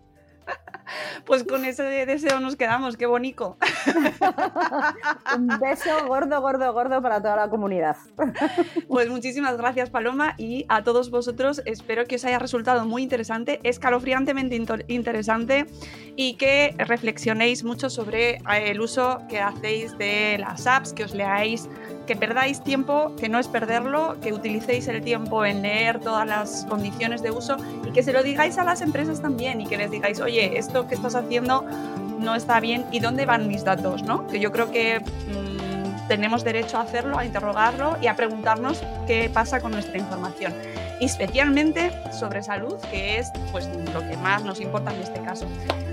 Pues 1.26 1.44
con 1.44 1.66
ese 1.66 1.84
deseo 1.84 2.40
nos 2.40 2.56
quedamos, 2.56 2.98
qué 2.98 3.06
bonito. 3.06 3.58
Un 5.36 5.48
beso 5.60 6.08
gordo, 6.08 6.42
gordo, 6.42 6.74
gordo 6.74 7.02
para 7.02 7.22
toda 7.22 7.36
la 7.36 7.50
comunidad. 7.50 7.96
Pues 8.88 9.10
muchísimas 9.10 9.58
gracias 9.58 9.90
Paloma 9.90 10.36
y 10.38 10.66
a 10.70 10.84
todos 10.84 11.10
vosotros 11.10 11.62
espero 11.66 12.06
que 12.06 12.16
os 12.16 12.26
haya 12.26 12.40
resultado 12.40 12.86
muy 12.86 13.04
interesante, 13.04 13.60
escalofriantemente 13.64 14.56
interesante 14.88 15.66
y 16.16 16.36
que 16.36 16.76
reflexionéis 16.78 17.64
mucho 17.64 17.90
sobre 17.90 18.36
eh, 18.36 18.40
el 18.68 18.82
uso 18.82 19.22
que 19.30 19.40
hacéis 19.40 19.98
de 19.98 20.38
las 20.40 20.68
apps, 20.68 20.94
que 20.94 21.04
os 21.04 21.14
leáis 21.14 21.70
que 22.06 22.16
perdáis 22.16 22.62
tiempo, 22.62 23.14
que 23.16 23.30
no 23.30 23.40
es 23.40 23.48
perderlo, 23.48 24.18
que 24.22 24.34
utilicéis 24.34 24.88
el 24.88 25.02
tiempo 25.04 25.46
en 25.46 25.62
leer 25.62 26.00
todas 26.00 26.28
las 26.28 26.66
condiciones 26.70 27.22
de 27.22 27.32
uso 27.32 27.58
y 27.88 27.92
que 27.92 28.04
se 28.04 28.14
lo 28.14 28.24
digáis 28.24 28.58
a 28.58 28.64
las 28.64 28.82
empresas 28.82 29.22
también 29.22 29.62
y 29.62 29.68
que 29.68 29.78
les 29.78 29.92
digáis, 29.92 30.20
oye, 30.20 30.58
esto 30.58 30.88
que 30.88 30.96
estás 30.96 31.16
haciendo 31.16 31.66
no 32.20 32.36
está 32.36 32.60
bien 32.60 32.86
y 32.92 33.00
dónde 33.00 33.26
van 33.26 33.48
mis 33.48 33.64
datos, 33.64 34.04
¿no? 34.04 34.28
Que 34.28 34.40
yo 34.40 34.52
creo 34.52 34.72
que 34.72 35.00
mm, 35.00 35.63
tenemos 36.08 36.44
derecho 36.44 36.78
a 36.78 36.82
hacerlo, 36.82 37.18
a 37.18 37.26
interrogarlo 37.26 37.98
y 38.02 38.08
a 38.08 38.16
preguntarnos 38.16 38.82
qué 39.08 39.30
pasa 39.34 39.60
con 39.60 39.72
nuestra 39.72 39.98
información 39.98 40.54
especialmente 41.06 41.92
sobre 42.12 42.44
salud, 42.44 42.76
que 42.92 43.18
es 43.18 43.32
pues, 43.52 43.68
lo 43.94 44.02
que 44.02 44.18
más 44.18 44.44
nos 44.44 44.60
importa 44.60 44.94
en 44.94 45.02
este 45.02 45.22
caso. 45.22 45.48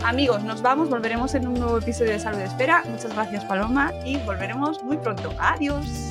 Amigos, 0.05 0.43
nos 0.45 0.63
vamos, 0.63 0.89
volveremos 0.89 1.35
en 1.35 1.49
un 1.49 1.55
nuevo 1.55 1.79
episodio 1.79 2.13
de 2.13 2.19
Salud 2.19 2.41
Espera. 2.41 2.83
Muchas 2.89 3.13
gracias 3.15 3.45
Paloma 3.45 3.93
y 4.05 4.17
volveremos 4.19 4.83
muy 4.83 4.97
pronto. 4.97 5.33
Adiós. 5.39 6.11